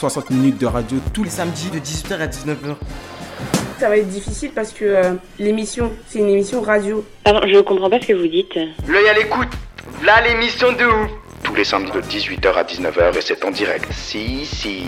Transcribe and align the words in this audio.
60 0.00 0.30
minutes 0.30 0.56
de 0.56 0.64
radio 0.64 0.96
tous 1.12 1.24
les 1.24 1.28
samedis 1.28 1.68
de 1.68 1.78
18h 1.78 2.14
à 2.20 2.26
19h. 2.26 2.74
Ça 3.78 3.90
va 3.90 3.98
être 3.98 4.08
difficile 4.08 4.50
parce 4.54 4.72
que 4.72 4.86
euh, 4.86 5.12
l'émission, 5.38 5.92
c'est 6.08 6.20
une 6.20 6.30
émission 6.30 6.62
radio. 6.62 7.04
Pardon, 7.22 7.40
je 7.46 7.58
comprends 7.60 7.90
pas 7.90 8.00
ce 8.00 8.06
que 8.06 8.14
vous 8.14 8.26
dites. 8.26 8.54
L'œil 8.88 9.08
à 9.10 9.12
l'écoute. 9.12 9.50
Là, 10.02 10.22
l'émission 10.26 10.72
de 10.72 10.84
ouf. 10.86 11.10
tous 11.42 11.54
les 11.54 11.64
samedis 11.64 11.92
de 11.92 12.00
18h 12.00 12.54
à 12.54 12.62
19h 12.64 13.18
et 13.18 13.20
c'est 13.20 13.44
en 13.44 13.50
direct. 13.50 13.92
Si, 13.92 14.46
si. 14.46 14.84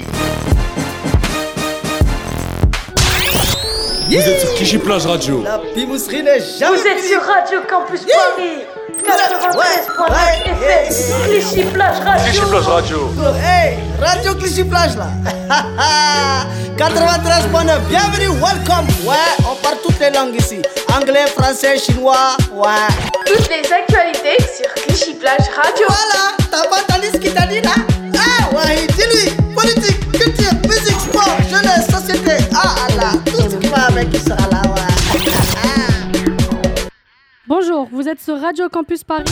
Vous 4.09 4.17
êtes 4.17 4.41
sur 4.41 4.55
Clichy 4.55 4.79
Plage 4.79 5.05
Radio. 5.07 5.43
La 5.43 5.59
pimousserie 5.75 6.23
n'est 6.23 6.41
jamais 6.41 6.75
Vous 6.77 6.87
êtes 6.87 7.05
sur 7.05 7.21
Radio 7.21 7.61
Campus 7.69 8.07
Paris 8.07 8.63
93.9 9.03 10.15
FM 10.47 10.87
Clichy 11.27 11.63
Plage 11.73 11.99
Radio 12.07 12.43
Radio. 12.61 13.11
Hey, 13.43 13.79
Radio 14.01 14.35
Clichy 14.35 14.65
Plage 14.65 14.97
là. 14.97 15.09
93.9, 16.77 17.81
bienvenue, 17.89 18.29
welcome. 18.41 18.87
Ouais, 19.05 19.17
on 19.51 19.55
parle 19.57 19.77
toutes 19.83 19.99
les 20.01 20.11
langues 20.11 20.35
ici. 20.37 20.63
Anglais, 20.97 21.27
français, 21.37 21.79
chinois, 21.79 22.37
ouais. 22.53 22.69
Toutes 23.27 23.49
les 23.51 23.73
actualités 23.73 24.39
sur 24.57 24.73
Clichy 24.75 25.15
Plage 25.15 25.49
Radio 25.55 25.87
Voilà, 25.89 26.37
t'as 26.51 26.69
pas 26.69 26.81
entendu 26.83 27.09
ce 27.13 27.19
qu'il 27.19 27.35
t'a 27.35 27.47
dit 27.47 27.61
là? 27.61 27.75
Ah, 28.17 28.55
ouais, 28.57 28.87
dis-lui. 28.87 29.31
Politique, 29.55 30.13
culture, 30.13 30.53
musique, 30.69 31.01
sport, 31.01 31.37
jeunesse, 31.51 31.87
société. 31.91 32.37
Ah 32.55 32.87
là, 32.97 33.11
tout 33.27 33.43
ce 33.51 33.57
qui 33.57 33.67
va 33.69 33.87
avec 33.89 34.09
il 34.13 34.21
sera 34.21 34.49
là, 34.51 34.52
Bonjour, 37.55 37.87
vous 37.93 38.09
êtes 38.09 38.19
sur 38.19 38.41
Radio 38.41 38.71
Campus 38.71 39.05
Paris 39.05 39.25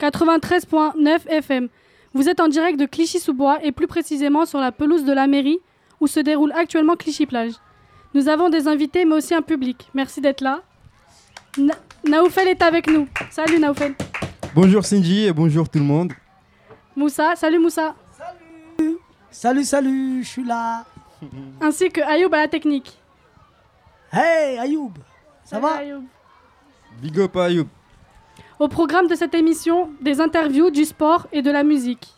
93.9 0.00 1.28
FM. 1.28 1.68
Vous 2.14 2.28
êtes 2.28 2.40
en 2.40 2.48
direct 2.48 2.80
de 2.80 2.84
Clichy-sous-Bois 2.84 3.60
et 3.62 3.70
plus 3.70 3.86
précisément 3.86 4.44
sur 4.44 4.58
la 4.58 4.72
pelouse 4.72 5.04
de 5.04 5.12
la 5.12 5.28
mairie 5.28 5.60
où 6.00 6.08
se 6.08 6.18
déroule 6.18 6.50
actuellement 6.50 6.96
Clichy-Plage. 6.96 7.52
Nous 8.12 8.28
avons 8.28 8.48
des 8.48 8.66
invités 8.66 9.04
mais 9.04 9.14
aussi 9.14 9.36
un 9.36 9.42
public. 9.42 9.88
Merci 9.94 10.20
d'être 10.20 10.40
là. 10.40 10.62
Na 11.58 11.74
Naoufel 12.04 12.48
est 12.48 12.60
avec 12.60 12.88
nous. 12.88 13.06
Salut 13.30 13.60
Naoufel. 13.60 13.94
Bonjour 14.52 14.84
Cindy 14.84 15.26
et 15.26 15.32
bonjour 15.32 15.68
tout 15.68 15.78
le 15.78 15.84
monde. 15.84 16.12
Moussa, 16.96 17.36
salut 17.36 17.60
Moussa. 17.60 17.94
Salut, 19.30 19.62
salut, 19.62 20.24
je 20.24 20.28
suis 20.28 20.44
là. 20.44 20.86
Ainsi 21.60 21.88
que 21.90 22.00
Ayoub 22.00 22.34
à 22.34 22.38
la 22.38 22.48
technique. 22.48 22.98
Hey, 24.12 24.58
Ayoub. 24.58 24.90
Ça 25.44 25.50
Salut, 25.60 25.62
va? 25.62 25.74
Ayoub. 25.76 26.02
Big 27.02 27.18
up 27.18 27.36
à 27.36 27.44
Ayoub. 27.44 27.66
Au 28.58 28.68
programme 28.68 29.06
de 29.06 29.14
cette 29.14 29.34
émission, 29.34 29.90
des 30.00 30.20
interviews, 30.20 30.70
du 30.70 30.84
sport 30.84 31.26
et 31.32 31.42
de 31.42 31.50
la 31.50 31.64
musique. 31.64 32.14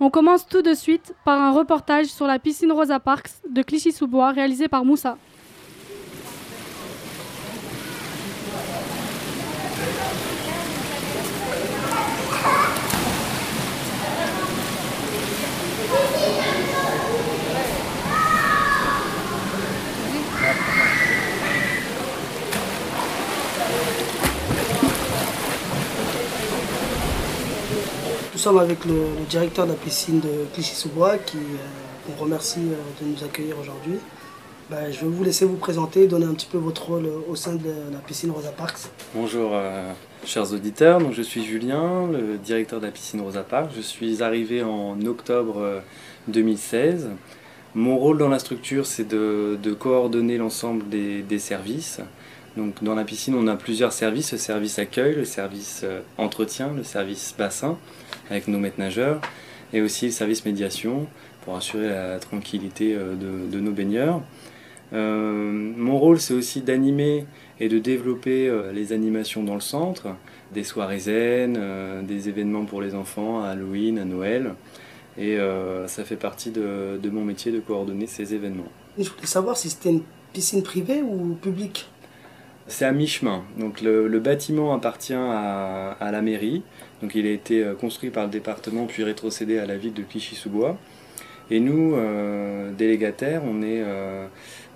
On 0.00 0.10
commence 0.10 0.46
tout 0.46 0.62
de 0.62 0.74
suite 0.74 1.14
par 1.24 1.40
un 1.40 1.52
reportage 1.52 2.06
sur 2.06 2.26
la 2.26 2.38
piscine 2.38 2.72
Rosa 2.72 2.98
Parks 2.98 3.30
de 3.48 3.62
Clichy-sous-Bois 3.62 4.32
réalisé 4.32 4.66
par 4.66 4.84
Moussa. 4.84 5.16
Sommes 28.40 28.58
avec 28.58 28.86
le, 28.86 29.04
directeur 29.28 29.66
de 29.66 29.72
la 29.72 29.76
piscine 29.76 30.18
de 30.18 30.46
Clichy-sous-Bois 30.54 31.18
qui 31.18 31.36
euh, 31.36 32.12
remercie 32.18 32.60
euh, 32.60 33.04
de 33.04 33.10
nous 33.10 33.22
accueillir 33.22 33.58
aujourd'hui. 33.60 33.98
Ben, 34.70 34.90
je 34.90 35.00
vais 35.00 35.08
vous 35.08 35.22
laisser 35.22 35.44
vous 35.44 35.56
présenter, 35.56 36.06
donner 36.06 36.24
un 36.24 36.32
petit 36.32 36.48
peu 36.50 36.56
votre 36.56 36.86
rôle 36.86 37.06
au 37.28 37.36
sein 37.36 37.56
de 37.56 37.70
la 37.92 37.98
piscine 37.98 38.30
Rosa 38.30 38.50
Parks. 38.50 38.88
Bonjour 39.14 39.50
euh, 39.52 39.92
chers 40.24 40.50
auditeurs, 40.54 41.00
donc 41.00 41.12
je 41.12 41.20
suis 41.20 41.44
Julien, 41.44 42.06
le 42.10 42.38
directeur 42.38 42.80
de 42.80 42.86
la 42.86 42.92
piscine 42.92 43.20
Rosa 43.20 43.42
Park. 43.42 43.72
Je 43.76 43.82
suis 43.82 44.22
arrivé 44.22 44.62
en 44.62 44.98
octobre 45.04 45.58
euh, 45.58 45.80
2016. 46.28 47.10
Mon 47.74 47.98
rôle 47.98 48.16
dans 48.16 48.30
la 48.30 48.38
structure, 48.38 48.86
c'est 48.86 49.06
de, 49.06 49.58
coordonner 49.78 50.38
l'ensemble 50.38 50.88
des 50.88 51.38
services. 51.38 52.00
Donc 52.56 52.82
dans 52.82 52.94
la 52.94 53.04
piscine, 53.04 53.34
on 53.34 53.46
a 53.46 53.56
plusieurs 53.56 53.92
services, 53.92 54.32
le 54.32 54.38
service 54.38 54.78
accueil, 54.78 55.14
le 55.14 55.24
service 55.24 55.82
euh, 55.84 56.00
entretien, 56.18 56.72
le 56.74 56.82
service 56.82 57.34
bassin 57.38 57.78
avec 58.28 58.48
nos 58.48 58.58
maîtres 58.58 58.78
nageurs 58.78 59.20
et 59.72 59.80
aussi 59.80 60.06
le 60.06 60.12
service 60.12 60.44
médiation 60.44 61.06
pour 61.42 61.56
assurer 61.56 61.88
la 61.88 62.18
tranquillité 62.18 62.94
euh, 62.94 63.14
de, 63.14 63.60
nos 63.60 63.70
baigneurs. 63.70 64.20
Euh, 64.92 65.72
mon 65.76 65.98
rôle, 65.98 66.18
c'est 66.18 66.34
aussi 66.34 66.60
d'animer 66.60 67.24
et 67.60 67.68
de 67.68 67.78
développer 67.78 68.50
les 68.72 68.92
animations 68.92 69.44
dans 69.44 69.54
le 69.54 69.60
centre, 69.60 70.16
des 70.52 70.64
soirées 70.64 70.98
zen, 70.98 71.60
des 72.06 72.30
événements 72.30 72.64
pour 72.64 72.80
les 72.80 72.94
enfants 72.94 73.44
à 73.44 73.48
Halloween, 73.48 73.98
à 73.98 74.06
Noël. 74.06 74.54
Et 75.18 75.36
ça 75.86 76.04
fait 76.04 76.16
partie 76.16 76.50
de, 76.50 76.98
de 77.00 77.10
mon 77.10 77.22
métier 77.22 77.52
de 77.52 77.60
coordonner 77.60 78.06
ces 78.06 78.32
événements. 78.32 78.72
Je 78.98 79.10
voulais 79.10 79.26
savoir 79.26 79.58
si 79.58 79.68
c'était 79.68 79.90
une 79.90 80.00
piscine 80.32 80.62
privée 80.62 81.02
ou 81.02 81.34
publique? 81.34 81.89
C'est 82.70 82.84
à 82.84 82.92
mi-chemin. 82.92 83.42
Le, 83.82 84.20
bâtiment 84.20 84.72
appartient 84.72 85.12
à, 85.12 85.96
la 86.00 86.22
mairie. 86.22 86.62
Donc 87.02 87.16
il 87.16 87.26
a 87.26 87.30
été 87.30 87.64
euh, 87.64 87.74
construit 87.74 88.10
par 88.10 88.24
le 88.24 88.30
département 88.30 88.86
puis 88.86 89.02
rétrocédé 89.02 89.58
à 89.58 89.66
la 89.66 89.76
ville 89.76 89.92
de 89.92 90.02
Clichy-sous-Bois. 90.02 90.78
Et 91.50 91.58
nous, 91.58 91.96
euh, 91.96 92.70
délégataires, 92.70 93.42
on 93.44 93.62
est, 93.62 93.82
euh, 93.82 94.26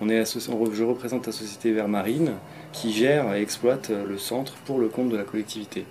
je 0.02 0.82
représente 0.82 1.26
la 1.26 1.32
société 1.32 1.70
Vermarine 1.70 2.32
qui 2.72 2.92
gère 2.92 3.32
et 3.32 3.40
exploite 3.40 3.90
le 3.90 4.18
centre 4.18 4.54
pour 4.66 4.80
le 4.80 4.88
compte 4.88 5.10
de 5.10 5.16
la 5.16 5.22
collectivité. 5.22 5.84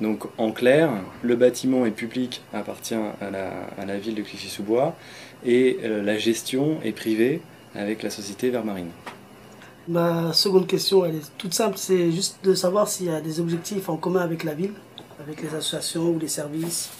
Donc 0.00 0.24
en 0.38 0.50
clair, 0.50 0.90
le 1.22 1.36
bâtiment 1.36 1.84
est 1.84 1.90
public, 1.90 2.42
appartient 2.54 2.94
à 2.94 3.84
la, 3.86 3.98
ville 3.98 4.14
de 4.14 4.22
Clichy-sous-Bois 4.22 4.96
et 5.44 5.78
la 5.82 6.16
gestion 6.16 6.78
est 6.82 6.92
privée 6.92 7.42
avec 7.74 8.02
la 8.02 8.08
société 8.08 8.48
Vermarine. 8.48 8.90
Ma 9.86 10.32
seconde 10.32 10.66
question, 10.66 11.04
elle 11.04 11.16
est 11.16 11.30
toute 11.36 11.52
simple, 11.52 11.76
c'est 11.76 12.10
juste 12.10 12.38
de 12.42 12.54
savoir 12.54 12.88
s'il 12.88 13.06
y 13.06 13.10
a 13.10 13.20
des 13.20 13.38
objectifs 13.38 13.90
en 13.90 13.98
commun 13.98 14.20
avec 14.20 14.42
la 14.42 14.54
ville, 14.54 14.72
avec 15.22 15.42
les 15.42 15.48
associations 15.48 16.08
ou 16.08 16.18
les 16.18 16.28
services. 16.28 16.90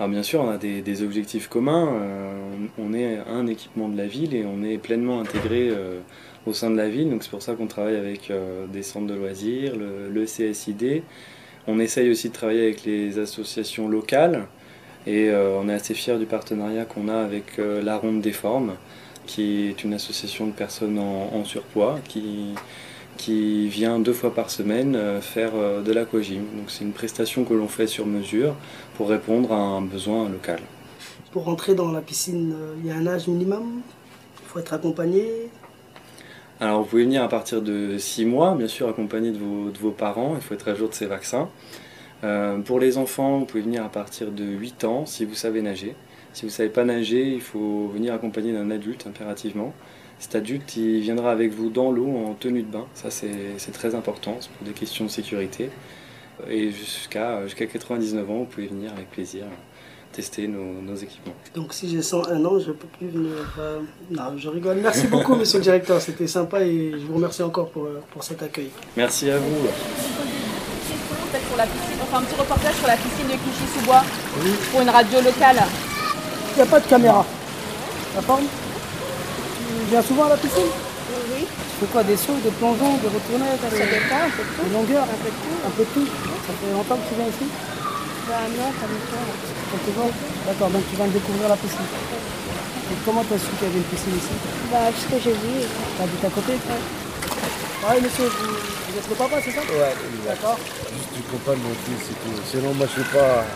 Alors 0.00 0.08
bien 0.08 0.22
sûr, 0.22 0.40
on 0.40 0.48
a 0.48 0.56
des, 0.56 1.02
objectifs 1.02 1.48
communs. 1.48 1.88
Euh, 1.92 2.32
on, 2.78 2.94
est 2.94 3.18
un 3.18 3.46
équipement 3.46 3.86
de 3.88 3.98
la 3.98 4.06
ville 4.06 4.34
et 4.34 4.46
on 4.46 4.62
est 4.62 4.78
pleinement 4.78 5.20
intégré 5.20 5.68
euh, 5.70 5.98
au 6.46 6.54
sein 6.54 6.70
de 6.70 6.76
la 6.76 6.88
ville. 6.88 7.10
Donc 7.10 7.22
c'est 7.22 7.28
pour 7.28 7.42
ça 7.42 7.54
qu'on 7.54 7.66
travaille 7.66 7.96
avec 7.96 8.30
euh, 8.30 8.66
des 8.66 8.82
centres 8.82 9.08
de 9.08 9.14
loisirs, 9.14 9.76
le, 9.76 10.08
le 10.08 10.24
CSID. 10.24 11.02
On 11.66 11.78
essaye 11.80 12.08
aussi 12.08 12.28
de 12.28 12.32
travailler 12.32 12.62
avec 12.62 12.84
les 12.84 13.18
associations 13.18 13.88
locales 13.88 14.46
et 15.06 15.30
on 15.32 15.68
est 15.68 15.74
assez 15.74 15.94
fiers 15.94 16.18
du 16.18 16.26
partenariat 16.26 16.84
qu'on 16.84 17.08
a 17.08 17.16
avec 17.16 17.58
la 17.58 17.96
Ronde 17.96 18.20
des 18.20 18.32
Formes, 18.32 18.74
qui 19.30 19.68
est 19.68 19.84
une 19.84 19.94
association 19.94 20.48
de 20.48 20.52
personnes 20.52 20.98
en, 20.98 21.32
en 21.32 21.44
surpoids 21.44 22.00
qui, 22.08 22.54
qui 23.16 23.68
vient 23.68 24.00
deux 24.00 24.12
fois 24.12 24.34
par 24.34 24.50
semaine 24.50 24.96
euh, 24.96 25.20
faire 25.20 25.52
euh, 25.54 25.82
de 25.82 25.92
l'aquagym. 25.92 26.42
Donc 26.56 26.68
c'est 26.68 26.82
une 26.82 26.92
prestation 26.92 27.44
que 27.44 27.54
l'on 27.54 27.68
fait 27.68 27.86
sur 27.86 28.06
mesure 28.06 28.56
pour 28.96 29.08
répondre 29.08 29.52
à 29.52 29.56
un 29.56 29.82
besoin 29.82 30.28
local. 30.28 30.58
Pour 31.30 31.44
rentrer 31.44 31.76
dans 31.76 31.92
la 31.92 32.00
piscine, 32.00 32.54
euh, 32.56 32.74
il 32.80 32.86
y 32.86 32.90
a 32.90 32.96
un 32.96 33.06
âge 33.06 33.28
minimum? 33.28 33.82
Il 34.42 34.48
faut 34.48 34.58
être 34.58 34.74
accompagné? 34.74 35.48
Alors 36.58 36.82
vous 36.82 36.88
pouvez 36.88 37.04
venir 37.04 37.22
à 37.22 37.28
partir 37.28 37.62
de 37.62 37.98
6 37.98 38.24
mois, 38.24 38.56
bien 38.56 38.68
sûr 38.68 38.88
accompagné 38.88 39.30
de 39.30 39.38
vos, 39.38 39.70
de 39.70 39.78
vos 39.78 39.92
parents, 39.92 40.34
il 40.34 40.42
faut 40.42 40.54
être 40.54 40.68
à 40.68 40.74
jour 40.74 40.88
de 40.88 40.94
ces 40.94 41.06
vaccins. 41.06 41.48
Euh, 42.24 42.58
pour 42.58 42.80
les 42.80 42.98
enfants, 42.98 43.38
vous 43.38 43.46
pouvez 43.46 43.62
venir 43.62 43.84
à 43.84 43.88
partir 43.88 44.32
de 44.32 44.44
8 44.44 44.84
ans 44.84 45.06
si 45.06 45.24
vous 45.24 45.34
savez 45.34 45.62
nager. 45.62 45.94
Si 46.32 46.42
vous 46.42 46.48
ne 46.48 46.52
savez 46.52 46.68
pas 46.68 46.84
nager, 46.84 47.26
il 47.34 47.40
faut 47.40 47.88
venir 47.88 48.14
accompagné 48.14 48.52
d'un 48.52 48.70
adulte 48.70 49.06
impérativement. 49.06 49.72
Cet 50.18 50.34
adulte, 50.34 50.76
il 50.76 51.00
viendra 51.00 51.32
avec 51.32 51.52
vous 51.52 51.70
dans 51.70 51.90
l'eau 51.90 52.08
en 52.26 52.34
tenue 52.34 52.62
de 52.62 52.70
bain. 52.70 52.86
Ça, 52.94 53.10
c'est 53.10 53.72
très 53.72 53.94
important, 53.94 54.36
c'est 54.40 54.50
pour 54.50 54.66
des 54.66 54.72
questions 54.74 55.04
de 55.06 55.10
sécurité. 55.10 55.70
Et 56.48 56.70
jusqu'à 56.70 57.42
jusqu'à 57.46 57.66
99 57.66 58.30
ans, 58.30 58.38
vous 58.40 58.44
pouvez 58.44 58.66
venir 58.66 58.92
avec 58.92 59.10
plaisir. 59.10 59.44
tester 60.12 60.48
nos, 60.48 60.80
nos 60.82 60.96
équipements. 60.96 61.34
Donc 61.54 61.72
si 61.72 61.88
j'ai 61.88 62.02
101 62.02 62.44
ans, 62.44 62.58
je 62.58 62.72
peux 62.72 62.88
plus 62.98 63.06
venir. 63.08 63.30
euh, 63.60 63.78
Non, 64.10 64.36
je 64.36 64.48
rigole. 64.48 64.78
Merci 64.82 65.06
beaucoup, 65.06 65.36
monsieur 65.36 65.58
le 65.58 65.62
directeur. 65.64 66.00
C'était 66.00 66.26
sympa 66.26 66.62
et 66.62 66.90
je 66.92 67.06
vous 67.06 67.14
remercie 67.14 67.42
encore 67.44 67.68
pour, 67.70 67.84
euh, 67.84 68.00
pour 68.10 68.24
cet 68.24 68.42
accueil. 68.42 68.70
Merci 68.96 69.30
à 69.30 69.38
vous. 69.38 69.54
Peut-être 71.30 71.44
pour 71.46 71.56
la 71.56 71.64
piscine, 71.64 71.98
on 72.02 72.06
fait 72.06 72.16
un 72.16 72.22
petit 72.22 72.40
reportage 72.40 72.74
sur 72.74 72.88
la 72.88 72.96
piscine 72.96 73.26
de 73.28 73.36
Clichy-sous-Bois 73.42 74.02
pour 74.72 74.80
une 74.80 74.90
radio 74.90 75.20
locale. 75.20 75.60
Il 76.52 76.56
n'y 76.56 76.62
a 76.62 76.66
pas 76.66 76.80
de 76.80 76.86
caméra. 76.86 77.24
La 78.14 78.22
forme 78.22 78.44
Tu 78.44 79.90
viens 79.90 80.02
souvent 80.02 80.24
à 80.24 80.30
la 80.30 80.36
piscine 80.36 80.70
Oui. 81.30 81.46
Tu 81.46 81.74
fais 81.80 81.86
quoi 81.92 82.02
Des 82.02 82.16
sauts, 82.16 82.40
des 82.42 82.50
plongeons, 82.50 82.98
des 82.98 83.08
retournées 83.08 83.54
Ça 83.62 83.70
dépend, 83.70 84.26
un 84.26 84.30
peu 84.34 84.42
de 84.42 84.50
tout. 84.50 84.64
Des 84.66 84.74
longueurs 84.74 85.06
Un 85.06 85.20
peu 85.22 85.30
de 85.30 85.40
tout. 85.40 85.58
Un 85.66 85.70
peu 85.70 85.84
de 85.84 85.92
tout. 85.94 86.06
Ça 86.46 86.52
fait 86.58 86.72
longtemps 86.72 86.98
que 86.98 87.06
tu 87.08 87.14
viens 87.14 87.30
ici 87.30 87.46
Bah 88.28 88.44
non, 88.50 88.68
ça 88.74 88.86
me 88.90 88.98
fait. 88.98 89.50
D'accord, 90.46 90.70
donc 90.70 90.82
tu 90.90 90.96
viens 90.96 91.06
de 91.06 91.12
découvrir 91.12 91.48
la 91.48 91.56
piscine. 91.56 91.86
Et 92.90 92.96
comment 93.06 93.22
tu 93.22 93.34
as 93.34 93.38
su 93.38 93.46
qu'il 93.54 93.68
y 93.68 93.70
avait 93.70 93.78
une 93.78 93.90
piscine 93.90 94.16
ici 94.18 94.34
Bah 94.72 94.90
parce 94.90 95.06
que 95.06 95.16
j'ai 95.22 95.32
vu. 95.38 95.54
Tu 95.62 96.02
habites 96.02 96.24
à 96.26 96.30
côté 96.34 96.52
Ouais, 97.80 97.96
monsieur, 98.02 98.26
vous, 98.28 98.52
vous 98.52 98.98
êtes 98.98 99.08
le 99.08 99.14
papa, 99.14 99.36
c'est 99.42 99.52
ça 99.52 99.60
Ouais, 99.62 99.94
D'accord. 100.26 100.58
Juste 100.92 101.12
du 101.14 101.22
copain 101.30 101.56
de 101.56 101.62
mon 101.64 101.74
fils 101.86 102.10
et 102.10 102.16
tout. 102.20 102.34
Sinon, 102.44 102.74
moi, 102.74 102.86
je 102.90 103.00
suis 103.00 103.10
pas. 103.14 103.46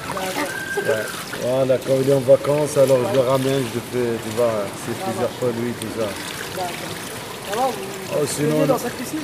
Voilà, 0.85 1.79
quand 1.79 1.95
il 2.03 2.11
est 2.11 2.15
en 2.15 2.21
vacances, 2.21 2.77
alors 2.77 2.99
je 3.11 3.15
le 3.15 3.21
ramène, 3.21 3.63
je 3.75 3.81
fais, 3.81 4.07
tu 4.23 4.37
vois, 4.37 4.51
c'est 4.85 4.97
plusieurs 5.03 5.31
fois 5.31 5.49
lui, 5.59 5.73
tout 5.81 5.87
ça. 5.99 6.07
Vous, 7.53 7.61
Oh, 8.17 8.25
sinon, 8.27 8.51
venez 8.57 8.67
dans 8.67 8.75
non. 8.75 8.79
cette 8.79 8.93
piscine 8.95 9.19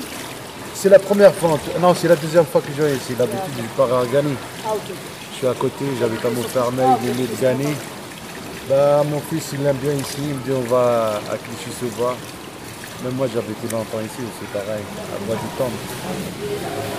C'est 0.75 0.89
la 0.89 0.99
première 0.99 1.35
fois, 1.35 1.59
non, 1.81 1.95
c'est 1.95 2.09
la 2.09 2.17
deuxième 2.17 2.47
fois 2.47 2.61
que 2.61 2.69
je 2.77 2.83
viens 2.83 2.95
ici. 2.95 3.15
D'habitude, 3.15 3.55
je 3.59 3.77
pars 3.77 3.93
à 3.99 4.07
Gani. 4.07 4.35
Ah, 4.67 4.71
ok. 4.75 4.95
Je 5.33 5.37
suis 5.37 5.47
à 5.47 5.55
côté, 5.55 5.85
j'habite 5.99 6.25
à 6.25 6.31
Montfermeil, 6.31 6.89
limite 7.03 7.41
Gani. 7.41 7.75
Bah, 8.69 9.03
mon 9.09 9.21
fils, 9.21 9.51
il 9.53 9.67
aime 9.67 9.77
bien 9.77 9.93
ici, 9.95 10.19
il 10.19 10.35
me 10.35 10.41
dit 10.45 10.53
on 10.53 10.69
va 10.69 11.21
à 11.31 11.37
Clichy-sous-Bois. 11.37 12.17
Même 13.05 13.15
moi, 13.15 13.27
habité 13.27 13.69
longtemps 13.73 14.01
ici, 14.01 14.23
c'est 14.39 14.59
pareil, 14.59 14.83
à 15.15 15.27
Bois 15.27 15.37
du 15.37 15.49
Temple. 15.56 16.91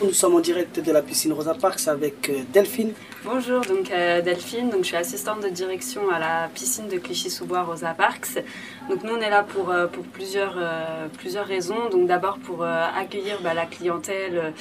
Nous 0.00 0.12
sommes 0.12 0.36
en 0.36 0.40
direct 0.40 0.78
de 0.78 0.92
la 0.92 1.02
piscine 1.02 1.32
Rosa 1.32 1.54
Parks 1.54 1.88
avec 1.88 2.30
euh, 2.30 2.42
Delphine. 2.52 2.92
Bonjour, 3.24 3.62
donc 3.62 3.90
euh, 3.90 4.22
Delphine, 4.22 4.70
donc 4.70 4.82
je 4.82 4.88
suis 4.88 4.96
assistante 4.96 5.42
de 5.42 5.48
direction 5.48 6.08
à 6.08 6.20
la 6.20 6.48
piscine 6.54 6.86
de 6.86 6.98
Clichy-sous-Bois 6.98 7.64
Rosa 7.64 7.94
Parks. 7.94 8.38
Donc 8.88 9.02
nous 9.02 9.14
on 9.14 9.20
est 9.20 9.28
là 9.28 9.42
pour, 9.42 9.70
euh, 9.70 9.88
pour 9.88 10.04
plusieurs, 10.04 10.56
plusieurs 11.18 11.46
raisons. 11.46 11.88
Donc 11.90 12.06
d'abord 12.06 12.38
pour 12.38 12.64
accueillir 12.64 13.40
bah, 13.42 13.54
la 13.54 13.66
clientèle 13.66 14.54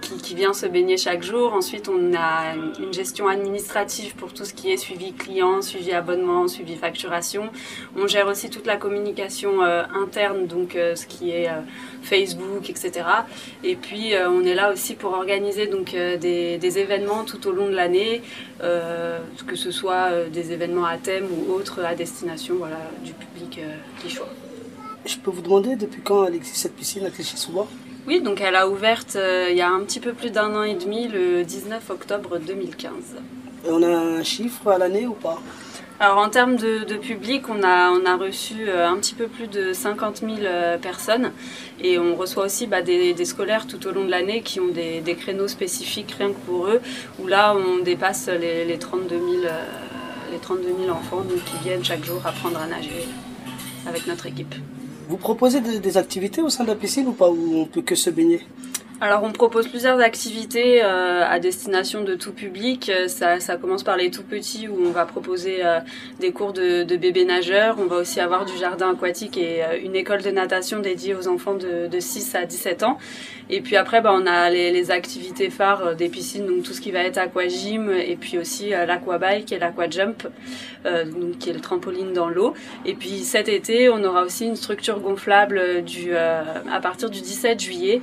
qui, 0.00 0.16
qui 0.16 0.36
vient 0.36 0.52
se 0.52 0.66
baigner 0.66 0.96
chaque 0.96 1.24
jour. 1.24 1.54
Ensuite 1.54 1.88
on 1.88 2.14
a 2.14 2.54
une 2.78 2.94
gestion 2.94 3.26
administrative 3.26 4.14
pour 4.14 4.32
tout 4.32 4.44
ce 4.44 4.54
qui 4.54 4.70
est 4.70 4.76
suivi 4.76 5.12
client, 5.12 5.60
suivi 5.60 5.90
abonnement, 5.90 6.46
suivi 6.46 6.76
facturation. 6.76 7.50
On 7.96 8.06
gère 8.06 8.28
aussi 8.28 8.48
toute 8.48 8.66
la 8.66 8.76
communication 8.76 9.60
interne, 9.60 10.46
donc 10.46 10.74
ce 10.74 11.06
qui 11.06 11.30
est 11.30 11.50
Facebook, 12.02 12.70
etc. 12.70 13.06
Et 13.64 13.74
puis 13.74 14.12
on 14.28 14.44
est 14.44 14.54
là 14.54 14.72
aussi 14.72 14.83
pour 14.92 15.12
organiser 15.12 15.66
donc 15.66 15.94
euh, 15.94 16.18
des, 16.18 16.58
des 16.58 16.78
événements 16.78 17.24
tout 17.24 17.46
au 17.48 17.52
long 17.52 17.68
de 17.68 17.74
l'année, 17.74 18.20
euh, 18.62 19.18
que 19.46 19.56
ce 19.56 19.70
soit 19.70 20.10
euh, 20.12 20.28
des 20.28 20.52
événements 20.52 20.84
à 20.84 20.98
thème 20.98 21.26
ou 21.30 21.52
autres 21.52 21.82
à 21.82 21.94
destination 21.94 22.56
voilà, 22.56 22.76
du 23.02 23.14
public 23.14 23.60
quichois. 24.02 24.28
Je 25.06 25.16
peux 25.16 25.30
vous 25.30 25.42
demander 25.42 25.76
depuis 25.76 26.00
quand 26.02 26.26
elle 26.26 26.34
existe 26.34 26.56
cette 26.56 26.76
piscine 26.76 27.04
à 27.04 27.10
Clichy-sous-Bois 27.10 27.66
Oui, 28.06 28.20
donc 28.22 28.40
elle 28.40 28.56
a 28.56 28.68
ouverte 28.68 29.16
euh, 29.16 29.48
il 29.50 29.56
y 29.56 29.60
a 29.60 29.70
un 29.70 29.80
petit 29.80 30.00
peu 30.00 30.12
plus 30.12 30.30
d'un 30.30 30.54
an 30.54 30.62
et 30.62 30.74
demi, 30.74 31.08
le 31.08 31.44
19 31.44 31.90
octobre 31.90 32.38
2015. 32.38 32.92
Et 33.66 33.70
on 33.70 33.82
a 33.82 33.88
un 33.88 34.22
chiffre 34.22 34.68
à 34.68 34.78
l'année 34.78 35.06
ou 35.06 35.14
pas? 35.14 35.40
Alors 36.00 36.18
en 36.18 36.28
termes 36.28 36.56
de, 36.56 36.96
public, 36.96 37.48
on 37.48 37.62
a, 37.62 37.90
on 37.90 38.04
a 38.04 38.16
reçu 38.16 38.68
euh, 38.68 38.88
un 38.88 38.96
petit 38.96 39.14
peu 39.14 39.28
plus 39.28 39.46
de 39.46 39.72
50 39.72 40.18
000 40.18 40.32
euh, 40.40 40.76
personnes 40.76 41.30
et 41.80 42.00
on 42.00 42.16
reçoit 42.16 42.44
aussi 42.44 42.66
bah, 42.66 42.82
des, 42.82 43.14
scolaires 43.24 43.68
tout 43.68 43.86
au 43.86 43.92
long 43.92 44.04
de 44.04 44.10
l'année 44.10 44.42
qui 44.42 44.58
ont 44.58 44.68
des, 44.68 45.02
créneaux 45.14 45.46
spécifiques 45.46 46.10
rien 46.18 46.30
que 46.30 46.40
pour 46.46 46.66
eux, 46.66 46.80
où 47.20 47.28
là 47.28 47.54
on 47.56 47.82
dépasse 47.82 48.28
les, 48.28 48.64
les 48.64 48.78
32 48.78 49.08
000, 49.08 49.22
euh, 49.44 49.48
les 50.32 50.38
32 50.38 50.64
000 50.84 50.90
enfants 50.90 51.20
donc, 51.20 51.44
qui 51.44 51.56
viennent 51.62 51.84
chaque 51.84 52.04
jour 52.04 52.20
apprendre 52.24 52.58
à 52.58 52.66
nager 52.66 53.06
avec 53.86 54.08
notre 54.08 54.26
équipe. 54.26 54.54
Vous 55.08 55.16
proposez 55.16 55.60
des, 55.60 55.96
activités 55.96 56.42
au 56.42 56.48
sein 56.48 56.64
de 56.64 56.70
la 56.70 56.74
piscine 56.74 57.06
ou 57.06 57.12
pas 57.12 57.28
Ou 57.28 57.60
on 57.60 57.66
peut 57.66 57.82
que 57.82 57.94
se 57.94 58.10
baigner? 58.10 58.40
Alors 59.04 59.22
on 59.22 59.32
propose 59.32 59.68
plusieurs 59.68 60.00
activités 60.00 60.82
euh, 60.82 61.26
à 61.28 61.38
destination 61.38 62.02
de 62.04 62.14
tout 62.14 62.32
public. 62.32 62.88
Euh, 62.88 63.06
Ça, 63.06 63.38
ça 63.38 63.58
commence 63.58 63.82
par 63.82 63.98
les 63.98 64.10
tout 64.10 64.22
petits 64.22 64.66
où 64.66 64.78
on 64.82 64.92
va 64.92 65.04
proposer 65.04 65.58
euh, 65.62 65.80
des 66.20 66.32
cours 66.32 66.54
de, 66.54 66.84
de 66.84 66.96
bébés 66.96 67.26
nageurs. 67.26 67.76
On 67.78 67.84
va 67.84 67.96
aussi 67.96 68.18
avoir 68.18 68.46
du 68.46 68.56
jardin 68.56 68.92
aquatique 68.92 69.36
et 69.36 69.62
euh, 69.62 69.78
une 69.84 69.94
école 69.94 70.22
de 70.22 70.30
natation 70.30 70.80
dédiée 70.80 71.14
aux 71.14 71.28
enfants 71.28 71.52
de, 71.52 71.86
de 71.86 72.00
6 72.00 72.34
à 72.34 72.46
17 72.46 72.82
ans. 72.82 72.96
Et 73.50 73.60
puis 73.60 73.76
après, 73.76 74.00
bah, 74.00 74.10
on 74.14 74.24
a 74.24 74.48
les, 74.48 74.72
les 74.72 74.90
activités 74.90 75.50
phares 75.50 75.88
euh, 75.88 75.94
des 75.94 76.08
piscines, 76.08 76.46
donc 76.46 76.62
tout 76.62 76.72
ce 76.72 76.80
qui 76.80 76.90
va 76.90 77.00
être 77.00 77.18
aquagym 77.18 77.90
et 77.90 78.16
puis 78.16 78.38
aussi 78.38 78.70
l'aquabike 78.70 79.52
et 79.52 79.58
l'aquajump, 79.58 80.26
donc 80.84 81.38
qui 81.38 81.50
est 81.50 81.52
le 81.52 81.60
trampoline 81.60 82.14
dans 82.14 82.30
l'eau. 82.30 82.54
Et 82.86 82.94
puis 82.94 83.18
cet 83.18 83.48
été, 83.50 83.90
on 83.90 84.02
aura 84.02 84.22
aussi 84.22 84.46
une 84.46 84.56
structure 84.56 84.98
gonflable 85.00 85.82
du, 85.82 86.16
à 86.16 86.80
partir 86.82 87.10
du 87.10 87.20
17 87.20 87.60
juillet, 87.60 88.00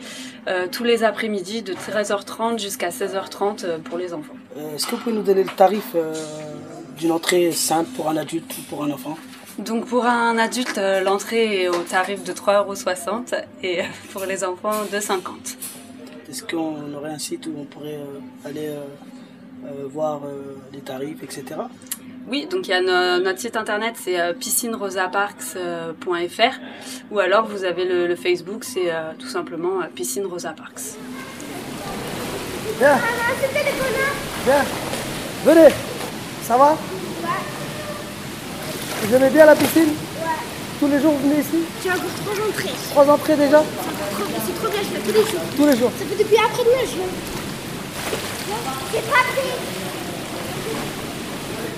tous 0.71 0.83
les 0.83 0.90
après-midi 0.99 1.61
de 1.61 1.73
13h30 1.73 2.59
jusqu'à 2.59 2.89
16h30 2.89 3.65
euh, 3.65 3.79
pour 3.79 3.97
les 3.97 4.13
enfants. 4.13 4.35
Euh, 4.57 4.75
Est-ce 4.75 4.85
que 4.85 4.91
vous 4.91 5.01
pouvez 5.01 5.15
nous 5.15 5.23
donner 5.23 5.43
le 5.43 5.49
tarif 5.49 5.91
euh, 5.95 6.13
d'une 6.97 7.11
entrée 7.11 7.51
simple 7.51 7.89
pour 7.95 8.09
un 8.09 8.17
adulte 8.17 8.53
ou 8.57 8.61
pour 8.69 8.83
un 8.83 8.91
enfant? 8.91 9.17
Donc 9.57 9.85
pour 9.85 10.05
un 10.05 10.37
adulte, 10.37 10.79
l'entrée 11.03 11.63
est 11.63 11.67
au 11.67 11.83
tarif 11.83 12.23
de 12.23 12.31
3,60€ 12.31 13.43
et 13.63 13.81
pour 14.11 14.25
les 14.25 14.43
enfants 14.43 14.83
2,50€. 14.91 15.19
Est-ce 16.29 16.43
qu'on 16.43 16.93
aurait 16.93 17.11
un 17.11 17.19
site 17.19 17.47
où 17.47 17.53
on 17.57 17.65
pourrait 17.65 17.99
aller 18.45 18.69
voir 19.89 20.21
les 20.71 20.79
tarifs, 20.79 21.21
etc. 21.21 21.43
Oui, 22.29 22.45
donc 22.49 22.67
il 22.67 22.71
y 22.71 22.73
a 22.73 22.81
no- 22.81 23.19
notre 23.23 23.39
site 23.39 23.55
internet, 23.57 23.95
c'est 24.01 24.19
euh, 24.19 24.33
piscinerosaparks.fr 24.33 26.53
ou 27.11 27.19
alors 27.19 27.45
vous 27.47 27.63
avez 27.65 27.85
le, 27.85 28.07
le 28.07 28.15
Facebook, 28.15 28.63
c'est 28.63 28.91
euh, 28.91 29.11
tout 29.19 29.27
simplement 29.27 29.81
euh, 29.81 29.85
Piscine 29.93 30.25
Rosa 30.25 30.51
Parks. 30.51 30.95
Viens. 32.79 32.97
Viens. 34.45 34.63
Venez. 35.45 35.69
Ça 36.43 36.57
va? 36.57 36.75
Vous 39.03 39.15
aimez 39.15 39.29
bien 39.29 39.45
la 39.45 39.55
piscine? 39.55 39.93
Tous 40.79 40.87
les 40.87 40.99
jours 41.01 41.11
vous 41.13 41.27
venez 41.29 41.41
ici? 41.41 41.59
J'ai 41.83 41.91
encore 41.91 42.03
trois 42.23 42.39
entrées. 42.47 42.71
Trois 42.91 43.09
entrées 43.09 43.35
déjà? 43.35 43.63
C'est 44.45 44.55
trop 44.55 44.69
bien, 44.71 44.79
je 44.81 44.87
fais 44.87 45.01
tous 45.01 45.13
les 45.13 45.25
jours. 45.25 45.41
Tous 45.57 45.65
les 45.67 45.75
jours. 45.77 45.91
Ça 45.99 46.05
fait 46.05 46.23
depuis 46.23 46.37
après-demain, 46.37 46.85
je 46.85 46.95
viens. 46.95 47.09
C'est 48.93 49.05
pas. 49.09 49.23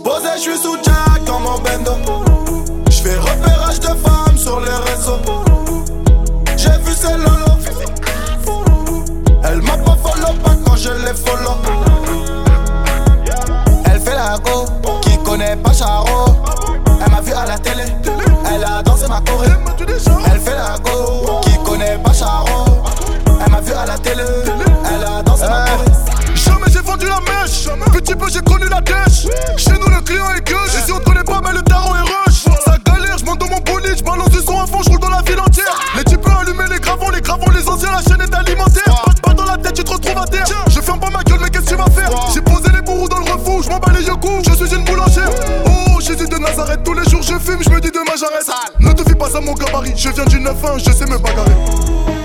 Posé, 0.02 0.28
je 0.34 0.40
suis 0.40 0.58
sous 0.58 0.76
Jack 0.82 1.24
comme 1.24 1.44
mon 1.44 1.58
bendo. 1.60 1.92
Je 2.90 2.96
fais 2.96 3.16
repérage 3.16 3.78
de 3.78 3.86
femmes 3.86 4.36
sur 4.36 4.58
les 4.58 4.90
réseaux. 4.90 5.20
J'ai 6.56 6.76
vu 6.84 6.92
celle-là, 6.96 7.58
Elle 9.44 9.62
m'a 9.62 9.78
pas 9.78 9.96
follow 10.02 10.34
pas 10.42 10.56
quand 10.64 10.74
je 10.74 10.90
les 10.90 11.14
follow. 11.14 11.95
Je 47.46 47.70
me 47.70 47.80
dis 47.80 47.90
demain 47.90 48.16
j'arrête. 48.18 48.50
Ne 48.80 48.92
te 48.92 49.08
fie 49.08 49.14
pas 49.14 49.36
à 49.36 49.40
mon 49.40 49.54
gabarit, 49.54 49.94
je 49.96 50.10
viens 50.10 50.24
du 50.24 50.40
9-1, 50.40 50.78
je 50.78 50.90
sais 50.90 51.06
me 51.06 51.18
bagarrer. 51.18 52.15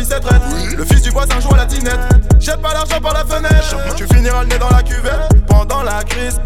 Vie 0.00 0.06
c'est 0.08 0.20
traite. 0.20 0.42
Le 0.76 0.84
fils 0.84 1.02
du 1.02 1.10
voisin 1.10 1.38
joue 1.40 1.52
à 1.54 1.58
la 1.58 1.66
dinette. 1.66 2.00
Jette 2.38 2.60
pas 2.60 2.72
l'argent 2.72 3.00
par 3.00 3.12
la 3.12 3.24
fenêtre, 3.24 3.76
tu 3.96 4.06
finiras 4.06 4.42
le 4.42 4.48
nez 4.48 4.58
dans 4.58 4.70
la 4.70 4.82
cuvette. 4.82 5.46
Pendant 5.46 5.82
la 5.82 6.02
crise, 6.04 6.40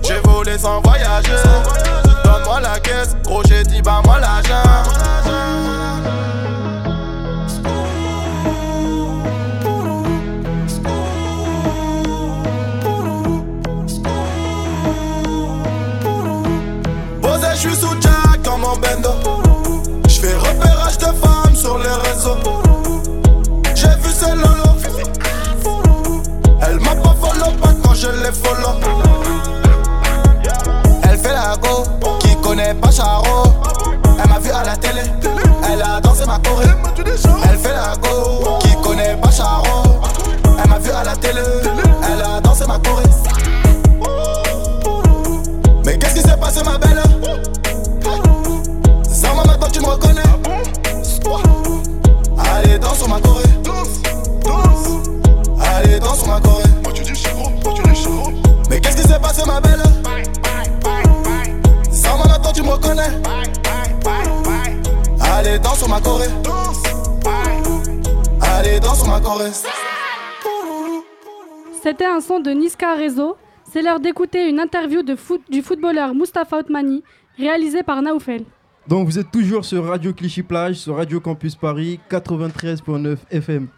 C'était 71.85 72.07
un 72.07 72.23
son 72.23 72.41
de 72.41 72.50
Niska 72.50 72.95
Rezo. 72.95 73.37
C'est 73.64 73.83
l'heure 73.83 74.00
d'écouter 74.00 74.49
une 74.49 74.59
interview 74.59 75.03
de 75.03 75.14
foot, 75.14 75.43
du 75.50 75.61
footballeur 75.61 76.14
Mustapha 76.14 76.57
Otmani, 76.57 77.03
réalisée 77.37 77.83
par 77.83 78.00
Naoufel. 78.00 78.45
Donc 78.88 79.05
vous 79.07 79.19
êtes 79.19 79.31
toujours 79.31 79.67
sur 79.67 79.85
Radio 79.85 80.14
Clichy 80.14 80.43
Plage, 80.43 80.76
sur 80.76 80.97
Radio 80.97 81.21
Campus 81.21 81.57
Paris 81.57 82.00
93.9 82.11 83.19
FM. 83.31 83.69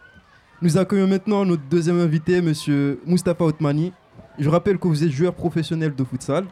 Nous 0.62 0.78
accueillons 0.78 1.08
maintenant 1.08 1.44
notre 1.44 1.64
deuxième 1.68 1.98
invité, 1.98 2.40
monsieur 2.40 3.00
Mustapha 3.06 3.44
Otmani. 3.44 3.92
Je 4.38 4.48
rappelle 4.48 4.78
que 4.78 4.86
vous 4.86 5.02
êtes 5.02 5.10
joueur 5.10 5.34
professionnel 5.34 5.92
de 5.92 6.04
futsal 6.04 6.44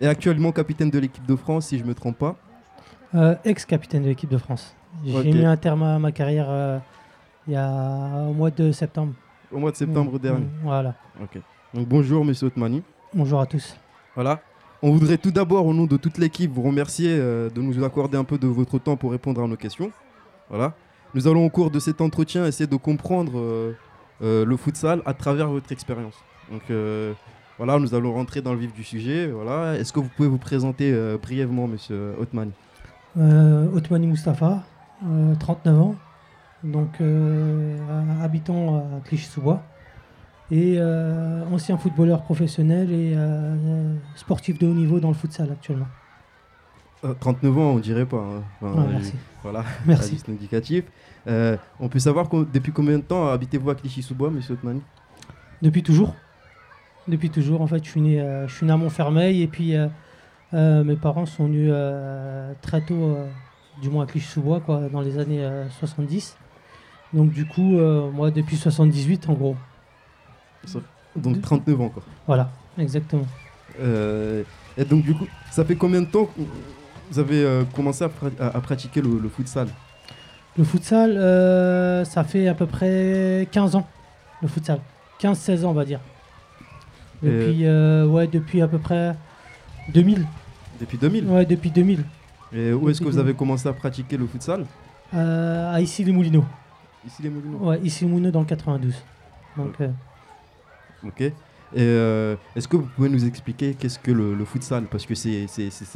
et 0.00 0.06
actuellement 0.06 0.50
capitaine 0.50 0.88
de 0.88 0.98
l'équipe 0.98 1.26
de 1.26 1.36
France, 1.36 1.66
si 1.66 1.76
je 1.76 1.82
ne 1.82 1.88
me 1.90 1.94
trompe 1.94 2.16
pas. 2.16 2.36
Euh, 3.14 3.34
Ex-capitaine 3.44 4.02
de 4.02 4.08
l'équipe 4.08 4.30
de 4.30 4.38
France. 4.38 4.74
J'ai 5.04 5.30
mis 5.30 5.44
un 5.44 5.58
terme 5.58 5.82
à 5.82 5.98
ma 5.98 6.10
carrière 6.10 6.46
euh, 6.48 6.78
il 7.46 7.52
y 7.52 7.56
a 7.56 8.24
au 8.30 8.32
mois 8.32 8.50
de 8.50 8.72
septembre. 8.72 9.12
Au 9.52 9.58
mois 9.58 9.70
de 9.70 9.76
septembre 9.76 10.12
Mm, 10.14 10.18
dernier. 10.18 10.44
mm, 10.44 10.50
Voilà. 10.64 10.94
Ok. 11.22 11.40
Donc 11.74 11.86
bonjour 11.88 12.24
monsieur 12.24 12.46
Otmani. 12.48 12.82
Bonjour 13.14 13.40
à 13.40 13.46
tous. 13.46 13.76
Voilà. 14.14 14.40
On 14.82 14.92
voudrait 14.92 15.18
tout 15.18 15.30
d'abord, 15.30 15.66
au 15.66 15.72
nom 15.74 15.84
de 15.86 15.96
toute 15.96 16.18
l'équipe, 16.18 16.50
vous 16.52 16.62
remercier 16.62 17.16
euh, 17.18 17.48
de 17.50 17.60
nous 17.62 17.82
accorder 17.82 18.18
un 18.18 18.24
peu 18.24 18.38
de 18.38 18.46
votre 18.46 18.78
temps 18.78 18.96
pour 18.96 19.10
répondre 19.12 19.42
à 19.42 19.46
nos 19.46 19.56
questions. 19.56 19.90
Voilà. 20.50 20.74
Nous 21.14 21.26
allons 21.28 21.44
au 21.46 21.50
cours 21.50 21.70
de 21.70 21.78
cet 21.78 22.00
entretien 22.00 22.46
essayer 22.46 22.66
de 22.66 22.76
comprendre 22.76 23.32
euh, 23.38 23.72
euh, 24.22 24.44
le 24.44 24.56
futsal 24.56 25.00
à 25.06 25.14
travers 25.14 25.48
votre 25.48 25.72
expérience. 25.72 26.14
Donc 26.50 26.62
voilà, 27.58 27.78
nous 27.78 27.94
allons 27.94 28.12
rentrer 28.12 28.42
dans 28.42 28.52
le 28.52 28.58
vif 28.58 28.72
du 28.74 28.84
sujet. 28.84 29.26
Voilà. 29.28 29.76
Est-ce 29.76 29.92
que 29.92 30.00
vous 30.00 30.10
pouvez 30.14 30.28
vous 30.28 30.38
présenter 30.38 30.92
brièvement, 31.22 31.66
monsieur 31.66 32.14
Otmani 32.20 32.52
Otmani 33.74 34.06
Mustafa, 34.06 34.62
euh, 35.06 35.34
39 35.40 35.80
ans, 35.80 35.94
donc 36.72 37.00
euh, 37.00 37.76
habitant 38.22 38.76
à 38.76 39.00
Clichy-sous-Bois 39.04 39.62
et 40.50 40.76
euh, 40.78 41.44
ancien 41.52 41.76
footballeur 41.76 42.22
professionnel 42.22 42.90
et 42.92 43.14
euh, 43.16 43.94
sportif 44.14 44.58
de 44.58 44.66
haut 44.66 44.74
niveau 44.74 45.00
dans 45.00 45.08
le 45.08 45.14
futsal 45.14 45.50
actuellement. 45.50 45.88
Euh, 47.04 47.14
39 47.18 47.58
ans, 47.58 47.60
on 47.72 47.78
dirait 47.78 48.06
pas. 48.06 48.18
hein. 48.18 48.42
Enfin, 48.62 48.86
merci. 48.90 49.12
Voilà, 49.42 49.64
Merci. 49.86 50.22
indicatif. 50.28 50.84
On 51.26 51.88
peut 51.88 51.98
savoir 51.98 52.28
depuis 52.52 52.72
combien 52.72 52.98
de 52.98 53.02
temps 53.02 53.28
habitez-vous 53.28 53.70
à 53.70 53.74
Clichy-sous-Bois, 53.74 54.30
monsieur 54.30 54.54
Otmani 54.54 54.82
Depuis 55.62 55.82
toujours. 55.82 56.14
Depuis 57.08 57.30
toujours, 57.30 57.60
en 57.60 57.66
fait, 57.66 57.84
je 57.84 57.90
suis 57.90 58.00
né, 58.00 58.44
je 58.48 58.52
suis 58.54 58.66
né 58.66 58.72
à 58.72 58.76
Montfermeil 58.76 59.42
et 59.42 59.46
puis 59.46 59.74
mes 60.52 60.96
parents 60.96 61.26
sont 61.26 61.44
venus 61.46 61.72
très 62.62 62.80
tôt, 62.80 63.16
du 63.82 63.88
moins 63.90 64.04
à 64.04 64.06
Clichy-sous-Bois, 64.06 64.60
quoi, 64.60 64.88
dans 64.88 65.00
les 65.00 65.18
années 65.18 65.44
euh, 65.44 65.68
70. 65.68 66.36
Donc 67.16 67.30
du 67.32 67.46
coup, 67.46 67.78
euh, 67.78 68.10
moi, 68.10 68.30
depuis 68.30 68.56
78, 68.56 69.28
en 69.28 69.32
gros. 69.32 69.56
Donc 71.16 71.40
39 71.40 71.80
ans, 71.80 71.88
quoi. 71.88 72.02
Voilà, 72.26 72.50
exactement. 72.78 73.26
Euh, 73.80 74.42
et 74.76 74.84
donc, 74.84 75.02
du 75.02 75.14
coup, 75.14 75.26
ça 75.50 75.64
fait 75.64 75.76
combien 75.76 76.02
de 76.02 76.06
temps 76.06 76.26
que 76.26 76.40
vous 77.10 77.18
avez 77.18 77.42
euh, 77.42 77.64
commencé 77.74 78.04
à, 78.04 78.08
pra- 78.08 78.38
à- 78.38 78.48
à 78.56 78.60
pratiquer 78.60 79.00
le, 79.00 79.18
le 79.18 79.28
futsal? 79.30 79.68
Le 80.58 80.64
futsal, 80.64 81.14
ça 82.06 82.22
fait 82.24 82.48
à 82.48 82.54
peu 82.54 82.66
près 82.66 83.48
15 83.50 83.76
ans, 83.76 83.86
le 84.42 84.48
futsal. 84.48 84.78
15-16 85.20 85.64
ans, 85.64 85.70
on 85.70 85.72
va 85.74 85.84
dire. 85.86 86.00
Depuis, 87.22 87.66
ouais, 88.12 88.26
depuis 88.26 88.60
à 88.60 88.68
peu 88.68 88.78
près 88.78 89.16
2000. 89.94 90.26
Depuis 90.80 90.98
2000 90.98 91.26
Ouais, 91.26 91.46
depuis 91.46 91.70
2000. 91.70 92.04
Et 92.52 92.72
où 92.74 92.88
est-ce 92.90 93.00
que 93.00 93.04
vous 93.06 93.16
avez 93.18 93.28
2000. 93.32 93.36
commencé 93.36 93.68
à 93.68 93.72
pratiquer 93.72 94.18
le 94.18 94.26
futsal? 94.26 94.66
À 95.12 95.80
Issy-les-Moulineaux. 95.80 96.44
Issy-les-Moulineaux 97.06 97.58
Ouais, 97.58 97.80
Issy-les-Moulineaux 97.82 98.30
dans 98.30 98.40
le 98.40 98.46
92. 98.46 98.94
Donc, 99.56 99.74
euh, 99.80 99.88
Ok. 101.06 101.32
Euh, 101.76 102.36
est-ce 102.54 102.68
que 102.68 102.76
vous 102.76 102.86
pouvez 102.94 103.08
nous 103.08 103.24
expliquer 103.26 103.74
qu'est-ce 103.74 103.98
que 103.98 104.10
le, 104.12 104.34
le 104.34 104.44
futsal? 104.44 104.84
Parce 104.84 105.04
que 105.04 105.14
c'est 105.14 105.46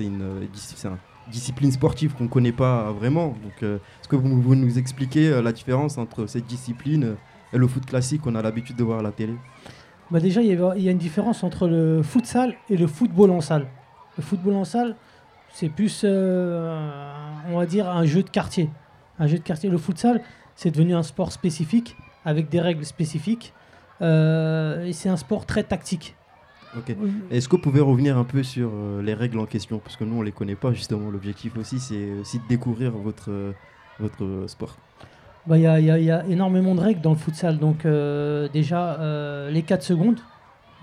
une 0.01 0.23
euh, 0.23 0.41
dis- 0.53 0.75
c'est 0.77 0.89
un- 0.89 0.99
discipline 1.31 1.71
sportive 1.71 2.13
qu'on 2.15 2.25
ne 2.25 2.29
connaît 2.29 2.53
pas 2.53 2.91
vraiment. 2.93 3.29
Donc, 3.29 3.63
euh, 3.63 3.77
est-ce 4.01 4.09
que 4.09 4.17
vous 4.17 4.41
pouvez 4.41 4.57
nous 4.57 4.79
expliquer 4.79 5.41
la 5.41 5.53
différence 5.53 5.97
entre 5.97 6.27
cette 6.27 6.47
discipline 6.47 7.15
et 7.53 7.59
le 7.59 7.67
foot 7.69 7.87
classique 7.87 8.23
qu'on 8.23 8.35
a 8.35 8.43
l'habitude 8.43 8.77
de 8.77 8.83
voir 8.85 8.99
à 8.99 9.03
la 9.03 9.13
télé? 9.13 9.35
Bah 10.11 10.19
déjà, 10.19 10.43
il 10.43 10.49
y, 10.49 10.61
a, 10.63 10.75
il 10.77 10.83
y 10.83 10.89
a 10.89 10.91
une 10.93 10.99
différence 10.99 11.45
entre 11.45 11.69
le 11.69 12.03
futsal 12.03 12.57
et 12.69 12.77
le 12.77 12.89
football 12.89 13.31
en 13.31 13.41
salle. 13.41 13.69
Le 14.19 14.25
football 14.25 14.55
en 14.55 14.65
salle, 14.65 14.97
c'est 15.53 15.69
plus, 15.69 16.03
euh, 16.05 17.13
on 17.49 17.59
va 17.59 17.67
dire, 17.67 17.89
un 17.89 18.05
jeu 18.05 18.25
de 18.25 18.31
quartier. 18.31 18.69
Un 19.21 19.29
jeu 19.29 19.39
de 19.39 19.45
quartier. 19.45 19.71
Le 19.71 19.79
futsal, 19.79 20.21
c'est 20.61 20.71
devenu 20.71 20.95
un 20.95 21.03
sport 21.03 21.33
spécifique, 21.33 21.97
avec 22.27 22.51
des 22.51 22.61
règles 22.61 22.85
spécifiques. 22.85 23.55
euh, 24.03 24.85
et 24.85 24.93
c'est 24.93 25.09
un 25.09 25.17
sport 25.17 25.47
très 25.47 25.63
tactique. 25.63 26.15
Ok. 26.77 26.95
Est-ce 27.31 27.49
que 27.49 27.57
vous 27.57 27.63
pouvez 27.63 27.81
revenir 27.81 28.19
un 28.19 28.25
peu 28.25 28.43
sur 28.43 28.71
euh, 28.75 29.01
les 29.03 29.15
règles 29.15 29.39
en 29.39 29.47
question? 29.47 29.79
Parce 29.79 29.97
que 29.97 30.05
nous, 30.05 30.17
on 30.19 30.23
les 30.23 30.33
connaît 30.33 30.55
pas, 30.55 30.73
justement. 30.73 31.11
L'objectif 31.11 31.57
aussi, 31.57 31.81
c'est 31.81 32.13
aussi 32.21 32.39
de 32.39 32.45
découvrir 32.47 32.93
votre, 32.93 33.31
euh, 33.31 33.53
votre 33.99 34.45
sport. 34.49 34.77
Bah, 35.47 35.57
Il 35.57 35.63
y, 35.63 35.67
a, 35.67 35.81
il 35.81 35.87
y 36.03 36.05
y 36.05 36.11
a 36.11 36.25
énormément 36.27 36.75
de 36.75 36.81
règles 36.81 37.01
dans 37.01 37.11
le 37.11 37.17
futsal. 37.17 37.59
Donc, 37.59 37.85
euh, 37.87 38.49
déjà, 38.53 39.01
euh, 39.01 39.51
les 39.51 39.63
4 39.63 39.83
secondes. 39.83 40.21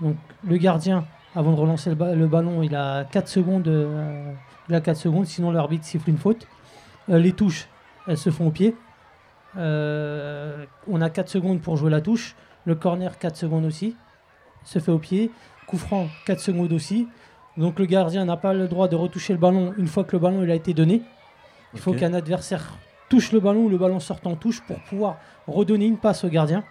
Donc, 0.00 0.16
le 0.44 0.56
gardien, 0.58 1.04
avant 1.36 1.52
de 1.52 1.56
relancer 1.60 1.88
le, 1.90 1.96
ba- 1.96 2.14
le 2.16 2.26
ballon, 2.26 2.62
il 2.64 2.74
a 2.74 3.04
4 3.04 3.28
secondes. 3.28 3.68
euh, 3.68 4.32
il 4.68 4.74
a 4.74 4.80
4 4.80 4.96
secondes, 4.98 5.26
sinon 5.26 5.50
l'arbitre 5.52 5.84
siffle 5.86 6.10
une 6.10 6.18
faute. 6.18 6.46
Euh, 7.10 7.18
les 7.18 7.32
touches, 7.32 7.68
elles 8.08 8.18
se 8.18 8.30
font 8.30 8.48
au 8.48 8.50
pied. 8.50 8.74
Euh, 9.56 10.64
on 10.86 11.00
a 11.00 11.10
4 11.10 11.28
secondes 11.28 11.60
pour 11.60 11.76
jouer 11.76 11.90
la 11.90 12.00
touche. 12.00 12.36
Le 12.64 12.74
corner, 12.74 13.18
4 13.18 13.36
secondes 13.36 13.64
aussi. 13.64 13.96
Se 14.64 14.78
fait 14.78 14.92
au 14.92 14.98
pied. 14.98 15.30
Coup 15.66 15.78
franc, 15.78 16.08
4 16.26 16.40
secondes 16.40 16.72
aussi. 16.72 17.08
Donc 17.56 17.78
le 17.78 17.86
gardien 17.86 18.24
n'a 18.24 18.36
pas 18.36 18.54
le 18.54 18.68
droit 18.68 18.88
de 18.88 18.96
retoucher 18.96 19.32
le 19.32 19.38
ballon 19.38 19.74
une 19.76 19.88
fois 19.88 20.04
que 20.04 20.12
le 20.12 20.20
ballon 20.20 20.42
il 20.42 20.50
a 20.50 20.54
été 20.54 20.74
donné. 20.74 21.02
Il 21.74 21.80
faut 21.80 21.92
qu'un 21.92 22.14
adversaire 22.14 22.78
touche 23.08 23.32
le 23.32 23.40
ballon 23.40 23.64
ou 23.64 23.68
le 23.68 23.78
ballon 23.78 24.00
sorte 24.00 24.26
en 24.26 24.36
touche 24.36 24.62
pour 24.62 24.78
pouvoir 24.80 25.18
redonner 25.46 25.86
une 25.86 25.98
passe 25.98 26.24
au 26.24 26.28
gardien. 26.28 26.64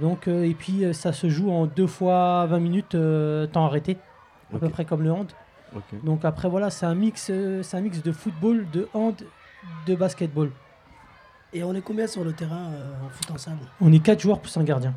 Donc, 0.00 0.26
euh, 0.26 0.44
et 0.44 0.54
puis 0.54 0.84
euh, 0.84 0.92
ça 0.92 1.12
se 1.12 1.28
joue 1.28 1.50
en 1.50 1.66
deux 1.66 1.86
fois 1.86 2.46
20 2.46 2.58
minutes 2.58 2.94
euh, 2.94 3.46
temps 3.46 3.64
arrêté, 3.64 3.98
à 4.54 4.58
peu 4.58 4.68
près 4.68 4.84
comme 4.84 5.02
le 5.02 5.12
hand. 5.12 5.30
Donc 6.02 6.24
après 6.24 6.48
voilà, 6.48 6.70
c'est 6.70 6.86
un 6.86 6.96
mix, 6.96 7.30
c'est 7.62 7.76
un 7.76 7.80
mix 7.80 8.02
de 8.02 8.10
football, 8.10 8.66
de 8.72 8.88
hand, 8.92 9.14
de 9.86 9.94
basketball. 9.94 10.50
Et 11.52 11.64
on 11.64 11.74
est 11.74 11.80
combien 11.80 12.06
sur 12.06 12.22
le 12.24 12.32
terrain 12.32 12.70
euh, 12.72 13.06
en 13.06 13.08
foot 13.10 13.30
en 13.32 13.38
salle 13.38 13.56
On 13.80 13.92
est 13.92 13.98
quatre 13.98 14.20
joueurs 14.20 14.40
plus 14.40 14.56
un 14.56 14.62
gardien. 14.62 14.94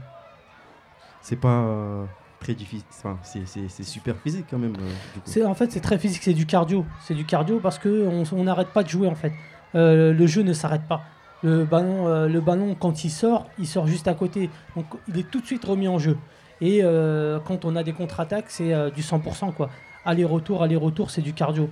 C'est 1.21 1.35
pas 1.35 1.47
euh, 1.61 2.05
très 2.39 2.53
difficile. 2.53 2.85
Enfin, 2.99 3.17
c'est- 3.23 3.83
super 3.83 4.15
physique 4.17 4.45
quand 4.49 4.59
même. 4.59 4.75
euh. 4.79 4.91
C'est 5.25 5.43
en 5.45 5.55
fait 5.55 5.71
c'est 5.71 5.79
très 5.79 5.97
physique, 5.97 6.21
c'est 6.23 6.33
du 6.33 6.45
cardio, 6.45 6.85
c'est 7.01 7.13
du 7.15 7.25
cardio 7.25 7.59
parce 7.59 7.79
que 7.79 8.07
on 8.07 8.23
on 8.37 8.43
n'arrête 8.43 8.69
pas 8.69 8.83
de 8.83 8.89
jouer 8.89 9.07
en 9.07 9.15
fait. 9.15 9.33
Euh, 9.75 10.13
le 10.13 10.27
jeu 10.27 10.43
ne 10.43 10.53
s'arrête 10.53 10.83
pas. 10.87 11.01
Le 11.41 11.65
ballon, 11.65 12.07
euh, 12.07 12.27
le 12.27 12.39
ballon 12.39 12.75
quand 12.79 13.03
il 13.03 13.09
sort, 13.09 13.47
il 13.57 13.67
sort 13.67 13.87
juste 13.87 14.07
à 14.07 14.13
côté, 14.13 14.49
donc 14.75 14.85
il 15.07 15.17
est 15.17 15.29
tout 15.29 15.41
de 15.41 15.45
suite 15.45 15.65
remis 15.65 15.87
en 15.87 15.97
jeu. 15.97 16.17
Et 16.61 16.81
euh, 16.83 17.39
quand 17.43 17.65
on 17.65 17.75
a 17.75 17.83
des 17.83 17.91
contre-attaques, 17.93 18.45
c'est 18.49 18.73
euh, 18.73 18.89
du 18.91 19.01
100% 19.01 19.53
quoi. 19.53 19.69
Aller-retour, 20.05 20.61
aller-retour, 20.63 21.09
c'est 21.09 21.21
du 21.21 21.33
cardio. 21.33 21.69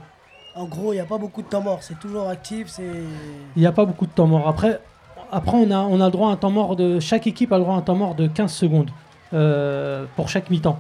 En 0.56 0.66
gros, 0.66 0.92
il 0.92 0.96
n'y 0.96 1.02
a 1.02 1.06
pas 1.06 1.18
beaucoup 1.18 1.42
de 1.42 1.48
temps 1.48 1.62
mort, 1.62 1.80
c'est 1.82 2.00
toujours 2.00 2.28
actif. 2.28 2.68
Il 2.80 3.60
n'y 3.60 3.66
a 3.66 3.72
pas 3.72 3.86
beaucoup 3.86 4.06
de 4.06 4.12
temps 4.12 4.28
mort. 4.28 4.48
Après, 4.48 4.82
on, 5.32 6.02
a, 6.02 6.10
droit 6.10 6.30
à 6.30 6.32
un 6.34 6.36
temps 6.36 6.52
mort 6.52 6.76
de. 6.76 7.00
Chaque 7.00 7.26
équipe 7.26 7.54
a 7.54 7.58
le 7.58 7.64
droit 7.64 7.76
à 7.76 7.78
un 7.78 7.82
temps 7.82 7.96
mort 7.96 8.16
de 8.16 8.28
15 8.28 8.52
secondes 8.52 8.90
euh, 9.34 10.06
pour 10.16 10.28
chaque 10.28 10.50
mi-temps. 10.50 10.78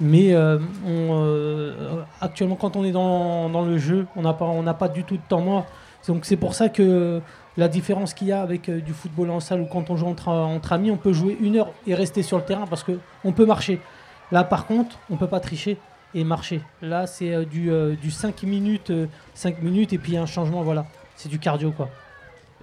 Mais 0.00 0.34
euh, 0.34 0.58
euh, 0.88 2.02
actuellement, 2.20 2.56
quand 2.56 2.74
on 2.74 2.84
est 2.84 2.90
dans, 2.90 3.64
le 3.64 3.78
jeu, 3.78 4.06
on 4.16 4.22
n'a 4.22 4.74
pas, 4.74 4.88
du 4.88 5.04
tout 5.04 5.16
de 5.16 5.22
temps 5.28 5.40
mort. 5.40 5.66
Donc 6.08 6.24
c'est 6.24 6.36
pour 6.36 6.54
ça 6.54 6.68
que 6.68 7.20
la 7.56 7.68
différence 7.68 8.14
qu'il 8.14 8.26
y 8.26 8.32
a 8.32 8.42
avec 8.42 8.68
du 8.68 8.92
football 8.92 9.30
en 9.30 9.38
salle 9.38 9.60
ou 9.60 9.66
quand 9.66 9.90
on 9.90 9.96
joue 9.96 10.06
entre, 10.06 10.28
entre 10.28 10.72
amis, 10.72 10.90
on 10.90 10.96
peut 10.96 11.12
jouer 11.12 11.38
une 11.40 11.56
heure 11.56 11.70
et 11.86 11.94
rester 11.94 12.24
sur 12.24 12.36
le 12.36 12.42
terrain 12.42 12.66
parce 12.66 12.82
qu'on 12.82 13.32
peut 13.32 13.46
marcher. 13.46 13.80
Là, 14.32 14.42
par 14.42 14.66
contre, 14.66 14.98
on 15.08 15.16
peut 15.16 15.28
pas 15.28 15.38
tricher 15.38 15.78
et 16.14 16.24
marcher. 16.24 16.60
Là, 16.82 17.06
c'est 17.06 17.34
euh, 17.34 17.44
du, 17.44 17.70
euh, 17.70 17.94
du 17.96 18.10
5 18.10 18.42
minutes, 18.44 18.90
euh, 18.90 19.06
5 19.34 19.62
minutes 19.62 19.92
et 19.92 19.98
puis 19.98 20.16
un 20.16 20.26
changement, 20.26 20.62
voilà. 20.62 20.86
C'est 21.16 21.28
du 21.28 21.38
cardio, 21.38 21.70
quoi. 21.72 21.88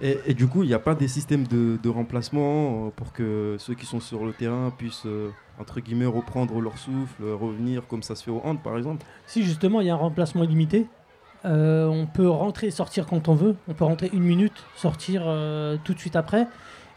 Et, 0.00 0.18
et 0.26 0.34
du 0.34 0.46
coup, 0.48 0.62
il 0.62 0.68
n'y 0.68 0.74
a 0.74 0.78
pas 0.78 0.94
des 0.94 1.06
systèmes 1.08 1.46
de, 1.46 1.78
de 1.82 1.88
remplacement 1.88 2.86
euh, 2.86 2.90
pour 2.96 3.12
que 3.12 3.56
ceux 3.58 3.74
qui 3.74 3.86
sont 3.86 4.00
sur 4.00 4.24
le 4.24 4.32
terrain 4.32 4.72
puissent, 4.76 5.06
euh, 5.06 5.30
entre 5.60 5.80
guillemets, 5.80 6.06
reprendre 6.06 6.60
leur 6.60 6.76
souffle, 6.78 7.22
euh, 7.22 7.34
revenir 7.36 7.86
comme 7.86 8.02
ça 8.02 8.14
se 8.16 8.24
fait 8.24 8.30
au 8.30 8.40
hand, 8.44 8.58
par 8.62 8.76
exemple? 8.76 9.04
Si 9.26 9.42
justement 9.44 9.80
il 9.80 9.86
y 9.86 9.90
a 9.90 9.94
un 9.94 9.98
remplacement 9.98 10.42
illimité, 10.44 10.86
euh, 11.44 11.86
on 11.86 12.06
peut 12.06 12.28
rentrer 12.28 12.68
et 12.68 12.70
sortir 12.70 13.06
quand 13.06 13.28
on 13.28 13.34
veut. 13.34 13.54
On 13.68 13.74
peut 13.74 13.84
rentrer 13.84 14.10
une 14.12 14.22
minute, 14.22 14.64
sortir 14.76 15.22
euh, 15.26 15.76
tout 15.84 15.92
de 15.94 15.98
suite 15.98 16.16
après. 16.16 16.46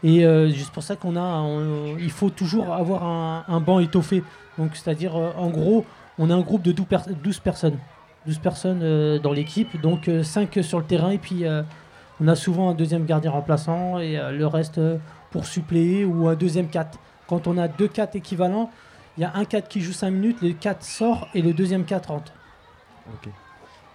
Et 0.02 0.24
euh, 0.24 0.48
juste 0.50 0.72
pour 0.72 0.82
ça 0.82 0.94
qu'on 0.96 1.16
a, 1.16 1.20
on- 1.40 1.96
il 1.98 2.10
faut 2.10 2.30
toujours 2.30 2.72
avoir 2.72 3.04
un, 3.04 3.44
un 3.48 3.60
banc 3.60 3.78
étoffé. 3.80 4.22
Donc 4.58 4.70
c'est-à-dire 4.74 5.16
euh, 5.16 5.30
en 5.36 5.48
gros, 5.48 5.84
on 6.18 6.30
a 6.30 6.34
un 6.34 6.40
groupe 6.40 6.62
de 6.62 6.72
12, 6.72 6.86
per- 6.86 7.12
12 7.22 7.38
personnes, 7.40 7.78
12 8.26 8.38
personnes 8.38 8.80
euh, 8.82 9.18
dans 9.18 9.32
l'équipe, 9.32 9.80
donc 9.80 10.10
5 10.22 10.58
sur 10.62 10.78
le 10.78 10.84
terrain 10.84 11.10
et 11.10 11.18
puis 11.18 11.44
euh, 11.44 11.62
on 12.20 12.28
a 12.28 12.34
souvent 12.34 12.70
un 12.70 12.74
deuxième 12.74 13.04
gardien 13.04 13.30
remplaçant 13.30 13.98
et 13.98 14.18
euh, 14.18 14.30
le 14.32 14.46
reste 14.46 14.78
euh, 14.78 14.98
pour 15.30 15.46
suppléer 15.46 16.04
ou 16.04 16.28
un 16.28 16.34
deuxième 16.34 16.68
4. 16.68 16.98
Quand 17.28 17.46
on 17.46 17.58
a 17.58 17.68
deux 17.68 17.88
4 17.88 18.16
équivalents, 18.16 18.70
il 19.18 19.22
y 19.22 19.24
a 19.24 19.32
un 19.34 19.44
4 19.44 19.68
qui 19.68 19.80
joue 19.80 19.92
5 19.92 20.10
minutes, 20.10 20.38
le 20.42 20.52
4 20.52 20.82
sort 20.82 21.28
et 21.34 21.42
le 21.42 21.52
deuxième 21.52 21.84
4 21.84 22.08
rentre. 22.10 22.32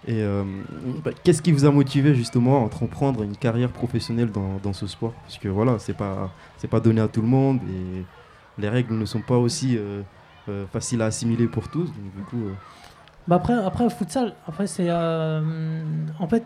Et 0.06 0.20
euh, 0.20 0.44
qu'est-ce 1.22 1.42
qui 1.42 1.52
vous 1.52 1.64
a 1.64 1.70
motivé 1.70 2.14
justement 2.14 2.56
à 2.56 2.60
entreprendre 2.60 3.22
une 3.22 3.36
carrière 3.36 3.70
professionnelle 3.70 4.30
dans, 4.32 4.72
ce 4.72 4.86
sport? 4.86 5.12
Parce 5.22 5.38
que 5.38 5.48
voilà, 5.48 5.78
c'est 5.78 5.96
pas 5.96 6.30
pas 6.70 6.80
donné 6.80 7.00
à 7.00 7.08
tout 7.08 7.22
le 7.22 7.28
monde 7.28 7.60
et 7.68 8.04
les 8.60 8.68
règles 8.68 8.94
ne 8.94 9.04
sont 9.04 9.20
pas 9.20 9.36
aussi 9.36 9.76
euh, 9.76 10.02
euh, 10.48 10.66
faciles 10.72 11.02
à 11.02 11.06
assimiler 11.06 11.46
pour 11.46 11.68
tous. 11.68 11.86
Donc, 11.86 12.14
du 12.16 12.22
coup, 12.24 12.46
euh, 12.46 12.52
Bah 13.28 13.36
après, 13.36 13.54
après, 13.54 13.88
futsal, 13.90 14.34
après, 14.46 14.66
c'est. 14.66 14.86
euh, 14.88 15.82
en 16.18 16.26
fait, 16.26 16.44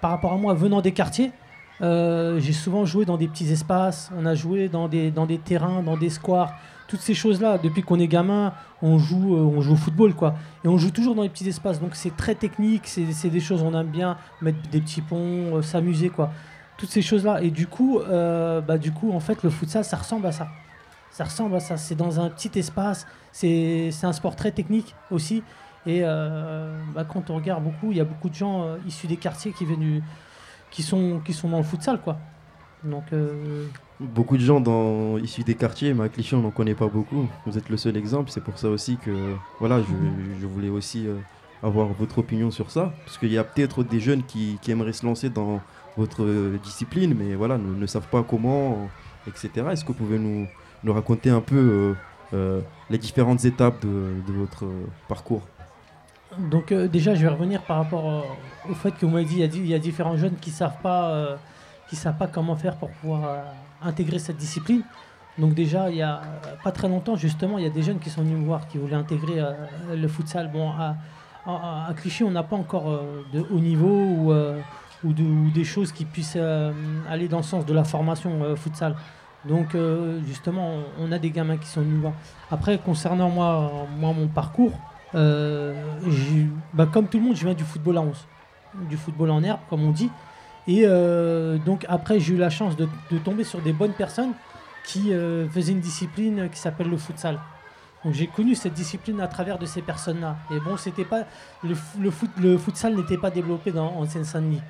par 0.00 0.10
rapport 0.10 0.32
à 0.32 0.36
moi, 0.36 0.54
venant 0.54 0.80
des 0.80 0.92
quartiers, 0.92 1.32
j'ai 1.80 2.52
souvent 2.52 2.84
joué 2.84 3.04
dans 3.04 3.16
des 3.16 3.28
petits 3.28 3.50
espaces, 3.52 4.10
on 4.16 4.24
a 4.24 4.34
joué 4.34 4.68
dans 4.68 4.88
des, 4.88 5.10
dans 5.10 5.26
des 5.26 5.38
terrains, 5.38 5.82
dans 5.82 5.96
des 5.96 6.08
squares, 6.08 6.54
toutes 6.88 7.00
ces 7.00 7.14
choses-là. 7.14 7.58
Depuis 7.58 7.82
qu'on 7.82 7.98
est 7.98 8.08
gamin, 8.08 8.54
on 8.80 8.98
joue, 8.98 9.36
on 9.36 9.60
joue 9.60 9.72
au 9.72 9.76
football, 9.76 10.14
quoi. 10.14 10.34
Et 10.64 10.68
on 10.68 10.78
joue 10.78 10.90
toujours 10.90 11.14
dans 11.14 11.22
les 11.22 11.28
petits 11.28 11.48
espaces, 11.48 11.80
donc 11.80 11.94
c'est 11.94 12.16
très 12.16 12.34
technique, 12.34 12.86
c'est 12.86 13.28
des 13.28 13.40
choses, 13.40 13.62
on 13.62 13.78
aime 13.78 13.88
bien 13.88 14.16
mettre 14.40 14.58
des 14.70 14.80
petits 14.80 15.02
ponts, 15.02 15.60
s'amuser, 15.62 16.08
quoi. 16.08 16.30
Toutes 16.78 16.90
ces 16.90 17.02
choses-là. 17.02 17.42
Et 17.42 17.50
du 17.50 17.66
coup, 17.66 18.00
bah, 18.08 18.78
du 18.78 18.92
coup, 18.92 19.12
en 19.12 19.20
fait, 19.20 19.42
le 19.42 19.50
futsal, 19.50 19.84
ça 19.84 19.96
ressemble 19.98 20.26
à 20.26 20.32
ça. 20.32 20.48
Ça 21.14 21.22
ressemble 21.22 21.54
à 21.54 21.60
ça. 21.60 21.76
C'est 21.76 21.94
dans 21.94 22.18
un 22.18 22.28
petit 22.28 22.58
espace. 22.58 23.06
C'est 23.30 23.92
un 24.02 24.12
sport 24.12 24.34
très 24.34 24.50
technique 24.50 24.96
aussi. 25.12 25.44
Et 25.86 26.00
euh, 26.02 26.76
bah, 26.92 27.04
quand 27.04 27.30
on 27.30 27.36
regarde 27.36 27.62
beaucoup, 27.62 27.92
il 27.92 27.98
y 27.98 28.00
a 28.00 28.04
beaucoup 28.04 28.28
de 28.28 28.34
gens 28.34 28.64
euh, 28.64 28.76
issus 28.84 29.06
des 29.06 29.16
quartiers 29.16 29.52
qui, 29.52 29.64
viennent 29.64 30.02
qui, 30.72 30.82
sont, 30.82 31.20
qui 31.24 31.32
sont 31.32 31.48
dans 31.48 31.58
le 31.58 31.62
futsal. 31.62 32.00
Quoi. 32.00 32.18
Donc, 32.82 33.04
euh, 33.12 33.66
beaucoup 34.00 34.36
de 34.36 34.42
gens 34.42 34.60
dans, 34.60 35.16
issus 35.18 35.44
des 35.44 35.54
quartiers, 35.54 35.94
mais 35.94 36.02
à 36.02 36.08
on 36.32 36.38
n'en 36.38 36.50
connaît 36.50 36.74
pas 36.74 36.88
beaucoup. 36.88 37.28
Vous 37.46 37.56
êtes 37.56 37.68
le 37.68 37.76
seul 37.76 37.96
exemple. 37.96 38.32
C'est 38.32 38.42
pour 38.42 38.58
ça 38.58 38.68
aussi 38.68 38.96
que 38.96 39.36
voilà, 39.60 39.80
je, 39.82 40.40
je 40.40 40.46
voulais 40.48 40.68
aussi 40.68 41.06
avoir 41.62 41.86
votre 41.92 42.18
opinion 42.18 42.50
sur 42.50 42.72
ça. 42.72 42.92
Parce 43.04 43.18
qu'il 43.18 43.30
y 43.30 43.38
a 43.38 43.44
peut-être 43.44 43.84
des 43.84 44.00
jeunes 44.00 44.24
qui, 44.24 44.58
qui 44.60 44.72
aimeraient 44.72 44.92
se 44.92 45.06
lancer 45.06 45.30
dans 45.30 45.60
votre 45.96 46.26
discipline, 46.60 47.14
mais 47.14 47.36
voilà, 47.36 47.56
ne, 47.56 47.72
ne 47.72 47.86
savent 47.86 48.08
pas 48.08 48.24
comment, 48.24 48.88
etc. 49.28 49.50
Est-ce 49.70 49.84
que 49.84 49.92
vous 49.92 49.94
pouvez 49.94 50.18
nous, 50.18 50.48
nous 50.84 50.92
raconter 50.92 51.30
un 51.30 51.40
peu 51.40 51.56
euh, 51.56 51.94
euh, 52.34 52.60
les 52.90 52.98
différentes 52.98 53.44
étapes 53.44 53.82
de, 53.84 54.32
votre 54.32 54.66
euh, 54.66 54.86
parcours 55.08 55.42
donc 56.50 56.72
déjà, 56.72 57.14
je 57.14 57.22
vais 57.22 57.28
revenir 57.28 57.62
par 57.62 57.76
rapport 57.76 58.24
au 58.68 58.74
fait 58.74 58.90
que 58.90 59.06
vous 59.06 59.12
m'avez 59.12 59.24
dit 59.24 59.38
il 59.58 59.68
y 59.68 59.74
a 59.74 59.78
différents 59.78 60.16
jeunes 60.16 60.34
qui 60.40 60.50
savent 60.50 60.74
savent 61.92 62.16
pas 62.18 62.26
comment 62.26 62.56
faire 62.56 62.74
pour 62.76 62.90
pouvoir 62.90 63.44
intégrer 63.80 64.18
cette 64.18 64.36
discipline. 64.36 64.82
Donc 65.38 65.54
déjà, 65.54 65.90
il 65.90 65.96
y 65.96 66.02
a 66.02 66.22
pas 66.64 66.72
très 66.72 66.88
longtemps, 66.88 67.14
justement, 67.14 67.56
il 67.58 67.62
y 67.62 67.68
a 67.68 67.70
des 67.70 67.82
jeunes 67.82 68.00
qui 68.00 68.10
sont 68.10 68.22
venus 68.22 68.36
me 68.36 68.46
voir, 68.46 68.66
qui 68.66 68.78
voulaient 68.78 68.96
intégrer 68.96 69.44
le 69.94 70.08
futsal. 70.08 70.50
Bon, 70.50 70.70
à, 70.70 70.96
à- 71.46 71.94
Clichy, 71.94 72.24
on 72.24 72.32
n'a 72.32 72.42
pas 72.42 72.56
encore 72.56 72.90
de 73.32 73.40
haut 73.52 73.60
niveau 73.60 73.86
ou, 73.94 74.32
ou, 75.04 75.12
de- 75.12 75.22
ou 75.22 75.50
des 75.52 75.62
choses 75.64 75.92
qui 75.92 76.04
puissent 76.04 76.38
aller 77.08 77.28
dans 77.28 77.36
le 77.36 77.44
sens 77.44 77.64
de 77.64 77.72
la 77.72 77.84
formation 77.84 78.56
futsal. 78.56 78.96
Donc 79.46 79.74
euh, 79.74 80.20
justement, 80.26 80.78
on 80.98 81.12
a 81.12 81.18
des 81.18 81.30
gamins 81.30 81.56
qui 81.56 81.68
sont 81.68 81.82
voir. 81.82 82.14
Après, 82.50 82.78
concernant 82.78 83.28
moi, 83.28 83.86
moi 83.96 84.12
mon 84.12 84.28
parcours, 84.28 84.72
euh, 85.14 85.74
bah, 86.72 86.86
comme 86.90 87.08
tout 87.08 87.18
le 87.18 87.24
monde, 87.24 87.36
je 87.36 87.44
viens 87.44 87.54
du 87.54 87.64
football 87.64 87.98
à 87.98 88.00
11, 88.00 88.26
du 88.88 88.96
football 88.96 89.30
en 89.30 89.42
herbe, 89.42 89.60
comme 89.68 89.84
on 89.84 89.90
dit. 89.90 90.10
Et 90.66 90.82
euh, 90.84 91.58
donc 91.58 91.84
après, 91.88 92.20
j'ai 92.20 92.34
eu 92.34 92.38
la 92.38 92.50
chance 92.50 92.74
de, 92.76 92.88
tomber 93.22 93.44
sur 93.44 93.60
des 93.60 93.72
bonnes 93.72 93.92
personnes 93.92 94.32
qui 94.84 95.12
faisaient 95.50 95.72
une 95.72 95.80
discipline 95.80 96.50
qui 96.50 96.58
s'appelle 96.58 96.88
le 96.88 96.98
futsal. 96.98 97.38
Donc 98.04 98.12
j'ai 98.12 98.26
connu 98.26 98.54
cette 98.54 98.74
discipline 98.74 99.18
à 99.22 99.28
travers 99.28 99.58
de 99.58 99.64
ces 99.64 99.80
personnes-là. 99.80 100.36
Et 100.50 100.60
bon, 100.60 100.76
c'était 100.76 101.06
pas 101.06 101.24
le 101.62 102.58
futsal 102.58 102.94
n'était 102.94 103.16
pas 103.16 103.30
développé 103.30 103.72
dans, 103.72 103.94
en 103.94 104.04
Seine-Saint-Denis. 104.06 104.60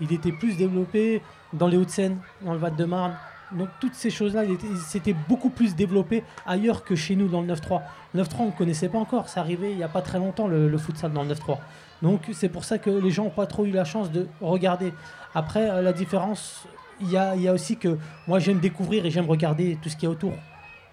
Il 0.00 0.12
était 0.12 0.32
plus 0.32 0.56
développé 0.56 1.22
dans 1.52 1.68
les 1.68 1.76
Hauts-de-Seine, 1.76 2.18
dans 2.42 2.52
le 2.52 2.58
Val-de-Marne, 2.58 3.14
Donc 3.54 3.68
toutes 3.80 3.94
ces 3.94 4.10
choses-là, 4.10 4.42
c'était 4.86 5.14
beaucoup 5.28 5.50
plus 5.50 5.74
développé 5.74 6.24
ailleurs 6.46 6.84
que 6.84 6.94
chez 6.94 7.16
nous 7.16 7.28
dans 7.28 7.40
le 7.40 7.52
9-3. 7.52 7.82
Le 8.14 8.22
9-3, 8.22 8.28
on 8.38 8.46
ne 8.46 8.50
connaissait 8.52 8.88
pas 8.88 8.98
encore. 8.98 9.28
C'est 9.28 9.40
arrivé 9.40 9.70
il 9.70 9.76
n'y 9.76 9.82
a 9.82 9.88
pas 9.88 10.02
très 10.02 10.18
longtemps 10.18 10.48
le, 10.48 10.68
le 10.68 10.78
futsal 10.78 11.12
dans 11.12 11.22
le 11.22 11.34
9-3. 11.34 11.58
Donc 12.02 12.22
c'est 12.32 12.48
pour 12.48 12.64
ça 12.64 12.78
que 12.78 12.90
les 12.90 13.10
gens 13.10 13.24
n'ont 13.24 13.30
pas 13.30 13.46
trop 13.46 13.64
eu 13.64 13.70
la 13.70 13.84
chance 13.84 14.10
de 14.10 14.26
regarder. 14.40 14.92
Après, 15.34 15.70
euh, 15.70 15.82
la 15.82 15.92
différence, 15.92 16.66
il 17.00 17.10
y 17.10 17.16
a, 17.16 17.34
il 17.34 17.42
y 17.42 17.48
a 17.48 17.52
aussi 17.52 17.76
que 17.76 17.98
moi 18.26 18.38
j'aime 18.38 18.60
découvrir 18.60 19.06
et 19.06 19.10
j'aime 19.10 19.28
regarder 19.28 19.78
tout 19.82 19.88
ce 19.88 19.96
qui 19.96 20.04
est 20.04 20.08
autour. 20.08 20.34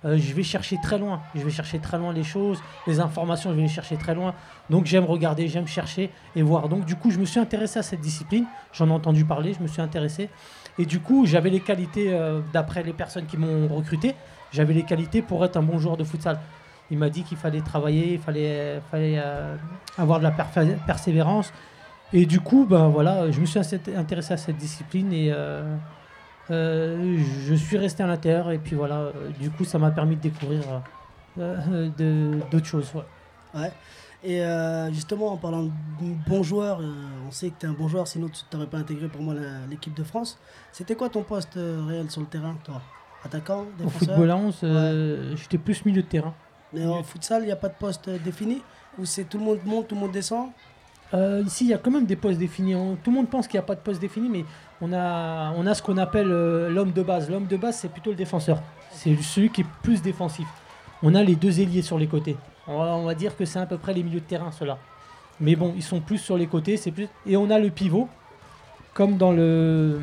Euh, 0.04 0.18
je 0.18 0.34
vais 0.34 0.44
chercher 0.44 0.78
très 0.82 0.98
loin. 0.98 1.22
Je 1.36 1.42
vais 1.42 1.52
chercher 1.52 1.80
très 1.80 1.98
loin 1.98 2.12
les 2.12 2.24
choses, 2.24 2.60
les 2.88 3.00
informations, 3.00 3.52
je 3.52 3.56
vais 3.56 3.62
les 3.64 3.68
chercher 3.68 3.98
très 3.98 4.16
loin. 4.16 4.34
Donc 4.70 4.86
j'aime 4.86 5.06
regarder, 5.06 5.48
j'aime 5.48 5.68
chercher 5.68 6.10
et 6.36 6.42
voir. 6.42 6.70
Donc 6.70 6.86
du 6.86 6.96
coup, 6.96 7.12
je 7.12 7.20
me 7.20 7.26
suis 7.26 7.40
intéressé 7.40 7.80
à 7.80 7.84
cette 7.84 8.02
discipline. 8.02 8.46
J'en 8.74 8.88
ai 8.88 8.92
entendu 8.92 9.26
parler, 9.26 9.54
je 9.54 9.62
me 9.62 9.68
suis 9.68 9.82
intéressé. 9.82 10.30
Et 10.82 10.86
du 10.86 11.00
coup, 11.00 11.28
j'avais 11.28 11.52
les 11.52 11.60
qualités, 11.60 12.08
euh, 12.12 12.40
d'après 12.54 12.82
les 12.82 12.94
personnes 12.94 13.28
qui 13.28 13.38
m'ont 13.38 13.68
recruté, 13.68 14.16
j'avais 14.52 14.74
les 14.74 14.82
qualités 14.82 15.22
pour 15.22 15.46
être 15.46 15.56
un 15.58 15.62
bon 15.62 15.78
joueur 15.78 15.96
de 15.96 16.04
futsal. 16.04 16.40
Il 16.90 16.98
m'a 16.98 17.10
dit 17.10 17.22
qu'il 17.22 17.38
fallait 17.38 17.62
travailler, 17.62 18.14
il 18.14 18.20
fallait, 18.20 18.82
fallait 18.90 19.20
euh, 19.24 19.56
avoir 20.00 20.18
de 20.18 20.24
la 20.24 20.34
persévérance. 20.88 21.54
Et 22.14 22.26
du 22.26 22.40
coup, 22.40 22.66
ben 22.68 22.88
voilà, 22.88 23.30
je 23.30 23.40
me 23.40 23.46
suis 23.46 23.60
intéressé 23.96 24.34
à 24.34 24.38
cette 24.38 24.58
discipline 24.58 25.14
et 25.14 25.30
euh, 25.32 25.76
euh, 26.50 27.18
je 27.46 27.54
suis 27.54 27.78
resté 27.78 28.02
à 28.02 28.08
l'intérieur. 28.08 28.50
Et 28.50 28.58
puis 28.58 28.76
voilà, 28.76 28.96
euh, 28.96 29.12
du 29.40 29.52
coup, 29.52 29.64
ça 29.64 29.78
m'a 29.78 29.92
permis 29.92 30.16
de 30.16 30.22
découvrir 30.22 30.64
euh, 31.40 31.58
euh, 32.00 32.40
d'autres 32.52 32.66
choses. 32.66 32.92
Ouais. 33.54 33.72
Et 34.24 34.42
euh, 34.44 34.92
justement, 34.94 35.34
en 35.34 35.38
parlant 35.38 35.64
de 35.64 35.70
bon 36.28 36.44
joueur, 36.44 36.80
euh, 36.80 36.94
on 37.28 37.32
sait 37.32 37.50
que 37.50 37.56
tu 37.60 37.66
es 37.66 37.70
un 37.70 37.74
bon 37.74 37.88
joueur, 37.88 38.08
sinon 38.08 38.28
tu 38.30 38.44
t'aurais 38.50 38.68
pas 38.68 38.78
intégré 38.78 39.08
pour 39.08 39.22
moi 39.22 39.34
l'équipe 39.70 39.96
de 39.96 40.04
France. 40.04 40.38
C'était 40.72 40.96
quoi 40.96 41.10
ton 41.10 41.24
poste 41.24 41.58
euh, 41.58 41.84
réel 41.88 42.12
sur 42.12 42.22
le 42.22 42.28
terrain, 42.28 42.56
toi? 42.64 42.82
Attaquant, 43.26 43.62
Au 43.62 43.66
défenseur? 43.84 44.00
football 44.10 44.32
à 44.32 44.36
11, 44.38 44.60
euh, 44.64 45.36
j'étais 45.36 45.58
plus 45.58 45.84
milieu 45.86 46.04
de 46.04 46.08
terrain. 46.08 46.34
Mais 46.74 46.86
en 46.86 47.02
futsal, 47.04 47.42
il 47.44 47.48
n'y 47.48 47.52
a 47.52 47.56
pas 47.56 47.70
de 47.70 47.74
poste 47.80 48.10
défini? 48.10 48.62
Ou 49.00 49.06
c'est 49.06 49.24
tout 49.24 49.38
le 49.40 49.44
monde 49.44 49.60
monte, 49.66 49.88
tout 49.88 49.96
le 49.96 50.02
monde 50.02 50.12
descend? 50.12 50.50
Ici, 51.46 51.66
il 51.66 51.70
y 51.70 51.74
a 51.74 51.78
quand 51.78 51.92
même 51.92 52.06
des 52.06 52.16
postes 52.16 52.40
définis. 52.40 52.74
On- 52.74 52.96
tout 52.96 53.10
le 53.12 53.18
monde 53.18 53.30
pense 53.30 53.46
qu'il 53.48 53.58
n'y 53.58 53.64
a 53.64 53.68
pas 53.68 53.76
de 53.76 53.82
poste 53.82 54.00
défini, 54.00 54.30
mais 54.30 54.46
on 54.80 54.94
a, 54.94 55.52
on 55.58 55.68
a 55.68 55.74
ce 55.74 55.82
qu'on 55.82 55.98
appelle 55.98 56.28
l'homme 56.30 56.94
de 56.94 57.04
base. 57.04 57.30
L'homme 57.30 57.48
de 57.48 57.58
base, 57.58 57.80
c'est 57.80 57.90
plutôt 57.90 58.12
le 58.12 58.16
défenseur. 58.16 58.62
C'est 58.92 59.16
celui 59.22 59.50
qui 59.50 59.62
est 59.62 59.66
plus 59.84 60.02
défensif. 60.02 60.48
On 61.04 61.14
a 61.16 61.22
les 61.22 61.36
deux 61.36 61.60
ailiers 61.60 61.82
sur 61.82 61.98
les 61.98 62.08
côtés. 62.08 62.38
On 62.72 62.78
va, 62.80 62.96
on 62.96 63.06
va 63.06 63.14
dire 63.16 63.36
que 63.36 63.46
c'est 63.46 63.60
à 63.60 63.66
peu 63.66 63.78
près 63.78 63.94
les 63.94 64.04
milieux 64.04 64.20
de 64.20 64.26
terrain, 64.26 64.52
ceux-là. 64.52 64.78
Mais 65.40 65.56
bon, 65.56 65.74
ils 65.76 65.84
sont 65.84 66.00
plus 66.00 66.18
sur 66.18 66.38
les 66.38 66.48
côtés. 66.48 66.78
c'est 66.78 66.92
plus 66.92 67.08
Et 67.26 67.36
on 67.38 67.50
a 67.50 67.60
le 67.60 67.70
pivot, 67.70 68.08
comme 68.94 69.18
dans 69.18 69.32
le, 69.32 70.00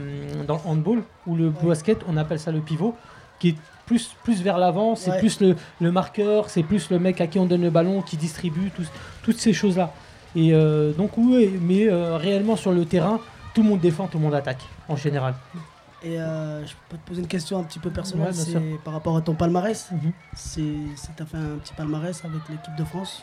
dans 0.46 0.54
le 0.56 0.60
handball 0.70 1.02
ou 1.26 1.36
le 1.36 1.50
basket, 1.50 1.98
on 2.08 2.16
appelle 2.16 2.40
ça 2.40 2.50
le 2.52 2.60
pivot, 2.60 2.94
qui 3.38 3.50
est 3.50 3.56
plus, 3.86 4.14
plus 4.24 4.42
vers 4.42 4.58
l'avant. 4.58 4.96
C'est 4.96 5.10
Ouais. 5.12 5.18
plus 5.18 5.40
le, 5.40 5.56
le 5.80 5.92
marqueur, 5.92 6.50
c'est 6.50 6.62
plus 6.62 6.90
le 6.90 6.98
mec 6.98 7.20
à 7.20 7.26
qui 7.26 7.38
on 7.38 7.46
donne 7.46 7.62
le 7.62 7.70
ballon, 7.70 8.02
qui 8.02 8.16
distribue, 8.16 8.70
toutes 9.22 9.38
ces 9.38 9.52
choses-là. 9.52 9.92
Et 10.36 10.52
euh, 10.52 10.92
donc, 10.92 11.16
oui, 11.16 11.58
mais 11.62 11.88
euh, 11.88 12.16
réellement 12.16 12.56
sur 12.56 12.72
le 12.72 12.84
terrain, 12.84 13.20
tout 13.54 13.62
le 13.62 13.68
monde 13.68 13.80
défend, 13.80 14.06
tout 14.08 14.18
le 14.18 14.24
monde 14.24 14.34
attaque, 14.34 14.60
en 14.88 14.96
général. 14.96 15.34
Et 16.02 16.20
euh, 16.20 16.64
je 16.64 16.74
peux 16.88 16.96
te 16.96 17.08
poser 17.08 17.20
une 17.22 17.26
question 17.26 17.58
un 17.58 17.64
petit 17.64 17.80
peu 17.80 17.90
personnelle, 17.90 18.28
Ouais, 18.28 18.32
c'est. 18.32 18.54
Mhm. 18.58 18.78
par 18.84 18.92
rapport 18.94 19.16
à 19.16 19.20
ton 19.20 19.34
palmarès. 19.34 19.90
C'est 20.34 20.60
si 20.96 21.08
tu 21.16 21.22
as 21.22 21.26
fait 21.26 21.36
un 21.36 21.58
petit 21.58 21.74
palmarès 21.74 22.24
avec 22.24 22.40
l'équipe 22.48 22.76
de 22.76 22.84
France 22.84 23.22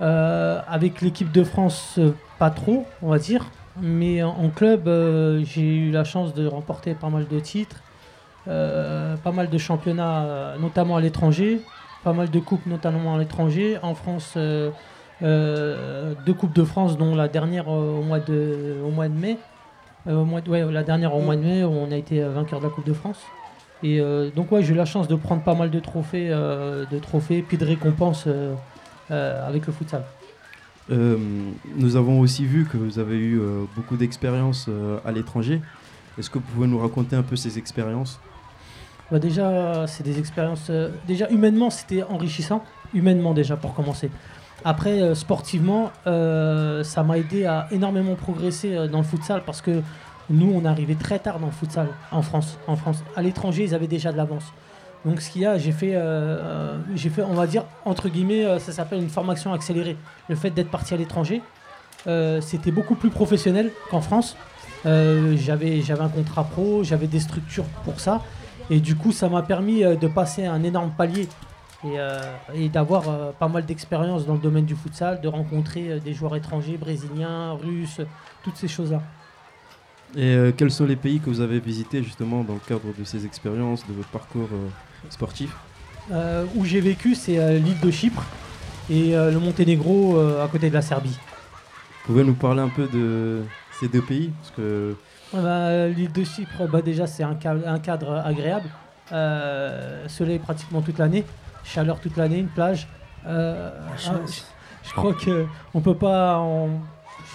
Euh, 0.00 0.60
avec 0.68 1.00
l'équipe 1.00 1.30
de 1.32 1.44
France, 1.44 1.94
euh, 1.98 2.12
pas 2.38 2.50
trop, 2.50 2.86
on 3.02 3.08
va 3.08 3.18
dire. 3.18 3.46
Mais 3.80 4.22
en, 4.22 4.30
en 4.30 4.48
club, 4.50 4.88
euh, 4.88 5.42
j'ai 5.44 5.62
eu 5.76 5.90
la 5.90 6.04
chance 6.04 6.34
de 6.34 6.46
remporter 6.46 6.94
pas 6.94 7.08
mal 7.08 7.26
de 7.28 7.40
titres, 7.40 7.76
pas 8.44 9.32
mal 9.32 9.48
de 9.48 9.58
championnats, 9.58 10.56
notamment 10.58 10.96
à 10.96 11.00
l'étranger, 11.00 11.60
pas 12.04 12.12
mal 12.12 12.28
de 12.30 12.40
coupes, 12.40 12.66
notamment 12.66 13.14
à 13.14 13.18
l'étranger. 13.18 13.78
En 13.82 13.94
France, 13.94 14.36
deux 14.36 16.34
coupes 16.36 16.52
de 16.54 16.64
France, 16.64 16.98
dont 16.98 17.14
la 17.14 17.28
dernière 17.28 17.68
au 17.68 18.02
mois 18.02 18.18
de, 18.20 18.76
au 18.84 18.90
mois 18.90 19.08
de 19.08 19.14
mai. 19.14 19.38
Euh, 20.06 20.16
au 20.16 20.24
mois 20.24 20.40
de- 20.40 20.50
ouais, 20.50 20.70
la 20.72 20.82
dernière 20.82 21.14
au 21.14 21.20
mois 21.20 21.36
de 21.36 21.42
mai, 21.42 21.64
où 21.64 21.68
on 21.70 21.90
a 21.92 21.96
été 21.96 22.20
vainqueur 22.22 22.58
de 22.60 22.64
la 22.64 22.70
Coupe 22.70 22.86
de 22.86 22.92
France. 22.92 23.20
Et 23.84 24.00
euh, 24.00 24.30
donc 24.34 24.50
ouais, 24.52 24.62
j'ai 24.62 24.72
eu 24.74 24.76
la 24.76 24.84
chance 24.84 25.08
de 25.08 25.14
prendre 25.16 25.42
pas 25.42 25.54
mal 25.54 25.70
de 25.70 25.80
trophées, 25.80 26.28
euh, 26.30 26.84
de 26.90 26.98
trophées, 26.98 27.42
puis 27.42 27.56
de 27.56 27.64
récompenses 27.64 28.24
euh, 28.26 28.54
avec 29.46 29.66
le 29.66 29.72
futsal. 29.72 30.04
Nous 30.88 31.96
avons 31.96 32.20
aussi 32.20 32.44
vu 32.44 32.64
que 32.64 32.76
vous 32.76 32.98
avez 32.98 33.16
eu 33.16 33.40
beaucoup 33.76 33.96
d'expériences 33.96 34.68
à 35.06 35.12
l'étranger. 35.12 35.60
Est-ce 36.18 36.28
que 36.28 36.38
vous 36.38 36.44
pouvez 36.44 36.66
nous 36.66 36.78
raconter 36.78 37.16
un 37.16 37.22
peu 37.22 37.36
ces 37.36 37.56
expériences? 37.56 38.18
Bah 39.10 39.18
déjà, 39.18 39.86
c'est 39.86 40.02
des 40.02 40.18
expériences. 40.18 40.70
déjà, 41.06 41.28
humainement, 41.30 41.70
c'était 41.70 42.02
enrichissant. 42.02 42.64
Humainement, 42.94 43.32
déjà, 43.32 43.56
pour 43.56 43.74
commencer. 43.74 44.10
Après, 44.64 45.02
euh, 45.02 45.14
sportivement, 45.14 45.90
euh, 46.06 46.84
ça 46.84 47.02
m'a 47.02 47.18
aidé 47.18 47.46
à 47.46 47.66
énormément 47.70 48.14
progresser 48.14 48.76
euh, 48.76 48.86
dans 48.86 48.98
le 48.98 49.04
futsal 49.04 49.42
parce 49.44 49.60
que 49.60 49.82
nous, 50.30 50.52
on 50.54 50.64
est 50.64 50.68
arrivé 50.68 50.94
très 50.94 51.18
tard 51.18 51.40
dans 51.40 51.46
le 51.46 51.52
futsal 51.52 51.88
en 52.12 52.22
France. 52.22 52.58
En 52.66 52.76
France. 52.76 53.02
À 53.16 53.22
l'étranger, 53.22 53.64
ils 53.64 53.74
avaient 53.74 53.88
déjà 53.88 54.12
de 54.12 54.16
l'avance. 54.16 54.44
Donc, 55.04 55.20
ce 55.20 55.30
qu'il 55.30 55.42
y 55.42 55.46
a, 55.46 55.58
j'ai 55.58 55.72
fait, 55.72 55.98
fait, 56.96 57.22
on 57.22 57.34
va 57.34 57.48
dire, 57.48 57.64
entre 57.84 58.08
guillemets, 58.08 58.60
ça 58.60 58.70
s'appelle 58.70 59.02
une 59.02 59.08
formation 59.08 59.52
accélérée. 59.52 59.96
Le 60.28 60.36
fait 60.36 60.50
d'être 60.50 60.70
parti 60.70 60.94
à 60.94 60.96
l'étranger, 60.96 61.42
c'était 62.40 62.70
beaucoup 62.70 62.94
plus 62.94 63.10
professionnel 63.10 63.72
qu'en 63.90 64.00
France. 64.00 64.36
J'avais, 64.84 65.82
j'avais 65.82 66.02
un 66.02 66.08
contrat 66.08 66.44
pro, 66.44 66.84
j'avais 66.84 67.08
des 67.08 67.18
structures 67.18 67.64
pour 67.84 67.98
ça. 67.98 68.22
Et 68.70 68.78
du 68.78 68.94
coup, 68.94 69.10
ça 69.10 69.28
m'a 69.28 69.42
permis 69.42 69.80
de 69.80 70.06
passer 70.06 70.46
un 70.46 70.62
énorme 70.62 70.92
palier 70.96 71.28
et, 71.82 71.98
euh, 71.98 72.36
et 72.54 72.68
d'avoir 72.68 73.08
euh, 73.08 73.32
pas 73.32 73.48
mal 73.48 73.66
d'expérience 73.66 74.26
dans 74.26 74.34
le 74.34 74.40
domaine 74.40 74.66
du 74.66 74.76
futsal, 74.76 75.20
de 75.20 75.28
rencontrer 75.28 75.90
euh, 75.90 76.00
des 76.00 76.12
joueurs 76.14 76.36
étrangers, 76.36 76.76
brésiliens, 76.78 77.52
russes, 77.52 78.00
toutes 78.42 78.56
ces 78.56 78.68
choses-là. 78.68 79.02
Et 80.16 80.52
quels 80.56 80.70
sont 80.70 80.84
les 80.84 80.96
pays 80.96 81.20
que 81.20 81.26
vous 81.30 81.40
avez 81.40 81.58
visités 81.58 82.02
justement 82.02 82.44
dans 82.44 82.54
le 82.54 82.60
cadre 82.60 82.92
de 82.92 83.04
ces 83.04 83.24
expériences, 83.24 83.86
de 83.86 83.94
votre 83.94 84.10
parcours 84.10 84.50
sportif? 85.08 85.56
Euh, 86.10 86.44
où 86.56 86.64
j'ai 86.64 86.80
vécu, 86.80 87.14
c'est 87.14 87.38
euh, 87.38 87.58
l'île 87.58 87.78
de 87.80 87.90
Chypre 87.90 88.24
et 88.90 89.16
euh, 89.16 89.30
le 89.30 89.38
Monténégro 89.38 90.18
à 90.18 90.48
côté 90.48 90.68
de 90.68 90.74
la 90.74 90.82
Serbie. 90.82 91.18
Vous 92.04 92.12
pouvez 92.12 92.24
nous 92.24 92.34
parler 92.34 92.60
un 92.60 92.68
peu 92.68 92.88
de 92.88 93.42
ces 93.70 93.88
deux 93.88 94.02
pays? 94.02 94.30
Parce 94.40 94.50
que 94.50 94.96
Ouais, 95.32 95.40
bah, 95.42 95.88
L'île 95.88 96.12
de 96.12 96.24
Chypre, 96.24 96.66
bah, 96.68 96.82
déjà, 96.82 97.06
c'est 97.06 97.22
un, 97.22 97.38
ca- 97.40 97.56
un 97.66 97.78
cadre 97.78 98.12
agréable. 98.16 98.70
Soleil 100.08 100.38
pratiquement 100.38 100.82
toute 100.82 100.98
l'année, 100.98 101.24
chaleur 101.64 102.00
toute 102.00 102.16
l'année, 102.16 102.38
une 102.38 102.48
plage. 102.48 102.88
Euh, 103.26 103.70
ah, 103.88 103.92
je, 104.26 104.40
je 104.88 104.92
crois 104.94 105.14
que 105.14 105.46
on 105.74 105.80
peut 105.80 105.94
pas, 105.94 106.38
on, 106.40 106.80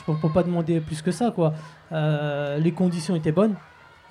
je 0.07 0.11
peux 0.13 0.29
pas 0.29 0.43
demander 0.43 0.79
plus 0.81 1.01
que 1.01 1.11
ça, 1.11 1.31
quoi. 1.31 1.53
Euh, 1.91 2.57
les 2.57 2.71
conditions 2.73 3.15
étaient 3.15 3.31
bonnes, 3.31 3.55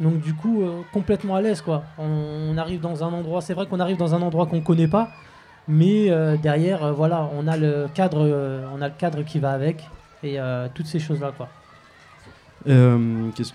donc 0.01 0.21
du 0.21 0.33
coup 0.35 0.63
euh, 0.63 0.81
complètement 0.93 1.37
à 1.37 1.41
l'aise, 1.43 1.61
quoi. 1.61 1.85
On, 1.99 2.05
on 2.53 2.57
arrive 2.59 2.81
dans 2.81 3.05
un 3.05 3.13
endroit, 3.13 3.41
c'est 3.43 3.53
vrai 3.55 3.67
qu'on 3.67 3.81
arrive 3.81 3.99
dans 3.99 4.15
un 4.15 4.23
endroit 4.23 4.47
qu'on 4.47 4.63
connaît 4.63 4.89
pas, 4.89 5.11
mais 5.69 6.11
euh, 6.11 6.37
derrière, 6.39 6.83
euh, 6.85 6.93
voilà, 6.93 7.29
on 7.37 7.47
a 7.47 7.57
le 7.59 7.89
cadre, 7.93 8.21
euh, 8.27 8.65
on 8.75 8.81
a 8.81 8.89
le 8.89 8.95
cadre 8.97 9.23
qui 9.23 9.39
va 9.39 9.51
avec 9.53 9.85
et 10.23 10.41
euh, 10.41 10.69
toutes 10.75 10.87
ces 10.87 10.99
choses 10.99 11.21
là, 11.21 11.33
quoi. 11.37 11.49
euh, 12.69 13.29
qu'est-ce- 13.37 13.53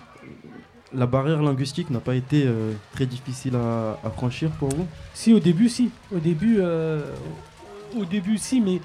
la 0.94 1.06
barrière 1.06 1.42
linguistique 1.42 1.90
n'a 1.90 2.00
pas 2.00 2.14
été 2.14 2.44
euh, 2.46 2.72
très 2.92 3.06
difficile 3.06 3.56
à, 3.56 4.10
franchir 4.10 4.50
pour 4.50 4.68
vous? 4.68 4.86
Si, 5.14 5.32
au 5.32 5.40
début, 5.40 5.68
si. 5.68 5.90
Au 6.14 6.18
début, 6.18 6.56
euh, 6.60 7.00
au 7.96 8.04
début, 8.04 8.38
si, 8.38 8.60
mais 8.60 8.80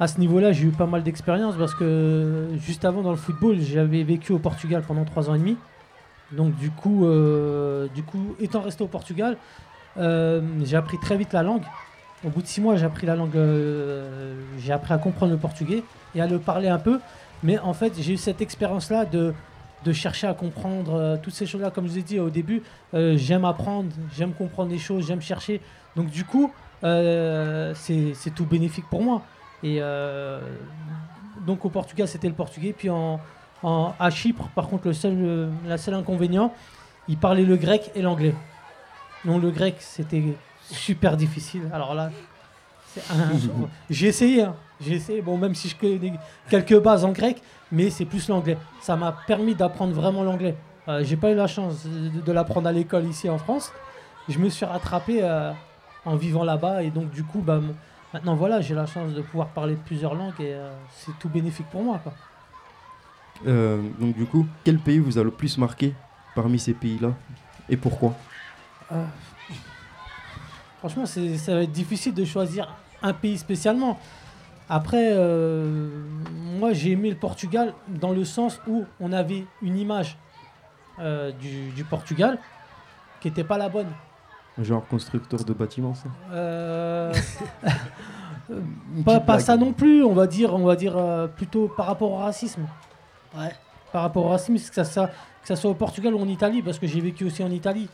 à 0.00 0.08
ce 0.08 0.18
niveau-là, 0.18 0.52
j'ai 0.52 0.66
eu 0.66 0.70
pas 0.70 0.86
mal 0.86 1.02
d'expérience 1.02 1.56
parce 1.56 1.74
que 1.74 2.48
juste 2.58 2.84
avant, 2.84 3.02
dans 3.02 3.10
le 3.10 3.16
football, 3.16 3.58
j'avais 3.60 4.02
vécu 4.02 4.32
au 4.32 4.38
Portugal 4.38 4.82
pendant 4.86 5.04
trois 5.04 5.30
ans 5.30 5.34
et 5.34 5.38
demi. 5.38 5.56
Donc, 6.32 6.56
du 6.56 6.70
coup, 6.70 7.06
euh, 7.06 7.86
du 7.94 8.02
coup 8.02 8.34
étant 8.40 8.62
resté 8.62 8.82
au 8.82 8.88
Portugal, 8.88 9.36
j'ai 9.96 10.76
appris 10.76 10.98
très 10.98 11.16
vite 11.16 11.32
la 11.32 11.42
langue. 11.42 11.62
Au 12.24 12.30
bout 12.30 12.42
de 12.42 12.46
six 12.46 12.60
mois, 12.60 12.76
j'ai 12.76 12.86
appris 12.86 13.06
la 13.06 13.14
langue, 13.14 13.38
j'ai 14.58 14.72
appris 14.72 14.92
à 14.92 14.98
comprendre 14.98 15.30
le 15.32 15.38
portugais 15.38 15.84
et 16.14 16.20
à 16.20 16.26
le 16.26 16.38
parler 16.38 16.68
un 16.68 16.78
peu. 16.78 16.98
Mais 17.42 17.58
en 17.58 17.74
fait, 17.74 17.92
j'ai 18.00 18.14
eu 18.14 18.16
cette 18.16 18.40
expérience-là 18.40 19.04
de, 19.04 19.34
de 19.84 19.92
chercher 19.92 20.26
à 20.26 20.34
comprendre 20.34 20.94
euh, 20.94 21.16
toutes 21.22 21.34
ces 21.34 21.46
choses-là. 21.46 21.70
Comme 21.70 21.86
je 21.86 21.92
vous 21.92 21.98
ai 21.98 22.02
dit 22.02 22.18
au 22.18 22.30
début, 22.30 22.62
euh, 22.94 23.16
j'aime 23.16 23.44
apprendre, 23.44 23.90
j'aime 24.16 24.32
comprendre 24.32 24.70
les 24.70 24.78
choses, 24.78 25.06
j'aime 25.06 25.20
chercher. 25.20 25.60
Donc 25.96 26.10
du 26.10 26.24
coup, 26.24 26.52
euh, 26.82 27.72
c'est 27.74 28.34
tout 28.34 28.46
bénéfique 28.46 28.86
pour 28.90 29.02
moi. 29.02 29.22
Et 29.62 29.80
donc 31.46 31.64
au 31.64 31.70
Portugal, 31.70 32.06
c'était 32.08 32.28
le 32.28 32.34
portugais. 32.34 32.72
Puis 32.76 32.90
en, 32.90 33.20
en- 33.62 33.94
à 33.98 34.10
Chypre, 34.10 34.48
par 34.54 34.68
contre, 34.68 34.86
le 34.88 34.92
seul, 34.94 35.48
la 35.66 35.78
seule 35.78 35.94
inconvénient, 35.94 36.52
ils 37.08 37.16
parlaient 37.18 37.44
le 37.44 37.56
grec 37.56 37.90
et 37.94 38.02
l'anglais. 38.02 38.34
Non, 39.24 39.38
le 39.38 39.50
grec, 39.50 39.76
c'était 39.78 40.22
super 40.70 41.16
difficile. 41.16 41.62
Alors 41.72 41.94
là, 41.94 42.10
j'ai 43.90 44.08
essayé. 44.08 44.42
hein. 44.42 44.54
J'ai 44.84 44.94
essayé, 44.94 45.22
bon, 45.22 45.38
même 45.38 45.54
si 45.54 45.68
je 45.68 45.76
connais 45.76 46.12
quelques 46.48 46.80
bases 46.80 47.04
en 47.04 47.12
grec, 47.12 47.42
mais 47.72 47.90
c'est 47.90 48.04
plus 48.04 48.28
l'anglais. 48.28 48.58
Ça 48.80 48.96
m'a 48.96 49.12
permis 49.26 49.54
d'apprendre 49.54 49.94
vraiment 49.94 50.22
l'anglais. 50.22 50.56
Euh, 50.88 51.02
j'ai 51.02 51.16
pas 51.16 51.30
eu 51.30 51.34
la 51.34 51.46
chance 51.46 51.86
de, 51.86 52.20
de 52.20 52.32
l'apprendre 52.32 52.68
à 52.68 52.72
l'école 52.72 53.06
ici 53.06 53.30
en 53.30 53.38
France, 53.38 53.72
je 54.28 54.38
me 54.38 54.48
suis 54.48 54.66
rattrapé 54.66 55.20
euh, 55.22 55.52
en 56.04 56.16
vivant 56.16 56.44
là-bas. 56.44 56.82
Et 56.82 56.90
donc, 56.90 57.10
du 57.10 57.24
coup, 57.24 57.40
bah, 57.40 57.60
maintenant, 58.12 58.34
voilà, 58.34 58.60
j'ai 58.60 58.74
la 58.74 58.86
chance 58.86 59.12
de 59.12 59.22
pouvoir 59.22 59.48
parler 59.48 59.76
plusieurs 59.76 60.14
langues 60.14 60.40
et 60.40 60.54
euh, 60.54 60.72
c'est 60.90 61.18
tout 61.18 61.28
bénéfique 61.28 61.66
pour 61.70 61.82
moi. 61.82 62.00
Quoi. 62.02 62.12
Euh, 63.46 63.82
donc 63.98 64.16
du 64.16 64.26
coup, 64.26 64.46
quel 64.62 64.78
pays 64.78 64.98
vous 64.98 65.18
a 65.18 65.22
le 65.22 65.30
plus 65.30 65.58
marqué 65.58 65.94
parmi 66.34 66.58
ces 66.58 66.72
pays-là 66.72 67.12
et 67.68 67.76
pourquoi? 67.76 68.14
Franchement, 70.78 71.04
ça 71.06 71.54
va 71.54 71.62
être 71.62 71.72
difficile 71.72 72.14
de 72.14 72.24
choisir 72.24 72.68
un 73.02 73.12
pays 73.12 73.38
spécialement. 73.38 73.98
Après, 74.68 75.10
euh, 75.12 75.88
moi, 76.58 76.72
j'ai 76.72 76.92
aimé 76.92 77.10
le 77.10 77.16
Portugal 77.16 77.74
dans 77.88 78.12
le 78.12 78.24
sens 78.24 78.60
où 78.66 78.84
on 79.00 79.12
avait 79.12 79.44
une 79.62 79.76
image 79.78 80.16
euh, 80.98 81.32
du, 81.32 81.70
du 81.70 81.84
Portugal 81.84 82.38
qui 83.20 83.28
n'était 83.28 83.44
pas 83.44 83.58
la 83.58 83.68
bonne. 83.68 83.88
Genre 84.58 84.86
constructeur 84.86 85.44
de 85.44 85.52
bâtiments, 85.52 85.94
ça 85.94 86.08
Euh, 86.32 87.12
pas, 89.04 89.38
ça 89.38 89.56
non 89.56 89.72
plus, 89.72 90.04
on 90.04 90.12
va 90.14 90.26
dire, 90.26 90.54
on 90.54 90.64
va 90.64 90.76
dire 90.76 90.96
euh, 90.96 91.26
plutôt 91.26 91.68
par 91.68 91.86
rapport 91.86 92.12
au 92.12 92.16
racisme. 92.16 92.62
Ouais. 93.36 93.52
Par 93.92 94.02
rapport 94.02 94.26
au 94.26 94.28
racisme, 94.28 94.54
que 94.68 94.74
ça, 94.74 94.84
ça- 94.84 95.08
que 95.08 95.48
ça 95.48 95.56
soit 95.56 95.70
au 95.70 95.74
Portugal 95.74 96.14
ou 96.14 96.20
en 96.20 96.28
Italie, 96.28 96.62
parce 96.62 96.78
que 96.78 96.86
j'ai 96.86 97.00
vécu 97.00 97.24
aussi 97.24 97.42
en 97.42 97.50
Italie. 97.50 97.88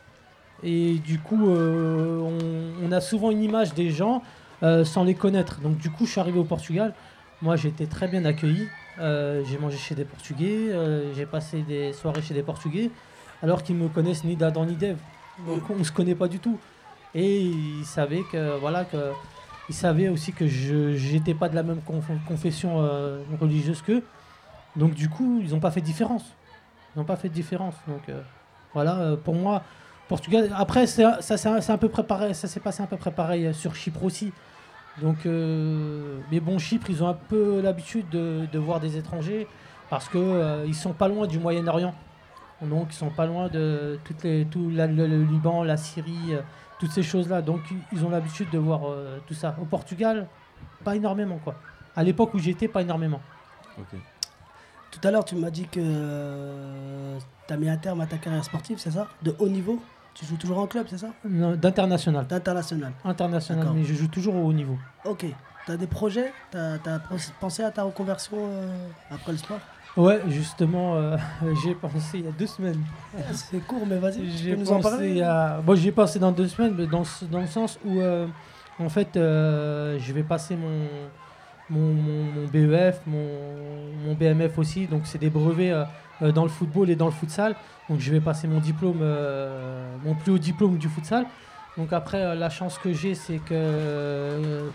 Et 0.63 0.95
du 0.99 1.19
coup, 1.19 1.49
euh, 1.51 2.21
on, 2.21 2.87
on 2.89 2.93
a 2.93 3.01
souvent 3.01 3.31
une 3.31 3.43
image 3.43 3.75
des 3.75 3.91
gens 3.91 4.23
euh, 4.63 4.85
sans 4.85 5.05
les 5.05 5.15
connaître. 5.15 5.61
Donc 5.61 5.79
du 5.79 5.91
coup, 5.91 6.07
je 6.07 6.13
suis 6.13 6.21
arrivé 6.21 6.39
au 6.39 6.45
Portugal. 6.45 6.95
Moi, 7.43 7.57
j'ai 7.57 7.69
été 7.69 7.87
très 7.87 8.09
bien 8.09 8.25
accueilli. 8.25 8.69
Euh, 8.99 9.43
j'ai 9.47 9.59
mangé 9.59 9.79
chez 9.79 9.95
des 9.95 10.05
Portugais. 10.05 10.69
euh, 10.71 11.15
j'ai 11.15 11.27
passé 11.27 11.63
des 11.63 11.93
soirées 11.93 12.23
chez 12.23 12.35
des 12.35 12.43
Portugais, 12.43 12.91
alors 13.43 13.63
qu'ils 13.63 13.77
me 13.77 13.89
connaissent 13.89 14.25
ni 14.25 14.37
d'Adam 14.37 14.67
ni 14.67 14.75
d'Ève. 14.75 14.99
Donc 15.47 15.63
on 15.71 15.83
se 15.85 15.93
connaît 15.93 16.15
pas 16.15 16.29
du 16.29 16.39
tout. 16.39 16.59
Et 17.15 17.41
ils 17.41 17.85
savaient 17.85 18.23
que 18.31 18.59
voilà 18.59 18.85
que 18.85 19.13
ils 19.69 19.75
savaient 19.75 20.09
aussi 20.09 20.33
que 20.33 20.47
je 20.47 20.95
j'étais 20.97 21.35
pas 21.35 21.49
de 21.49 21.55
la 21.55 21.63
même 21.63 21.81
conf- 21.87 22.25
confession 22.29 22.87
religieuse 23.41 23.81
qu'eux. 23.83 24.03
Donc 24.77 24.95
du 24.95 25.09
coup, 25.09 25.41
ils 25.43 25.51
n'ont 25.51 25.61
pas 25.61 25.71
fait 25.71 25.81
de 25.81 25.87
différence. 25.87 26.25
Ils 26.95 26.99
n'ont 26.99 27.05
pas 27.07 27.17
fait 27.17 27.29
de 27.29 27.35
différence. 27.35 27.75
Donc 27.89 28.03
voilà, 28.75 29.17
pour 29.25 29.35
moi, 29.35 29.63
Portugal. 30.11 30.51
Après, 30.57 30.89
ça 30.89 31.21
un, 31.45 31.79
peu 31.79 31.89
préparé. 31.89 32.35
Ça 32.35 32.49
s'est 32.49 32.59
passé 32.59 32.83
un 32.83 32.87
peu 32.87 32.97
près 32.97 33.13
pareil 33.13 33.47
euh, 33.47 33.53
sur 33.53 33.77
Chypre 33.77 34.03
aussi. 34.03 34.33
Donc, 34.99 35.25
euh, 35.27 36.19
mais 36.31 36.41
bon, 36.41 36.59
Chypre, 36.59 36.91
ils 36.91 37.03
ont 37.03 37.09
un 37.09 37.15
peu 37.15 37.61
l'habitude 37.61 38.09
de, 38.11 38.47
de 38.53 38.59
voir 38.59 38.81
des 38.81 38.97
étrangers 38.97 39.47
parce 39.89 40.09
que 40.09 40.19
euh, 40.19 40.65
ils 40.67 40.75
sont 40.75 40.93
pas 40.93 41.09
loin 41.09 41.27
du 41.27 41.39
Moyen-Orient. 41.39 41.95
Donc, 42.63 42.89
ils 42.91 42.95
sont 42.97 43.11
pas 43.11 43.25
loin 43.27 43.49
de 43.49 43.99
toutes 44.05 44.23
les, 44.25 44.45
tout 44.45 44.69
la- 44.71 44.87
le, 44.87 45.07
le 45.07 45.23
Liban, 45.25 45.63
la 45.65 45.77
Syrie, 45.79 46.13
euh, 46.35 46.43
toutes 46.79 46.91
ces 46.91 47.03
choses-là. 47.03 47.41
Donc, 47.41 47.61
ils- 47.93 48.05
ont 48.05 48.11
l'habitude 48.11 48.51
de 48.51 48.59
voir 48.59 48.83
euh, 48.91 49.19
tout 49.27 49.33
ça. 49.35 49.57
Au 49.61 49.65
Portugal, 49.65 50.27
pas 50.85 50.95
énormément, 50.97 51.39
quoi. 51.43 51.55
À 51.97 52.03
l'époque 52.05 52.35
où 52.35 52.39
j'étais, 52.39 52.69
pas 52.69 52.83
énormément. 52.83 53.21
Tout 54.91 55.01
à 55.09 55.11
l'heure, 55.11 55.25
tu 55.25 55.37
m'as 55.37 55.51
dit 55.51 55.67
que 55.69 57.17
tu 57.47 57.55
as 57.55 57.57
mis 57.57 57.69
un 57.71 57.77
terme 57.79 58.01
à 58.03 58.07
ta 58.07 58.19
carrière 58.19 58.45
sportive, 58.45 58.79
c'est 58.79 58.91
ça? 58.91 59.07
De 59.23 59.35
haut 59.39 59.49
niveau? 59.49 59.81
Tu 60.15 60.27
joues 60.27 60.37
toujours 60.37 60.59
en 60.59 60.67
club, 60.67 60.87
c'est 60.89 60.99
ça 60.99 61.09
Non, 61.29 61.55
D'international. 61.57 62.27
D'international. 62.27 62.93
International, 63.05 63.69
mais 63.75 63.85
je 63.85 63.95
joue 63.95 64.09
toujours 64.09 64.35
au 64.35 64.43
haut 64.49 64.53
niveau. 64.53 64.77
Ok. 65.05 65.25
Tu 65.67 65.73
as 65.73 65.77
des 65.77 65.87
projets 65.87 66.33
Tu 66.51 66.59
as, 66.59 66.79
pensé 67.41 67.63
à 67.63 67.71
ta 67.71 67.83
reconversion 67.85 68.37
euh, 68.39 68.87
après 69.11 69.33
le 69.33 69.39
sport 69.39 69.61
Ouais, 69.97 70.21
justement, 70.29 70.97
euh, 70.97 71.17
j'ai 71.65 71.75
pensé 71.75 72.19
il 72.19 72.25
y 72.25 72.29
a 72.29 72.33
deux 72.33 72.47
semaines. 72.47 72.83
C'est 73.33 73.59
court, 73.61 73.87
mais 73.89 73.99
vas-y, 73.99 74.21
tu 74.21 74.31
J'ai 74.31 74.55
peux 74.55 74.61
nous 74.61 74.73
en 74.73 74.81
parler 74.81 75.21
à... 75.23 75.61
Bon, 75.65 75.75
j'y 75.75 75.89
ai 75.89 75.93
pensé 75.93 76.19
dans 76.19 76.33
deux 76.33 76.49
semaines, 76.49 76.75
mais 76.77 76.87
dans, 76.87 77.03
dans 77.31 77.41
le 77.41 77.47
sens 77.47 77.79
où, 77.85 77.99
euh, 78.01 78.27
en 78.79 78.89
fait, 78.89 79.11
je 79.15 80.13
vais 80.13 80.23
passer 80.23 80.57
mon, 80.57 80.87
mon, 81.69 81.93
mon- 81.95 82.25
mon 82.25 82.47
BEF, 82.47 83.01
mon, 83.07 83.27
mon 84.07 84.15
BMF 84.15 84.59
aussi. 84.59 84.87
Donc, 84.87 85.03
c'est 85.05 85.19
des 85.19 85.31
brevets 85.31 85.73
dans 86.21 86.43
le 86.43 86.51
football 86.51 86.91
et 86.91 86.97
dans 86.97 87.07
le 87.07 87.13
futsal. 87.13 87.57
Donc, 87.89 88.01
je 88.01 88.11
vais 88.13 88.21
passer 88.21 88.47
mon 88.47 88.61
diplôme, 88.61 89.01
euh, 89.03 89.97
mon 90.05 90.15
plus 90.15 90.33
haut 90.33 90.39
diplôme 90.39 90.79
du 90.79 90.89
futsal. 90.89 91.27
Donc, 91.77 91.93
après, 91.93 92.23
euh, 92.23 92.35
la 92.35 92.51
chance 92.51 92.79
que 92.79 92.93
j'ai, 92.93 93.15
c'est 93.15 93.39
que 93.39 93.53
euh, 93.53 94.69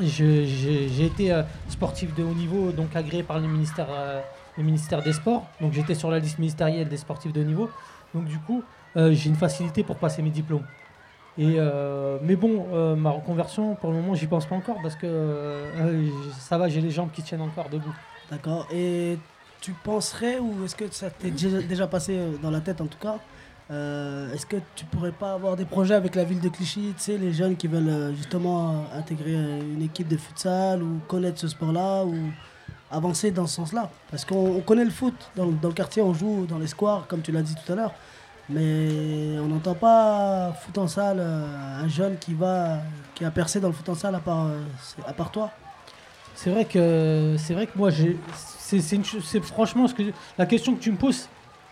j'ai 0.00 1.04
été 1.04 1.32
euh, 1.32 1.42
sportif 1.68 2.14
de 2.14 2.22
haut 2.22 2.34
niveau, 2.34 2.72
donc 2.72 2.96
agréé 2.96 3.22
par 3.22 3.40
le 3.40 3.48
ministère, 3.48 3.88
euh, 3.90 4.20
le 4.56 4.62
ministère 4.62 5.02
des 5.02 5.12
Sports. 5.12 5.46
Donc, 5.60 5.72
j'étais 5.72 5.94
sur 5.94 6.10
la 6.10 6.18
liste 6.18 6.38
ministérielle 6.38 6.88
des 6.88 6.96
sportifs 6.96 7.32
de 7.32 7.40
haut 7.40 7.46
niveau. 7.46 7.70
Donc, 8.14 8.24
du 8.24 8.38
coup, 8.38 8.62
euh, 8.96 9.12
j'ai 9.12 9.28
une 9.28 9.36
facilité 9.36 9.82
pour 9.82 9.96
passer 9.96 10.22
mes 10.22 10.30
diplômes. 10.30 10.64
Et 11.38 11.54
euh, 11.56 12.18
mais 12.22 12.36
bon, 12.36 12.66
euh, 12.74 12.94
ma 12.94 13.10
reconversion, 13.10 13.74
pour 13.74 13.90
le 13.90 13.96
moment, 13.96 14.14
j'y 14.14 14.26
pense 14.26 14.44
pas 14.44 14.54
encore 14.54 14.76
parce 14.82 14.96
que 14.96 15.06
euh, 15.06 16.06
ça 16.38 16.58
va, 16.58 16.68
j'ai 16.68 16.82
les 16.82 16.90
jambes 16.90 17.10
qui 17.10 17.22
tiennent 17.22 17.40
encore 17.40 17.70
debout. 17.70 17.94
D'accord. 18.30 18.66
Et 18.70 19.18
tu 19.62 19.72
penserais, 19.72 20.38
ou 20.38 20.64
est-ce 20.64 20.76
que 20.76 20.84
ça 20.90 21.08
t'est 21.08 21.30
déjà, 21.30 21.86
passé 21.86 22.16
euh, 22.18 22.32
dans 22.42 22.50
la 22.50 22.60
tête 22.60 22.80
en 22.82 22.86
tout 22.86 22.98
cas, 22.98 23.16
euh, 23.70 24.30
est-ce 24.34 24.44
que 24.44 24.56
tu 24.74 24.84
pourrais 24.84 25.12
pas 25.12 25.32
avoir 25.32 25.56
des 25.56 25.64
projets 25.64 25.94
avec 25.94 26.14
la 26.16 26.24
ville 26.24 26.40
de 26.40 26.48
Clichy, 26.50 26.92
tu 26.98 27.02
sais, 27.02 27.16
les 27.16 27.32
jeunes 27.32 27.56
qui 27.56 27.68
veulent 27.68 27.88
euh, 27.88 28.14
justement 28.14 28.84
intégrer 28.94 29.32
une 29.34 29.80
équipe 29.82 30.08
de 30.08 30.16
futsal 30.18 30.82
ou 30.82 30.98
connaître 31.08 31.38
ce 31.38 31.48
sport-là 31.48 32.04
ou 32.04 32.14
avancer 32.90 33.30
dans 33.30 33.46
ce 33.46 33.54
sens-là? 33.56 33.88
Parce 34.10 34.24
qu'on 34.26 34.56
on 34.56 34.60
connaît 34.60 34.84
le 34.84 34.90
foot, 34.90 35.14
dans, 35.36 35.46
le- 35.46 35.52
dans 35.62 35.68
le 35.68 35.74
quartier 35.74 36.02
on 36.02 36.12
joue 36.12 36.44
dans 36.46 36.58
les 36.58 36.66
squares, 36.66 37.06
comme 37.06 37.22
tu 37.22 37.32
l'as 37.32 37.42
dit 37.42 37.54
tout 37.54 37.72
à 37.72 37.76
l'heure, 37.76 37.94
mais 38.50 39.38
on 39.38 39.46
n'entend 39.46 39.74
pas 39.74 40.52
foot 40.60 40.76
en 40.76 40.88
salle, 40.88 41.20
un 41.20 41.88
jeune 41.88 42.18
qui 42.18 42.34
va 42.34 42.78
qui 43.14 43.24
a 43.24 43.30
percé 43.30 43.60
dans 43.60 43.68
le 43.68 43.74
foot 43.74 43.88
en 43.88 43.94
salle 43.94 44.16
à 44.16 44.20
part, 44.20 44.48
à 45.06 45.12
part 45.12 45.30
toi. 45.30 45.50
C'est 46.34 46.50
vrai 46.50 46.64
que 46.64 47.34
c'est 47.38 47.54
vrai 47.54 47.66
que 47.66 47.76
moi 47.76 47.90
j'ai 47.90 48.16
c'est 48.68 49.42
franchement 49.42 49.86
que 49.86 50.02
la 50.38 50.46
question 50.46 50.74
que 50.74 50.80
tu 50.80 50.90
me 50.92 50.96
poses 50.96 51.28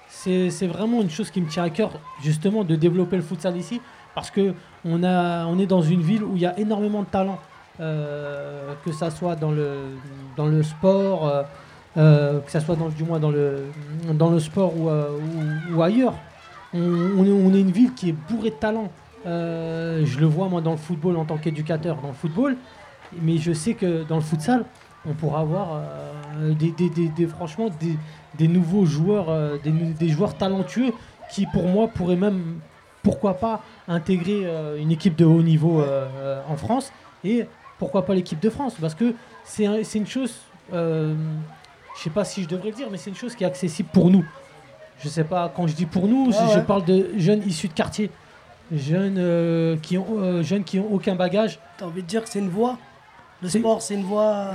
c'est 0.08 0.66
vraiment 0.66 1.00
une 1.00 1.08
chose 1.10 1.30
qui 1.30 1.40
me 1.40 1.48
tient 1.48 1.62
à 1.64 1.70
cœur 1.70 1.92
justement 2.22 2.62
de 2.62 2.76
développer 2.76 3.16
le 3.16 3.22
futsal 3.22 3.56
ici 3.56 3.80
parce 4.14 4.30
que 4.30 4.52
on 4.84 5.02
a 5.02 5.46
on 5.46 5.58
est 5.58 5.66
dans 5.66 5.80
une 5.82 6.02
ville 6.02 6.22
où 6.24 6.36
il 6.36 6.42
y 6.42 6.46
a 6.46 6.58
énormément 6.58 7.00
de 7.02 7.06
talent 7.06 7.38
euh, 7.80 8.74
que 8.84 8.92
ça 8.92 9.10
soit 9.10 9.34
dans 9.36 9.50
le 9.50 9.96
dans 10.36 10.46
le 10.46 10.62
sport 10.62 11.26
euh, 11.26 11.42
euh, 11.96 12.40
que 12.40 12.50
ça 12.50 12.60
soit 12.60 12.76
dans 12.76 12.88
du 12.90 13.02
moins 13.04 13.18
dans 13.18 13.30
le 13.30 13.64
dans 14.12 14.28
le 14.30 14.40
sport 14.40 14.76
ou, 14.76 14.88
euh, 14.90 15.18
ou- 15.74 15.82
ailleurs. 15.82 16.14
On, 16.72 17.24
est, 17.26 17.32
on 17.32 17.52
est 17.52 17.60
une 17.60 17.72
ville 17.72 17.94
qui 17.94 18.10
est 18.10 18.16
bourrée 18.28 18.50
de 18.50 18.60
talent 18.66 18.90
Euh, 19.26 20.00
je 20.06 20.18
le 20.18 20.24
vois 20.26 20.48
moi 20.48 20.60
dans 20.62 20.70
le 20.70 20.78
football 20.78 21.16
en 21.18 21.26
tant 21.26 21.36
qu'éducateur 21.36 21.96
dans 22.00 22.08
le 22.08 22.14
football 22.14 22.56
mais 23.22 23.38
je 23.38 23.52
sais 23.52 23.74
que 23.74 24.02
dans 24.04 24.16
le 24.16 24.22
futsal, 24.22 24.64
on 25.06 25.14
pourra 25.14 25.40
avoir 25.40 25.68
euh, 26.38 26.54
des, 26.54 26.72
des- 26.72 26.90
des- 26.90 27.08
des- 27.08 27.26
franchement 27.26 27.68
des, 28.36 28.48
nouveaux 28.48 28.84
joueurs, 28.84 29.28
euh, 29.30 29.56
des, 29.62 30.08
joueurs 30.08 30.36
talentueux 30.36 30.92
qui, 31.30 31.46
pour 31.46 31.66
moi, 31.68 31.88
pourraient 31.88 32.16
même, 32.16 32.58
pourquoi 33.02 33.34
pas, 33.34 33.62
intégrer 33.88 34.42
euh, 34.44 34.78
une 34.80 34.90
équipe 34.92 35.16
de 35.16 35.24
haut 35.24 35.42
niveau 35.42 35.82
en 36.48 36.56
France 36.56 36.92
et 37.24 37.46
pourquoi 37.78 38.04
pas 38.04 38.14
l'équipe 38.14 38.40
de 38.40 38.50
France 38.50 38.74
parce 38.80 38.94
que 38.94 39.14
c'est 39.44 39.64
un- 39.66 39.82
c'est 39.82 39.98
une 39.98 40.06
chose, 40.06 40.34
euh, 40.74 41.14
je 41.96 42.02
sais 42.02 42.10
pas 42.10 42.24
si 42.24 42.42
je 42.42 42.48
devrais 42.48 42.70
le 42.70 42.76
dire, 42.76 42.88
mais 42.90 42.98
c'est 42.98 43.10
une 43.10 43.16
chose 43.16 43.34
qui 43.34 43.44
est 43.44 43.46
accessible 43.46 43.88
pour 43.92 44.10
nous. 44.10 44.24
Je 45.02 45.08
sais 45.08 45.24
pas, 45.24 45.50
quand 45.54 45.66
je 45.66 45.74
dis 45.74 45.86
pour 45.86 46.06
nous, 46.08 46.26
Ouais, 46.26 46.34
je- 46.54 46.60
parle 46.60 46.84
de 46.84 47.08
jeunes 47.16 47.42
issus 47.46 47.68
de 47.68 47.72
quartier, 47.72 48.10
jeunes, 48.70 49.16
euh, 49.18 49.76
qui 49.82 49.96
ont, 49.96 50.18
euh, 50.18 50.42
jeunes 50.42 50.62
qui 50.64 50.78
ont 50.78 50.92
aucun 50.92 51.14
bagage. 51.14 51.58
T'as 51.78 51.86
envie 51.86 52.02
de 52.02 52.06
dire 52.06 52.22
que 52.22 52.28
c'est 52.28 52.38
une 52.40 52.50
voie? 52.50 52.76
Le 53.42 53.48
sport, 53.48 53.81
c'est 53.83 53.94
une 53.94 54.05
voie. 54.05 54.50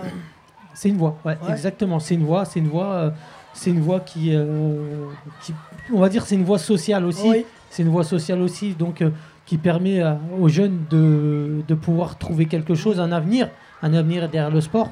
C'est 0.73 0.89
une 0.89 0.97
voix, 0.97 1.17
ouais, 1.25 1.37
Ouais. 1.43 1.51
exactement. 1.51 1.99
C'est 1.99 2.15
une 2.15 2.25
voix, 2.25 2.45
c'est 2.45 2.59
une 2.59 2.67
voix, 2.67 2.91
euh, 2.93 3.09
c'est 3.53 3.69
une 3.69 3.81
qui, 4.05 4.35
euh, 4.35 5.05
qui, 5.41 5.53
on 5.93 5.99
va 5.99 6.09
dire, 6.09 6.25
c'est 6.25 6.35
une 6.35 6.43
voie 6.43 6.59
sociale 6.59 7.05
aussi. 7.05 7.29
Oui. 7.29 7.45
C'est 7.69 7.83
une 7.83 7.89
voie 7.89 8.03
sociale 8.03 8.41
aussi, 8.41 8.73
donc 8.73 9.01
euh, 9.01 9.11
qui 9.45 9.57
permet 9.57 10.01
euh, 10.01 10.13
aux 10.39 10.47
jeunes 10.49 10.83
de, 10.89 11.61
de 11.67 11.75
pouvoir 11.75 12.17
trouver 12.17 12.45
quelque 12.45 12.75
chose, 12.75 12.99
un 12.99 13.11
avenir, 13.11 13.49
un 13.81 13.93
avenir 13.93 14.29
derrière 14.29 14.51
le 14.51 14.61
sport. 14.61 14.89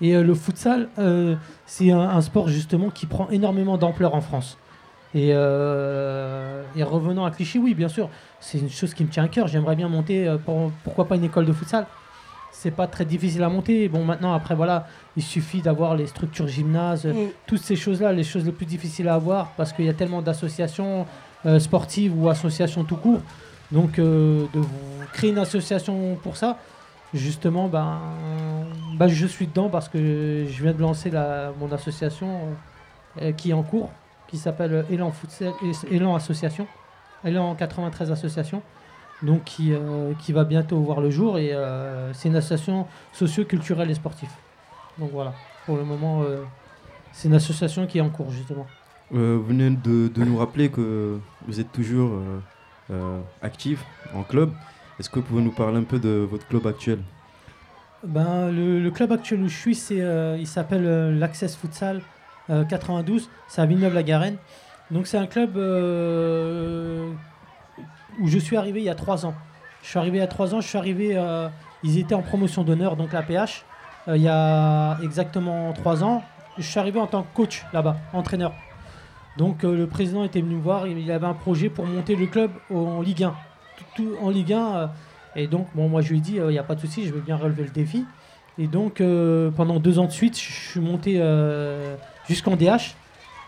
Et 0.00 0.14
euh, 0.16 0.22
le 0.22 0.34
futsal, 0.34 0.88
euh, 0.98 1.34
c'est 1.66 1.90
un, 1.90 2.00
un 2.00 2.20
sport 2.22 2.48
justement 2.48 2.90
qui 2.90 3.06
prend 3.06 3.28
énormément 3.30 3.76
d'ampleur 3.76 4.14
en 4.14 4.20
France. 4.20 4.56
Et, 5.14 5.30
euh, 5.32 6.62
et 6.76 6.82
revenant 6.82 7.24
à 7.24 7.30
Clichy, 7.30 7.58
oui, 7.58 7.74
bien 7.74 7.88
sûr, 7.88 8.08
c'est 8.40 8.58
une 8.58 8.70
chose 8.70 8.94
qui 8.94 9.04
me 9.04 9.08
tient 9.08 9.24
à 9.24 9.28
cœur. 9.28 9.46
J'aimerais 9.48 9.74
bien 9.76 9.88
monter, 9.88 10.28
euh, 10.28 10.36
pour- 10.38 10.70
pourquoi 10.84 11.06
pas 11.06 11.16
une 11.16 11.24
école 11.24 11.46
de 11.46 11.52
futsal 11.52 11.86
c'est 12.60 12.72
pas 12.72 12.88
très 12.88 13.04
difficile 13.04 13.44
à 13.44 13.48
monter. 13.48 13.88
Bon, 13.88 14.04
maintenant, 14.04 14.32
après, 14.32 14.56
voilà, 14.56 14.88
il 15.16 15.22
suffit 15.22 15.62
d'avoir 15.62 15.94
les 15.94 16.08
structures 16.08 16.48
gymnases, 16.48 17.06
Mm. 17.06 17.28
toutes 17.46 17.60
ces 17.62 17.76
choses-là, 17.76 18.12
les 18.12 18.24
choses 18.24 18.44
les 18.44 18.50
plus 18.50 18.66
difficiles 18.66 19.06
à 19.06 19.14
avoir, 19.14 19.52
parce 19.56 19.72
qu'il 19.72 19.84
y 19.84 19.88
a 19.88 19.94
tellement 19.94 20.22
d'associations 20.22 21.06
euh, 21.46 21.60
sportives 21.60 22.12
ou 22.20 22.28
associations 22.28 22.82
tout 22.82 22.96
court. 22.96 23.20
Donc, 23.70 24.00
euh, 24.00 24.46
de 24.52 24.58
vous 24.58 25.06
créer 25.12 25.30
une 25.30 25.38
association 25.38 26.16
pour 26.20 26.36
ça, 26.36 26.58
justement, 27.14 27.68
ben, 27.68 28.00
ben, 28.98 29.06
je 29.06 29.26
suis 29.28 29.46
dedans 29.46 29.68
parce 29.68 29.88
que 29.88 30.44
je 30.50 30.62
viens 30.62 30.72
de 30.72 30.82
lancer 30.82 31.10
la, 31.10 31.52
mon 31.60 31.70
association 31.70 32.40
euh, 33.22 33.30
qui 33.30 33.50
est 33.50 33.54
en 33.54 33.62
cours, 33.62 33.90
qui 34.26 34.36
s'appelle 34.36 34.84
Futsal, 35.12 35.52
Élan 35.92 36.16
Association, 36.16 36.66
Élan 37.24 37.54
93 37.54 38.10
Association. 38.10 38.62
Donc 39.22 39.44
qui, 39.44 39.72
euh, 39.72 40.12
qui 40.18 40.32
va 40.32 40.44
bientôt 40.44 40.78
voir 40.80 41.00
le 41.00 41.10
jour. 41.10 41.38
Et 41.38 41.52
euh, 41.52 42.12
c'est 42.12 42.28
une 42.28 42.36
association 42.36 42.86
socio-culturelle 43.12 43.90
et 43.90 43.94
sportive. 43.94 44.30
Donc 44.98 45.10
voilà, 45.12 45.34
pour 45.66 45.76
le 45.76 45.84
moment, 45.84 46.22
euh, 46.22 46.42
c'est 47.12 47.28
une 47.28 47.34
association 47.34 47.86
qui 47.86 47.98
est 47.98 48.00
en 48.00 48.10
cours 48.10 48.30
justement. 48.30 48.66
Vous 49.10 49.42
venez 49.42 49.70
de, 49.70 50.08
de 50.08 50.24
nous 50.24 50.36
rappeler 50.36 50.68
que 50.68 51.18
vous 51.46 51.60
êtes 51.60 51.72
toujours 51.72 52.20
actif 53.40 53.82
en 54.14 54.22
club. 54.22 54.50
Est-ce 55.00 55.08
que 55.08 55.18
vous 55.20 55.24
pouvez 55.24 55.42
nous 55.42 55.50
parler 55.50 55.78
un 55.78 55.84
peu 55.84 55.98
de 55.98 56.26
votre 56.30 56.46
club 56.46 56.66
actuel? 56.66 56.98
Ben, 58.04 58.50
le, 58.50 58.80
le 58.80 58.90
club 58.90 59.10
actuel 59.12 59.42
où 59.42 59.48
je 59.48 59.56
suis, 59.56 59.74
c'est, 59.74 60.04
il 60.38 60.46
s'appelle 60.46 61.18
l'Access 61.18 61.56
Futsal 61.56 62.02
euh, 62.50 62.64
92. 62.64 63.28
C'est 63.48 63.60
à 63.60 63.66
Villeneuve-la-Garenne. 63.66 64.36
Donc 64.90 65.06
c'est 65.06 65.18
un 65.18 65.26
club 65.26 65.56
où 68.20 68.28
je 68.28 68.38
suis 68.38 68.56
arrivé 68.56 68.80
il 68.80 68.84
y 68.86 68.90
a 68.90 68.94
trois 68.94 69.24
ans. 69.26 69.34
Je 69.82 69.88
suis 69.88 69.98
arrivé 69.98 70.18
il 70.18 70.20
y 70.20 70.24
a 70.24 70.26
trois 70.28 70.54
ans. 70.54 70.60
Je 70.60 70.68
suis 70.68 70.78
arrivé. 70.78 71.12
euh, 71.16 71.48
ils 71.84 71.98
étaient 71.98 72.14
en 72.14 72.22
promotion 72.22 72.64
d'honneur, 72.64 72.96
donc 72.96 73.12
la 73.12 73.22
PH. 73.22 73.64
euh, 74.08 74.16
il 74.16 74.22
y 74.22 74.28
a 74.28 74.98
exactement 75.02 75.72
trois 75.72 76.02
ans. 76.02 76.22
Je 76.56 76.62
suis 76.64 76.80
arrivé 76.80 76.98
en 76.98 77.06
tant 77.06 77.22
que 77.22 77.34
coach 77.34 77.64
là-bas, 77.72 77.96
entraîneur. 78.12 78.52
Donc 79.36 79.62
euh, 79.64 79.76
le 79.76 79.86
président 79.86 80.24
était 80.24 80.40
venu 80.40 80.56
me 80.56 80.60
voir. 80.60 80.86
Il 80.88 81.10
avait 81.12 81.26
un 81.26 81.34
projet 81.34 81.68
pour 81.68 81.86
monter 81.86 82.16
le 82.16 82.26
club 82.26 82.50
en 82.74 83.00
Ligue 83.00 83.22
1. 83.24 83.34
Tout- 83.76 83.84
tout 83.96 84.16
en 84.20 84.30
Ligue 84.30 84.52
1. 84.52 84.76
euh, 84.76 84.86
et 85.36 85.46
donc, 85.46 85.68
bon, 85.74 85.88
moi, 85.88 86.00
je 86.00 86.08
lui 86.10 86.18
ai 86.18 86.20
dit, 86.20 86.34
il 86.36 86.46
n'y 86.48 86.58
a 86.58 86.64
pas 86.64 86.74
de 86.74 86.80
souci, 86.80 87.06
je 87.06 87.12
veux 87.12 87.20
bien 87.20 87.36
relever 87.36 87.62
le 87.62 87.68
défi. 87.70 88.04
Et 88.58 88.66
donc, 88.66 89.00
pendant 89.56 89.78
deux 89.78 90.00
ans 90.00 90.06
de 90.06 90.10
suite, 90.10 90.36
je 90.36 90.70
suis 90.70 90.80
monté 90.80 91.22
jusqu'en 92.26 92.56
DH. 92.56 92.96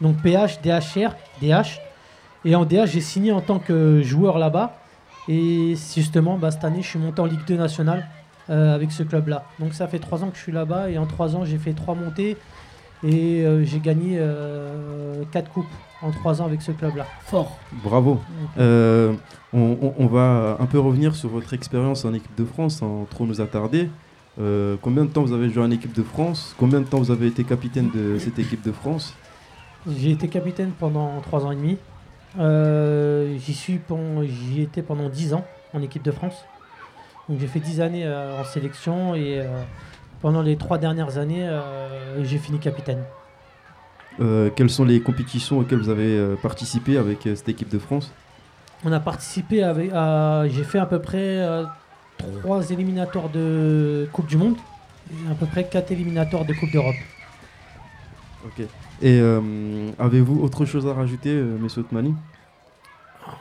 Donc, 0.01 0.17
PH, 0.23 0.61
DHR, 0.63 1.17
DH. 1.43 1.81
Et 2.45 2.55
en 2.55 2.65
DH, 2.65 2.87
j'ai 2.87 3.01
signé 3.01 3.33
en 3.33 3.41
tant 3.41 3.59
que 3.59 4.03
joueur 4.03 4.39
là-bas. 4.39 4.77
Et 5.29 5.75
justement, 5.95 6.39
bah, 6.39 6.51
cette 6.51 6.65
année, 6.65 6.83
je 6.83 6.89
suis 6.89 6.99
monté 6.99 7.21
en 7.21 7.27
Ligue 7.27 7.45
2 7.47 7.57
nationale 7.57 8.07
euh, 8.49 8.75
avec 8.75 8.91
ce 8.93 9.03
club-là. 9.03 9.45
Donc, 9.59 9.75
ça 9.75 9.87
fait 9.87 9.99
trois 9.99 10.25
ans 10.25 10.31
que 10.31 10.37
je 10.37 10.43
suis 10.43 10.53
là-bas. 10.53 10.91
Et 10.91 10.99
en 10.99 11.07
trois 11.07 11.37
ans, 11.37 11.45
j'ai 11.45 11.59
fait 11.59 11.73
trois 11.75 11.95
montées. 11.95 12.37
Et 13.03 13.45
euh, 13.45 13.65
j'ai 13.65 13.79
gagné 13.81 14.17
euh, 14.19 15.23
quatre 15.33 15.51
coupes 15.51 15.65
en 16.03 16.11
trois 16.11 16.43
ans 16.43 16.47
avec 16.47 16.61
ce 16.63 16.73
club-là. 16.73 17.07
Fort. 17.27 17.59
Bravo. 17.85 18.21
Euh, 18.59 19.13
on, 19.53 19.77
on- 19.83 19.95
on 19.99 20.07
va 20.07 20.57
un 20.61 20.67
peu 20.67 20.79
revenir 20.79 21.15
sur 21.15 21.29
votre 21.31 21.53
expérience 21.55 22.05
en 22.05 22.13
équipe 22.15 22.35
de 22.37 22.45
France 22.45 22.77
sans 22.77 23.05
trop 23.09 23.27
nous 23.27 23.41
attarder. 23.41 23.89
Euh, 24.41 24.77
combien 24.81 25.05
de 25.05 25.11
temps 25.11 25.23
vous 25.23 25.33
avez 25.33 25.51
joué 25.51 25.63
en 25.63 25.71
équipe 25.71 25.93
de 25.95 26.03
France? 26.03 26.55
Combien 26.59 26.81
de 26.81 26.87
temps 26.87 26.99
vous 26.99 27.11
avez 27.11 27.27
été 27.27 27.45
capitaine 27.45 27.91
de 27.95 28.19
cette 28.19 28.39
équipe 28.39 28.63
de 28.63 28.73
France? 28.73 29.15
J'ai 29.99 30.11
été 30.11 30.29
capitaine 30.29 30.73
pendant 30.79 31.21
trois 31.21 31.45
ans 31.47 31.53
et 31.53 31.57
demi. 31.57 31.79
Euh, 32.39 33.37
j'y 33.39 33.55
suis 33.55 33.81
j'y 34.23 34.63
étais 34.63 34.83
pendant 34.83 35.09
10 35.09 35.35
ans 35.35 35.45
en 35.73 35.83
équipe 35.83 36.03
de 36.03 36.13
France. 36.13 36.45
Donc 37.29 37.41
j'ai 37.41 37.47
fait 37.47 37.61
10 37.61 37.81
années 37.81 38.07
euh, 38.07 38.41
en 38.41 38.45
sélection 38.45 39.15
et 39.15 39.41
euh, 39.41 39.63
pendant 40.21 40.43
les 40.43 40.57
trois 40.57 40.79
dernières 40.79 41.19
années, 41.19 41.49
j'ai 42.23 42.39
fini 42.39 42.59
capitaine. 42.59 43.03
Quelles 44.19 44.69
sont 44.69 44.85
les 44.85 45.01
compétitions 45.01 45.61
auxquelles 45.61 45.79
vous 45.79 45.89
avez 45.89 46.37
participé 46.43 46.99
avec 46.99 47.23
cette 47.23 47.49
équipe 47.49 47.71
de 47.71 47.79
France? 47.79 48.13
On 48.85 48.93
a 48.93 49.01
participé 49.01 49.63
avec, 49.63 49.91
j'ai 50.51 50.65
fait 50.65 50.79
à 50.79 50.85
peu 50.85 51.01
près 51.01 51.39
euh, 51.39 51.65
trois 52.41 52.71
éliminatoires 52.71 53.29
de 53.29 54.09
Coupe 54.13 54.27
du 54.27 54.37
Monde 54.37 54.57
et 55.13 55.31
à 55.31 55.35
peu 55.35 55.47
près 55.47 55.65
quatre 55.65 55.91
éliminatoires 55.91 56.45
de 56.45 56.55
Coupe 56.55 56.71
d'Europe. 56.71 56.97
Ok. 58.45 58.67
Et 59.03 59.19
euh, 59.19 59.91
avez-vous 59.99 60.43
autre 60.43 60.67
chose 60.67 60.87
à 60.87 60.93
rajouter, 60.93 61.31
euh, 61.31 61.57
monsieur 61.59 61.81
Otmani 61.81 62.15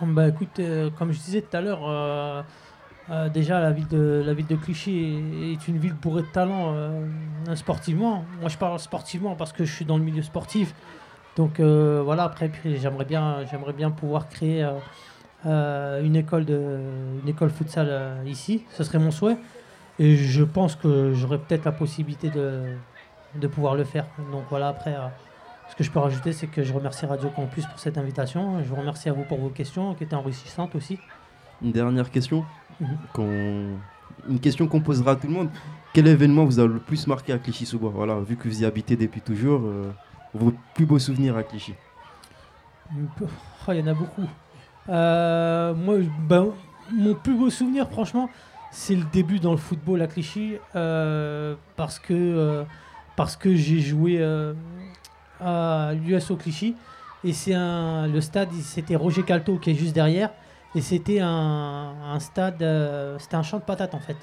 Bah 0.02 0.30
écoute, 0.30 0.58
euh, 0.60 0.89
comme 0.98 1.12
je 1.12 1.19
disais 1.19 1.41
tout 1.41 1.56
à 1.58 1.60
l'heure, 1.60 1.82
euh, 1.86 3.30
déjà 3.34 3.60
la 3.60 3.72
ville 3.72 3.88
de 3.89 4.24
la 4.26 4.34
ville 4.34 4.48
de 4.48 4.56
Clichy 4.56 5.22
est, 5.52 5.67
une 5.67 5.78
ville 5.78 5.93
bourrée 5.93 6.22
de 6.22 6.28
talent 6.28 6.76
sportivement. 7.56 8.24
Moi 8.39 8.48
je 8.50 8.58
parle 8.58 8.80
sportivement 8.80 9.36
parce 9.36 9.52
que 9.52 9.65
je 9.65 9.74
suis 9.74 9.84
dans 9.84 9.98
le 9.98 10.04
milieu 10.04 10.22
sportif. 10.22 10.74
Donc 11.36 11.60
voilà, 11.60 12.24
après 12.24 12.52
j'aimerais 12.63 13.06
bien 13.06 13.43
j'aimerais 13.50 13.74
bien 13.74 13.89
pouvoir 13.89 14.30
créer 14.30 14.65
une 15.43 16.15
école 16.15 16.45
de 16.45 16.78
une 17.24 17.28
école 17.28 17.50
futsal 17.50 18.22
ici, 18.28 18.63
ce 18.72 18.84
serait 18.84 19.00
mon 19.00 19.12
souhait. 19.12 19.38
Et 19.98 20.15
je 20.15 20.43
pense 20.43 20.76
que 20.78 21.13
j'aurais 21.13 21.39
peut-être 21.39 21.65
la 21.65 21.74
possibilité 21.74 22.30
de, 22.30 22.62
de 23.36 23.48
pouvoir 23.48 23.76
le 23.76 23.84
faire. 23.84 24.06
Donc 24.32 24.43
voilà, 24.50 24.69
après, 24.69 24.95
ce 25.69 25.75
que 25.75 25.84
je 25.84 25.91
peux 25.91 25.99
rajouter, 25.99 26.34
c'est 26.34 26.47
que 26.47 26.63
je 26.63 26.73
remercie 26.73 27.05
Radio 27.05 27.29
Campus 27.29 27.65
pour 27.65 27.79
cette 27.79 27.97
invitation. 27.97 28.62
Je 28.63 28.67
vous 28.69 28.75
remercie 28.75 29.10
à 29.10 29.13
vous 29.13 29.23
pour 29.23 29.39
vos 29.39 29.49
questions, 29.49 29.93
qui 29.95 30.03
étaient 30.03 30.15
enrichissantes 30.15 30.75
aussi. 30.75 30.99
Une 31.62 31.71
dernière 31.71 32.10
question 32.12 32.45
Mhm. 32.79 33.77
Une 34.29 34.39
question 34.39 34.67
qu'on 34.67 34.79
posera 34.82 35.12
à 35.12 35.15
tout 35.15 35.27
le 35.27 35.34
monde. 35.34 35.49
Quel 35.93 36.08
événement 36.08 36.45
vous 36.45 36.60
a 36.60 36.65
le 36.67 36.79
plus 36.79 37.08
marqué 37.08 37.34
à 37.34 37.38
Clichy-sous-Bois? 37.39 37.91
Voilà, 37.93 38.19
vu 38.19 38.36
que 38.38 38.47
vous 38.47 38.62
y 38.62 38.65
habitez 38.65 38.95
depuis 38.95 39.21
toujours, 39.21 39.62
euh, 39.65 39.91
vos 40.34 40.53
plus 40.73 40.86
beaux 40.86 40.99
souvenirs 40.99 41.36
à 41.36 41.43
Clichy 41.43 41.73
Oh, 43.21 43.71
il 43.71 43.79
y 43.79 43.82
en 43.82 43.88
a 43.88 43.93
beaucoup. 43.93 44.27
Euh, 44.89 45.73
moi, 45.73 45.97
ben, 46.27 46.47
mon 46.93 47.13
plus 47.15 47.36
beau 47.36 47.49
souvenir, 47.49 47.89
franchement, 47.89 48.29
c'est 48.71 48.95
le 48.95 49.03
début 49.12 49.39
dans 49.39 49.51
le 49.51 49.58
football 49.58 50.01
à 50.01 50.08
Clichy. 50.08 50.55
euh, 50.75 51.55
parce 51.75 51.99
que, 51.99 52.13
euh, 52.13 52.63
parce 53.15 53.36
que 53.36 53.55
j'ai 53.55 53.79
joué 53.79 54.17
euh, 54.19 54.53
à 55.39 55.91
l'USO 55.93 56.36
Clichy. 56.36 56.75
Et 57.23 57.34
c'est 57.34 57.54
un, 57.54 58.08
le 58.08 58.21
stade, 58.21 58.49
c'était 58.62 58.95
Roger 58.95 59.23
Calto 59.23 59.58
qui 59.58 59.71
est 59.71 59.75
juste 59.75 59.93
derrière. 59.93 60.30
Et 60.75 60.82
c'était 60.82 61.19
un, 61.19 61.93
un 62.13 62.19
stade, 62.19 62.62
euh, 62.62 63.17
c'était 63.19 63.36
un 63.36 63.43
champ 63.43 63.58
de 63.58 63.63
patates 63.63 63.93
en 63.93 63.99
fait. 63.99 64.15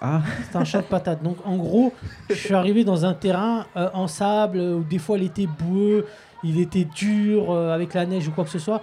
Ah. 0.00 0.22
C'était 0.42 0.56
un 0.56 0.64
champ 0.64 0.78
de 0.78 0.84
patates. 0.84 1.22
Donc 1.22 1.36
en 1.44 1.56
gros, 1.56 1.92
je 2.28 2.34
suis 2.34 2.54
arrivé 2.54 2.84
dans 2.84 3.04
un 3.04 3.14
terrain 3.14 3.66
euh, 3.76 3.88
en 3.92 4.08
sable 4.08 4.58
où 4.58 4.82
des 4.82 4.98
fois 4.98 5.18
il 5.18 5.24
était 5.24 5.46
boueux, 5.46 6.06
il 6.42 6.58
était 6.58 6.84
dur 6.84 7.50
euh, 7.50 7.74
avec 7.74 7.94
la 7.94 8.06
neige 8.06 8.28
ou 8.28 8.32
quoi 8.32 8.44
que 8.44 8.50
ce 8.50 8.58
soit. 8.58 8.82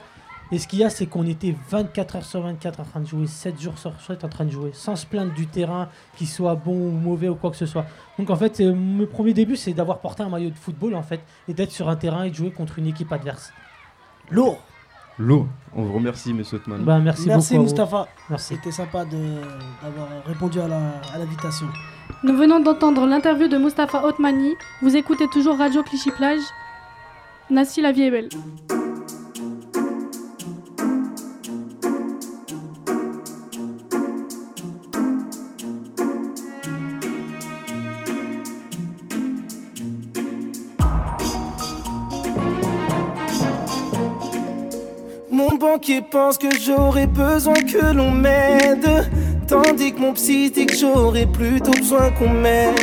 Et 0.54 0.60
ce 0.60 0.68
qu'il 0.68 0.80
y 0.80 0.84
a, 0.84 0.90
c'est 0.90 1.06
qu'on 1.06 1.26
était 1.26 1.56
24 1.70 2.16
heures 2.18 2.26
sur 2.26 2.42
24 2.42 2.80
en 2.82 2.84
train 2.84 3.00
de 3.00 3.08
jouer, 3.08 3.26
7 3.28 3.60
jours 3.62 3.78
sur 3.78 3.94
7 4.02 4.24
en 4.26 4.30
train 4.30 4.44
de 4.44 4.50
jouer, 4.52 4.72
sans 4.74 4.96
se 4.98 5.06
plaindre 5.06 5.34
du 5.34 5.48
terrain, 5.48 5.88
qu'il 6.18 6.28
soit 6.28 6.56
bon 6.56 6.74
ou 6.74 6.92
mauvais 6.92 7.30
ou 7.30 7.36
quoi 7.36 7.52
que 7.52 7.56
ce 7.58 7.66
soit. 7.66 7.86
Donc 8.20 8.30
en 8.30 8.36
fait, 8.36 8.60
euh, 8.60 8.74
mon 8.74 9.06
premier 9.06 9.34
début, 9.34 9.56
c'est 9.56 9.72
d'avoir 9.74 10.00
porté 10.00 10.24
un 10.24 10.30
maillot 10.30 10.50
de 10.50 10.58
football 10.58 10.94
en 10.96 11.04
fait, 11.04 11.22
et 11.48 11.54
d'être 11.54 11.72
sur 11.72 11.88
un 11.88 11.96
terrain 11.96 12.24
et 12.24 12.32
de 12.32 12.36
jouer 12.36 12.52
contre 12.52 12.80
une 12.80 12.88
équipe 12.88 13.12
adverse. 13.14 13.54
Lourd 14.30 14.58
L'eau. 15.20 15.48
On 15.76 15.84
vous 15.84 15.94
remercie, 15.94 16.34
monsieur 16.34 16.58
Otmani. 16.58 16.84
Bah, 16.84 16.98
merci, 17.00 17.28
Merci 17.28 17.54
beaucoup. 17.54 17.64
Mustapha. 17.66 18.08
Merci. 18.30 18.56
C'était 18.56 18.72
sympa 18.72 19.06
de- 19.06 19.42
d'avoir 19.84 20.08
répondu 20.26 20.60
à 20.60 20.68
la- 20.68 21.00
à 21.14 21.18
l'invitation. 21.20 21.68
Nous 22.24 22.36
venons 22.36 22.60
d'entendre 22.60 23.06
l'interview 23.06 23.48
de 23.48 23.58
Mustapha 23.58 24.04
Otmani. 24.04 24.56
Vous 24.82 24.96
écoutez 24.96 25.28
toujours 25.28 25.58
Radio 25.58 25.84
Clichy 25.84 26.12
Plage. 26.12 26.42
Nassi, 27.52 27.82
la 27.82 27.92
vie 27.92 28.04
est 28.04 28.12
belle. 28.12 28.30
Banquier 45.82 46.02
pense 46.02 46.38
que 46.38 46.48
j'aurais 46.60 47.08
besoin 47.08 47.56
que 47.56 47.94
l'on 47.96 48.12
m'aide. 48.12 48.88
Tandis 49.48 49.94
que 49.94 50.00
mon 50.00 50.14
psy 50.14 50.52
dit 50.52 50.68
que 50.68 50.76
j'aurais 50.76 51.26
plutôt 51.26 51.72
besoin 51.72 52.12
qu'on 52.12 52.30
m'aime. 52.30 52.76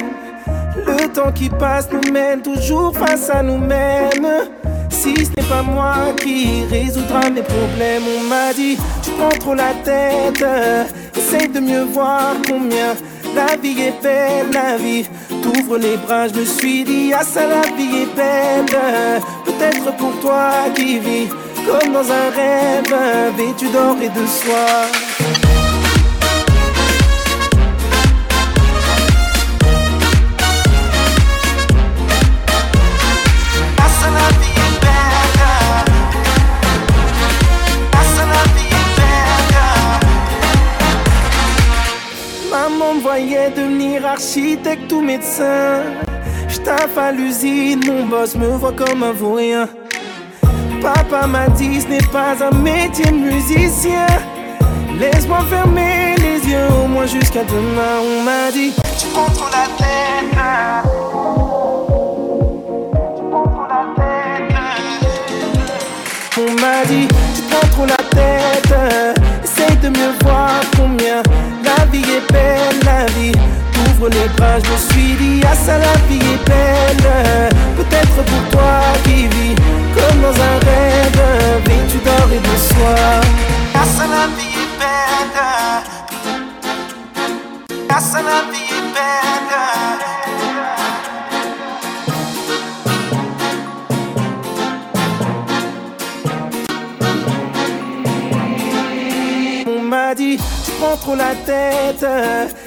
Le 0.84 1.06
temps 1.12 1.30
qui 1.32 1.48
passe 1.48 1.88
nous 1.92 2.12
mène 2.12 2.42
toujours 2.42 2.96
face 2.96 3.30
à 3.30 3.42
nous-mêmes. 3.42 4.48
Si 4.90 5.14
ce 5.14 5.30
n'est 5.30 5.48
pas 5.48 5.62
moi 5.62 5.94
qui 6.20 6.64
résoudra 6.68 7.30
mes 7.30 7.42
problèmes, 7.42 8.02
on 8.18 8.24
m'a 8.28 8.52
dit 8.52 8.76
tu 9.02 9.10
prends 9.12 9.38
trop 9.38 9.54
la 9.54 9.74
tête. 9.84 10.44
Essaye 11.16 11.48
de 11.48 11.60
mieux 11.60 11.84
voir 11.84 12.34
combien 12.48 12.96
la 13.36 13.56
vie 13.56 13.80
est 13.80 14.02
belle, 14.02 14.50
la 14.52 14.76
vie. 14.76 15.06
T'ouvres 15.42 15.78
les 15.78 15.96
bras, 15.98 16.26
je 16.26 16.40
me 16.40 16.44
suis 16.44 16.82
dit 16.82 17.12
ah 17.14 17.22
ça 17.22 17.46
la 17.46 17.62
vie 17.76 18.02
est 18.02 18.16
belle. 18.16 19.22
Peut-être 19.44 19.96
pour 19.96 20.18
toi 20.20 20.50
qui 20.74 20.98
vis 20.98 21.28
comme 21.68 21.92
dans 21.92 22.10
un 22.10 22.30
rêve, 22.30 22.94
vêtu 23.36 23.68
d'or 23.68 23.96
et 24.02 24.08
de 24.08 24.26
soie. 24.26 24.88
Voyait 43.00 43.50
devenir 43.50 44.04
architecte 44.04 44.92
ou 44.92 45.00
médecin. 45.00 45.82
J'taffe 46.48 46.98
à 46.98 47.10
l'usine, 47.10 47.80
mon 47.86 48.06
boss 48.06 48.34
me 48.34 48.48
voit 48.48 48.72
comme 48.72 49.02
un 49.02 49.12
vaurien. 49.12 49.68
Papa 50.80 51.26
m'a 51.26 51.48
dit 51.48 51.80
ce 51.80 51.88
n'est 51.88 52.06
pas 52.12 52.34
un 52.42 52.54
métier 52.56 53.06
de 53.06 53.16
musicien. 53.16 54.06
Laisse-moi 54.98 55.40
fermer 55.48 56.14
les 56.18 56.50
yeux 56.50 56.68
au 56.82 56.86
moins 56.86 57.06
jusqu'à 57.06 57.44
demain. 57.44 58.00
On 58.02 58.22
m'a 58.22 58.50
dit, 58.52 58.72
tu 58.98 59.06
prends 59.08 59.30
trop 59.32 59.48
la 59.50 59.66
tête. 59.76 60.38
On 66.36 66.52
m'a 66.60 66.84
dit, 66.86 67.08
tu 67.34 67.42
prends 67.50 67.68
trop 67.68 67.86
la 67.86 67.96
tête. 67.96 68.74
Essaye 69.42 69.76
de 69.78 69.88
mieux 69.88 70.12
voir 70.22 70.60
combien 70.76 71.22
la 71.64 71.84
vie 71.86 72.02
est 72.02 72.32
belle, 72.32 72.78
la 72.84 73.06
vie. 73.12 73.32
Ouvre 73.90 74.08
les 74.08 74.28
bras, 74.36 74.58
je 74.64 74.70
me 74.70 74.76
suis 74.76 75.14
dit, 75.16 75.40
ah 75.44 75.54
ça 75.54 75.78
la 75.78 75.96
vie 76.08 76.18
est 76.18 76.48
belle. 76.48 77.50
Peut-être 77.76 78.24
pour 78.24 78.50
toi 78.50 78.80
qui 79.04 79.26
vis 79.26 79.54
comme 79.98 80.20
dans 80.20 80.38
un 80.50 80.58
rêve, 80.68 81.22
vêtu 81.66 81.98
d'or 82.04 82.28
et 82.32 82.38
de 82.38 82.56
soie. 82.68 83.20
Ah 83.74 83.84
ça 83.84 84.04
la 84.06 84.26
vie 84.36 84.54
est 84.64 84.72
belle. 84.80 85.38
Ah 87.90 88.00
ça 88.00 88.20
la 88.22 88.40
vie 88.52 88.70
est 88.78 88.88
belle. 88.94 89.26
On 99.66 99.82
m'a 99.82 100.14
dit, 100.14 100.36
tu 100.64 100.70
prends 100.80 100.96
trop 100.96 101.16
la 101.16 101.34
tête. 101.34 102.06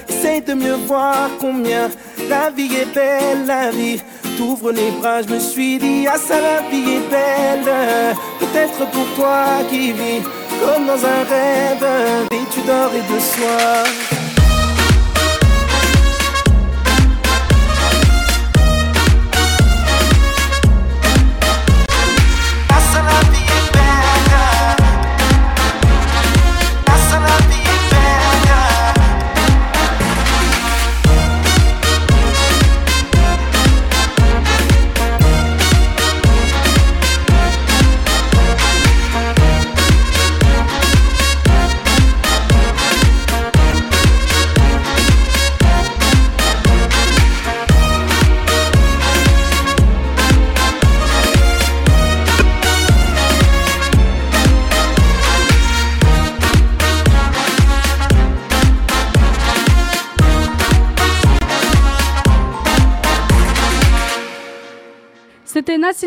Essaye 0.09 0.41
de 0.41 0.53
mieux 0.53 0.77
voir 0.87 1.29
combien 1.39 1.89
la 2.29 2.49
vie 2.49 2.75
est 2.75 2.93
belle, 2.93 3.45
la 3.45 3.71
vie. 3.71 4.01
T'ouvres 4.41 4.71
les 4.71 4.89
bras, 4.99 5.21
je 5.21 5.31
me 5.31 5.39
suis 5.39 5.77
dit, 5.77 6.07
ah 6.11 6.17
ça 6.17 6.41
la 6.41 6.67
vie 6.67 6.93
est 6.95 7.09
belle. 7.11 8.15
Peut-être 8.39 8.89
pour 8.89 9.05
toi 9.15 9.59
qui 9.69 9.91
vis 9.91 10.23
comme 10.65 10.87
dans 10.87 10.93
un 10.93 11.23
rêve, 11.29 11.85
vêtu 12.31 12.61
d'or 12.65 12.89
et 12.95 13.13
de 13.13 13.19
soie. 13.19 14.20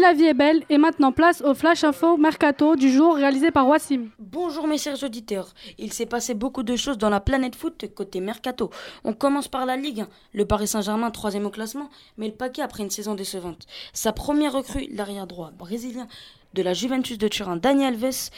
La 0.05 0.13
vie 0.13 0.27
est 0.27 0.35
belle 0.35 0.65
et 0.69 0.77
maintenant 0.77 1.13
place 1.13 1.41
au 1.41 1.55
Flash 1.55 1.83
Info 1.83 2.19
Mercato 2.19 2.77
du 2.77 2.93
jour 2.93 3.15
réalisé 3.15 3.51
par 3.51 3.67
Wassim. 3.67 4.11
Bonjour 4.19 4.67
mes 4.67 4.77
chers 4.77 5.03
auditeurs. 5.03 5.55
Il 5.79 5.95
s'est 5.95 6.05
passé 6.05 6.35
beaucoup 6.35 6.63
de 6.63 6.77
choses 6.77 6.99
dans 6.99 7.09
la 7.09 7.21
planète 7.21 7.57
foot 7.57 7.87
côté 7.95 8.21
mercato. 8.21 8.69
On 9.05 9.15
commence 9.15 9.49
par 9.49 9.65
la 9.65 9.79
Ligue 9.79 10.03
1. 10.03 10.09
Le 10.35 10.45
Paris 10.45 10.69
Saint-Germain, 10.69 11.11
troisième 11.11 11.47
au 11.47 11.51
classement, 11.51 11.89
met 12.19 12.27
le 12.27 12.35
paquet 12.35 12.61
après 12.61 12.83
une 12.83 12.91
saison 12.91 13.15
décevante. 13.15 13.65
Sa 13.95 14.13
première 14.13 14.53
recrue, 14.53 14.89
l'arrière 14.93 15.27
droit 15.27 15.53
brésilien 15.53 16.07
de 16.53 16.61
la 16.61 16.75
Juventus 16.75 17.17
de 17.17 17.27
Turin, 17.27 17.57
Daniel 17.57 17.95
Alves, 17.95 18.29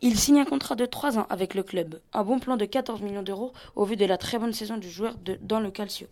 il 0.00 0.16
signe 0.16 0.38
un 0.38 0.44
contrat 0.44 0.76
de 0.76 0.86
3 0.86 1.18
ans 1.18 1.26
avec 1.30 1.56
le 1.56 1.64
club. 1.64 1.98
Un 2.12 2.22
bon 2.22 2.38
plan 2.38 2.56
de 2.56 2.64
14 2.64 3.02
millions 3.02 3.24
d'euros 3.24 3.52
au 3.74 3.84
vu 3.84 3.96
de 3.96 4.04
la 4.04 4.18
très 4.18 4.38
bonne 4.38 4.52
saison 4.52 4.76
du 4.76 4.88
joueur 4.88 5.16
dans 5.42 5.58
le 5.58 5.72
Calcio. 5.72 6.06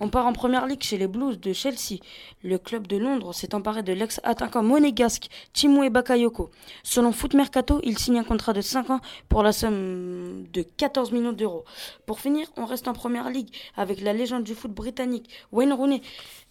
On 0.00 0.08
part 0.08 0.26
en 0.26 0.32
première 0.32 0.66
ligue 0.66 0.82
chez 0.82 0.98
les 0.98 1.06
Blues 1.06 1.38
de 1.38 1.52
Chelsea. 1.52 2.00
Le 2.42 2.58
club 2.58 2.86
de 2.86 2.96
Londres 2.96 3.32
s'est 3.32 3.54
emparé 3.54 3.82
de 3.82 3.92
l'ex-attaquant 3.92 4.62
monégasque 4.62 5.28
Timoué 5.52 5.88
Bakayoko. 5.88 6.50
Selon 6.82 7.12
Foot 7.12 7.34
Mercato, 7.34 7.80
il 7.84 7.96
signe 7.98 8.18
un 8.18 8.24
contrat 8.24 8.52
de 8.52 8.60
5 8.60 8.90
ans 8.90 9.00
pour 9.28 9.42
la 9.42 9.52
somme 9.52 10.46
de 10.52 10.62
14 10.62 11.12
millions 11.12 11.32
d'euros. 11.32 11.64
Pour 12.06 12.20
finir, 12.20 12.48
on 12.56 12.64
reste 12.64 12.88
en 12.88 12.92
première 12.92 13.30
ligue 13.30 13.54
avec 13.76 14.00
la 14.00 14.12
légende 14.12 14.42
du 14.42 14.54
foot 14.54 14.72
britannique 14.72 15.30
Wayne 15.52 15.72
Rooney. 15.72 16.02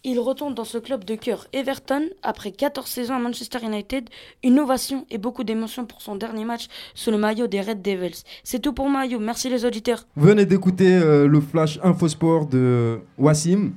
Il 0.06 0.20
retourne 0.20 0.52
dans 0.52 0.64
ce 0.64 0.76
club 0.76 1.04
de 1.04 1.14
cœur 1.14 1.46
Everton 1.54 2.02
après 2.22 2.52
14 2.52 2.86
saisons 2.86 3.14
à 3.14 3.18
Manchester 3.18 3.60
United. 3.64 4.10
Une 4.42 4.60
ovation 4.60 5.06
et 5.10 5.16
beaucoup 5.16 5.44
d'émotions 5.44 5.86
pour 5.86 6.02
son 6.02 6.14
dernier 6.14 6.44
match 6.44 6.66
sous 6.94 7.10
le 7.10 7.16
maillot 7.16 7.46
des 7.46 7.62
Red 7.62 7.80
Devils. 7.80 8.22
C'est 8.42 8.58
tout 8.58 8.74
pour 8.74 8.90
Maillot. 8.90 9.18
Merci 9.18 9.48
les 9.48 9.64
auditeurs. 9.64 10.06
Venez 10.16 10.44
d'écouter 10.44 10.94
euh, 10.94 11.26
le 11.26 11.40
flash 11.40 11.78
Infosport 11.82 12.46
de 12.48 13.00
Wassim. 13.16 13.72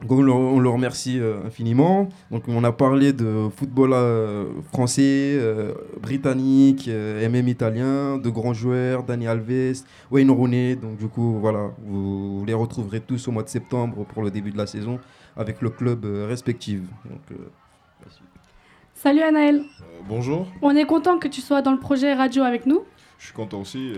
Donc, 0.00 0.12
on, 0.18 0.22
le, 0.22 0.32
on 0.32 0.58
le 0.60 0.68
remercie 0.68 1.18
euh, 1.20 1.44
infiniment. 1.46 2.08
Donc, 2.30 2.44
on 2.48 2.64
a 2.64 2.72
parlé 2.72 3.12
de 3.12 3.48
football 3.54 3.92
euh, 3.92 4.46
français, 4.72 5.02
euh, 5.38 5.74
britannique, 6.00 6.86
euh, 6.88 7.28
MM 7.28 7.48
italien, 7.48 8.16
de 8.18 8.30
grands 8.30 8.54
joueurs, 8.54 9.02
Dani 9.02 9.26
Alves, 9.26 9.82
Wayne 10.10 10.30
Rooney. 10.30 10.76
Donc, 10.76 10.96
du 10.96 11.06
coup, 11.08 11.38
voilà, 11.40 11.70
vous, 11.84 12.38
vous 12.38 12.44
les 12.46 12.54
retrouverez 12.54 13.00
tous 13.00 13.28
au 13.28 13.30
mois 13.32 13.42
de 13.42 13.48
septembre 13.50 14.04
pour 14.06 14.22
le 14.22 14.30
début 14.30 14.50
de 14.52 14.58
la 14.58 14.66
saison 14.66 14.98
avec 15.36 15.60
le 15.60 15.68
club 15.70 16.04
euh, 16.06 16.26
respectif. 16.26 16.80
Donc, 17.04 17.20
euh, 17.32 17.34
Salut 18.94 19.22
Anaël. 19.22 19.62
Bonjour, 20.08 20.46
On 20.60 20.76
est 20.76 20.84
content 20.84 21.18
que 21.18 21.28
tu 21.28 21.40
sois 21.40 21.62
dans 21.62 21.72
le 21.72 21.78
projet 21.78 22.12
radio 22.12 22.42
avec 22.42 22.66
nous. 22.66 22.82
je 23.18 23.24
suis 23.26 23.34
content 23.34 23.60
aussi. 23.60 23.92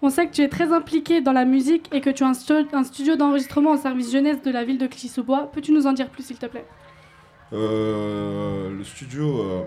On 0.00 0.10
sait 0.10 0.26
que 0.28 0.32
tu 0.32 0.42
es 0.42 0.48
très 0.48 0.72
impliqué 0.72 1.20
dans 1.20 1.32
la 1.32 1.44
musique 1.44 1.88
et 1.92 2.00
que 2.00 2.10
tu 2.10 2.22
as 2.22 2.28
un, 2.28 2.32
stu- 2.34 2.68
un 2.72 2.84
studio 2.84 3.16
d'enregistrement 3.16 3.72
au 3.72 3.76
service 3.76 4.12
jeunesse 4.12 4.40
de 4.42 4.50
la 4.50 4.64
ville 4.64 4.78
de 4.78 4.86
Clichy-sous-Bois. 4.86 5.50
Peux-tu 5.52 5.72
nous 5.72 5.86
en 5.88 5.92
dire 5.92 6.08
plus, 6.08 6.22
s'il 6.24 6.38
te 6.38 6.46
plaît? 6.46 6.64
Euh, 7.52 8.70
le 8.76 8.84
studio, 8.84 9.40
euh, 9.40 9.62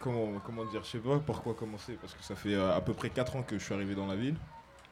comment, 0.00 0.28
comment 0.44 0.64
dire, 0.66 0.82
je 0.84 0.90
sais 0.90 0.98
pas 0.98 1.18
par 1.18 1.42
quoi 1.42 1.54
commencer, 1.54 1.96
parce 2.00 2.14
que 2.14 2.22
ça 2.22 2.34
fait 2.36 2.54
euh, 2.54 2.76
à 2.76 2.80
peu 2.80 2.92
près 2.92 3.10
4 3.10 3.36
ans 3.36 3.42
que 3.42 3.58
je 3.58 3.64
suis 3.64 3.74
arrivé 3.74 3.94
dans 3.94 4.06
la 4.06 4.16
ville. 4.16 4.36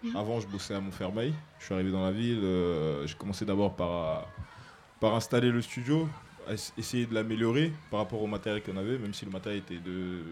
Mhm. 0.03 0.17
Avant, 0.17 0.41
je 0.41 0.47
bossais 0.49 0.75
à 0.75 0.81
Montfermeil. 0.81 1.35
Je 1.59 1.67
suis 1.67 1.75
arrivé 1.75 1.91
dans 1.93 2.03
la 2.05 2.11
ville. 2.13 2.41
euh, 2.43 3.07
j'ai 3.07 3.15
commencé 3.15 3.45
d'abord 3.45 3.77
par, 3.77 4.27
par 4.99 5.15
installer 5.15 5.51
le 5.51 5.61
studio, 5.61 6.09
essayer 6.79 7.07
de 7.07 7.15
l'améliorer 7.15 7.73
par 7.91 8.01
rapport 8.01 8.23
au 8.23 8.27
matériel 8.27 8.63
qu'on 8.63 8.77
avait, 8.79 8.99
même 8.99 9.13
si 9.15 9.25
le 9.25 9.31
matériel 9.31 9.61
était 9.61 9.79
de, 9.79 10.23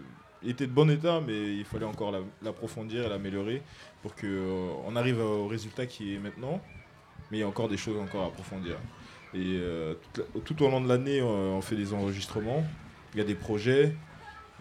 était 0.47 0.67
de 0.67 0.71
bon 0.71 0.89
état, 0.89 1.21
mais 1.25 1.55
il 1.55 1.65
fallait 1.65 1.85
encore 1.85 2.11
la- 2.11 2.21
l'approfondir 2.41 3.05
et 3.05 3.09
l'améliorer 3.09 3.61
pour 4.01 4.15
qu'on 4.15 4.95
arrive 4.95 5.19
au 5.19 5.47
résultat 5.47 5.85
qui 5.85 6.15
est 6.15 6.19
maintenant. 6.19 6.61
Mais 7.31 7.37
il 7.37 7.41
y 7.41 7.43
a 7.43 7.47
encore 7.47 7.67
des 7.69 7.77
choses 7.77 7.97
encore 7.99 8.23
à 8.23 8.27
approfondir. 8.27 8.75
Et 9.33 9.57
euh, 9.59 9.93
tout 10.45 10.63
au 10.63 10.69
long 10.69 10.81
de 10.81 10.87
l'année, 10.87 11.19
euh, 11.19 11.25
on 11.51 11.61
fait 11.61 11.75
des 11.75 11.93
enregistrements. 11.93 12.63
Il 13.13 13.19
y 13.19 13.21
a 13.21 13.25
des 13.25 13.35
projets. 13.35 13.93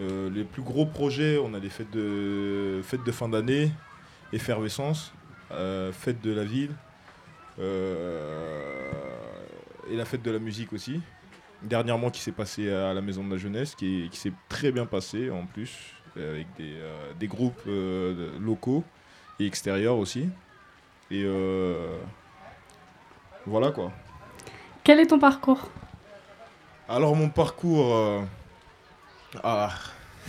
Euh, 0.01 0.29
les 0.31 0.45
plus 0.45 0.63
gros 0.63 0.85
projets, 0.87 1.39
on 1.39 1.55
a 1.55 1.59
les 1.59 1.71
fêtes 1.71 1.91
de, 1.91 2.81
fêtes 2.85 3.05
de 3.05 3.11
fin 3.13 3.29
d'année, 3.29 3.71
effervescence, 4.33 5.13
euh, 5.53 5.91
fête 5.93 6.21
de 6.21 6.33
la 6.33 6.45
ville, 6.45 6.73
euh, 7.59 8.91
et 9.91 9.97
la 9.97 10.05
fête 10.05 10.23
de 10.23 10.31
la 10.31 10.39
musique 10.39 10.73
aussi. 10.73 11.01
Dernièrement, 11.63 12.11
qui 12.11 12.21
s'est 12.21 12.33
passé 12.33 12.71
à 12.73 12.95
la 12.95 13.01
Maison 13.01 13.25
de 13.25 13.31
la 13.33 13.37
Jeunesse, 13.37 13.75
qui, 13.75 14.05
est- 14.05 14.09
qui 14.11 14.17
s'est 14.19 14.33
très 14.49 14.71
bien 14.71 14.87
passé 14.87 15.29
en 15.31 15.45
plus, 15.45 15.77
euh, 16.17 16.35
avec 16.35 16.47
des, 16.57 16.75
euh, 16.77 17.13
des 17.19 17.27
groupes 17.27 17.61
euh, 17.67 18.31
locaux 18.39 18.85
et 19.41 19.47
extérieurs 19.47 19.97
aussi. 19.97 20.29
Et 21.11 21.23
euh, 21.25 21.97
voilà 23.47 23.71
quoi. 23.73 23.91
Quel 24.85 25.01
est 25.01 25.07
ton 25.07 25.19
parcours? 25.19 25.69
Alors 26.89 27.17
mon 27.17 27.29
parcours... 27.29 28.25
Ah. 29.43 29.71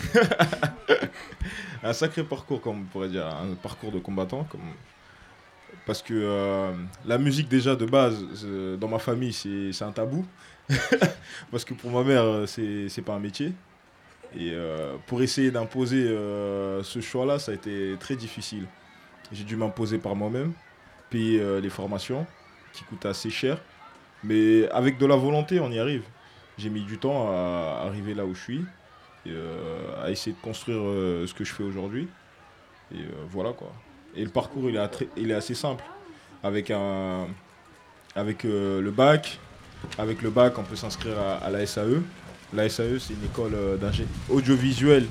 un 1.84 1.94
sacré 1.94 2.24
parcours, 2.24 2.60
comme 2.62 2.82
on 2.82 2.86
pourrait 2.86 3.10
dire, 3.10 3.28
un 3.28 3.54
parcours 3.56 3.92
de 3.92 4.00
combattant. 4.00 4.46
Comme... 4.46 4.62
Parce 5.86 6.02
que 6.02 6.74
la 7.06 7.18
musique 7.18 7.48
déjà 7.48 7.76
de 7.76 7.86
base, 7.86 8.24
dans 8.80 8.88
ma 8.88 9.00
famille, 9.00 9.32
c'est 9.34 9.72
c'est 9.72 9.86
un 9.86 9.92
tabou. 9.92 10.26
Parce 11.52 11.66
que 11.66 11.74
pour 11.74 11.92
ma 11.92 12.04
mère, 12.04 12.24
euh, 12.24 12.46
c'est 12.46 13.02
pas 13.02 13.14
un 13.14 13.20
métier. 13.20 13.54
Et 14.36 14.52
euh, 14.52 14.96
pour 15.08 15.22
essayer 15.22 15.50
d'imposer 15.50 16.08
euh, 16.08 16.84
ce 16.84 17.02
choix-là, 17.02 17.40
ça 17.40 17.52
a 17.52 17.56
été 17.56 17.96
très 18.00 18.16
difficile. 18.16 18.66
J'ai 19.32 19.44
dû 19.44 19.56
m'imposer 19.56 19.98
par 19.98 20.16
moi-même, 20.16 20.54
payer 21.10 21.62
les 21.62 21.70
formations 21.70 22.26
qui 22.74 22.84
coûtent 22.84 23.06
assez 23.06 23.30
cher. 23.30 23.60
Mais 24.24 24.68
avec 24.70 24.98
de 24.98 25.06
la 25.06 25.16
volonté, 25.16 25.60
on 25.60 25.72
y 25.72 25.80
arrive. 25.80 26.04
J'ai 26.58 26.70
mis 26.70 26.84
du 26.84 26.98
temps 26.98 27.32
à 27.32 27.84
arriver 27.86 28.14
là 28.16 28.26
où 28.26 28.34
je 28.34 28.42
suis, 28.42 28.66
et, 29.28 29.34
à 30.04 30.10
essayer 30.10 30.36
de 30.36 30.42
construire 30.42 30.82
ce 31.28 31.34
que 31.34 31.44
je 31.44 31.54
fais 31.54 31.64
aujourd'hui. 31.64 32.08
Et 32.92 33.04
voilà 33.30 33.54
quoi. 33.54 33.72
Et 34.16 34.24
le 34.24 34.32
parcours, 34.32 34.68
il 34.68 34.76
est, 35.30 35.34
assez 35.34 35.54
simple. 35.54 35.84
Avec, 36.42 36.72
avec 38.16 38.44
le 38.44 38.90
bac, 38.90 39.40
avec 39.98 40.22
le 40.22 40.30
bac, 40.30 40.58
on 40.58 40.64
peut 40.64 40.76
s'inscrire 40.76 41.16
à, 41.20 41.50
la 41.50 41.66
SAE. 41.66 42.02
La 42.54 42.68
SAE, 42.70 43.00
c'est 43.00 43.14
une 43.14 43.26
école 43.26 43.54
euh, 43.54 43.78
d'ingé 43.78 44.06
audiovisuel, 44.30 45.08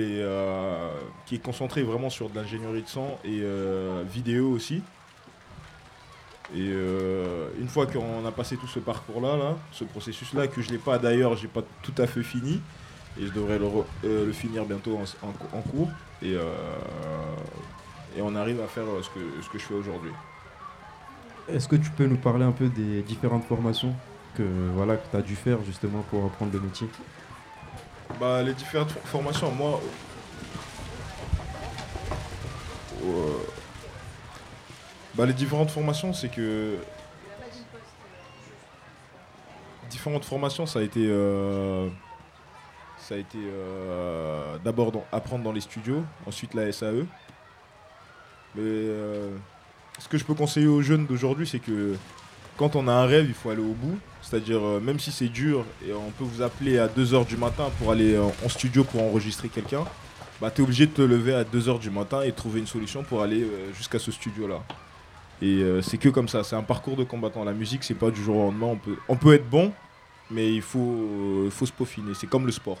et 0.00 0.20
euh, 0.20 0.90
qui 1.26 1.36
est 1.36 1.38
concentrée 1.38 1.82
vraiment 1.82 2.10
sur 2.10 2.30
de 2.30 2.36
l'ingénierie 2.36 2.82
de 2.82 2.88
son 2.88 3.08
et 3.24 3.40
euh, 3.42 4.02
vidéo 4.10 4.50
aussi. 4.50 4.82
Et 6.52 6.66
euh, 6.68 7.48
une 7.60 7.68
fois 7.68 7.86
qu'on 7.86 8.26
a 8.26 8.32
passé 8.32 8.56
tout 8.56 8.66
ce 8.66 8.80
parcours-là, 8.80 9.36
là, 9.36 9.56
ce 9.70 9.84
processus-là, 9.84 10.48
que 10.48 10.62
je 10.62 10.70
l'ai 10.70 10.78
pas 10.78 10.98
d'ailleurs, 10.98 11.36
j'ai 11.36 11.46
pas 11.46 11.62
tout 11.82 11.94
à 11.98 12.06
fait 12.08 12.24
fini, 12.24 12.60
et 13.20 13.26
je 13.26 13.32
devrais 13.32 13.58
le, 13.58 14.32
finir 14.32 14.64
bientôt 14.64 14.98
en, 14.98 15.28
en- 15.28 15.62
cours, 15.62 15.90
et, 16.22 16.32
et 18.16 18.22
on 18.22 18.34
arrive 18.34 18.60
à 18.60 18.66
faire 18.66 18.84
ce 19.02 19.08
que, 19.10 19.20
ce 19.42 19.48
que 19.48 19.58
je 19.58 19.64
fais 19.64 19.74
aujourd'hui. 19.74 20.10
Est-ce 21.48 21.68
que 21.68 21.76
tu 21.76 21.90
peux 21.90 22.06
nous 22.06 22.16
parler 22.16 22.44
un 22.44 22.52
peu 22.52 22.68
des 22.68 23.02
différentes 23.02 23.44
formations 23.44 23.94
que 24.36 24.42
voilà 24.74 24.96
tu 24.96 25.16
as 25.16 25.22
dû 25.22 25.34
faire 25.34 25.62
justement 25.64 26.02
pour 26.10 26.24
apprendre 26.24 26.52
le 26.52 26.60
métier? 26.60 26.86
Bah, 28.20 28.42
les 28.42 28.54
différentes 28.54 28.90
formations, 28.90 29.50
moi. 29.52 29.80
euh, 33.04 33.38
bah, 35.14 35.26
les 35.26 35.32
différentes 35.32 35.70
formations, 35.70 36.12
c'est 36.12 36.28
que. 36.28 36.76
Différentes 39.90 40.24
formations, 40.24 40.66
ça 40.66 40.78
a 40.78 40.82
été. 40.82 41.06
euh, 41.08 41.88
Ça 42.98 43.14
a 43.16 43.18
été 43.18 43.38
euh, 43.38 44.56
d'abord 44.58 44.92
apprendre 45.10 45.42
dans 45.42 45.52
les 45.52 45.60
studios, 45.62 46.04
ensuite 46.26 46.54
la 46.54 46.70
SAE. 46.72 47.06
Mais 48.54 48.62
ce 50.00 50.08
que 50.08 50.18
je 50.18 50.24
peux 50.24 50.34
conseiller 50.34 50.66
aux 50.66 50.82
jeunes 50.82 51.06
d'aujourd'hui, 51.06 51.46
c'est 51.46 51.60
que 51.60 51.94
quand 52.56 52.74
on 52.74 52.88
a 52.88 52.92
un 52.92 53.06
rêve, 53.06 53.26
il 53.28 53.34
faut 53.34 53.50
aller 53.50 53.62
au 53.62 53.74
bout. 53.74 53.98
C'est-à-dire, 54.22 54.60
euh, 54.62 54.80
même 54.80 54.98
si 54.98 55.12
c'est 55.12 55.28
dur 55.28 55.64
et 55.86 55.92
on 55.92 56.10
peut 56.10 56.24
vous 56.24 56.42
appeler 56.42 56.78
à 56.78 56.88
2h 56.88 57.26
du 57.26 57.36
matin 57.36 57.70
pour 57.78 57.90
aller 57.92 58.18
en, 58.18 58.48
studio 58.48 58.84
pour 58.84 59.02
enregistrer 59.02 59.48
quelqu'un, 59.48 59.84
bah, 60.40 60.50
tu 60.50 60.60
es 60.60 60.64
obligé 60.64 60.86
de 60.86 60.92
te 60.92 61.02
lever 61.02 61.34
à 61.34 61.44
2h 61.44 61.78
du 61.78 61.90
matin 61.90 62.22
et 62.22 62.32
trouver 62.32 62.60
une 62.60 62.66
solution 62.66 63.02
pour 63.02 63.22
aller 63.22 63.42
euh, 63.42 63.72
jusqu'à 63.74 63.98
ce 63.98 64.10
studio-là. 64.10 64.62
Et 65.42 65.62
euh, 65.62 65.80
c'est 65.80 65.96
que 65.96 66.08
comme 66.08 66.28
ça, 66.28 66.44
c'est 66.44 66.56
un 66.56 66.62
parcours 66.62 66.96
de 66.96 67.04
combattant. 67.04 67.44
La 67.44 67.52
musique, 67.52 67.84
c'est 67.84 67.94
pas 67.94 68.10
du 68.10 68.22
jour 68.22 68.36
au 68.36 68.44
lendemain. 68.46 68.66
On 68.66 68.76
peut, 68.76 68.96
on 69.08 69.16
peut 69.16 69.34
être 69.34 69.48
bon, 69.48 69.72
mais 70.30 70.52
il 70.52 70.62
faut, 70.62 71.48
faut 71.50 71.66
se 71.66 71.72
peaufiner. 71.72 72.12
C'est 72.14 72.26
comme 72.26 72.46
le 72.46 72.52
sport. 72.52 72.78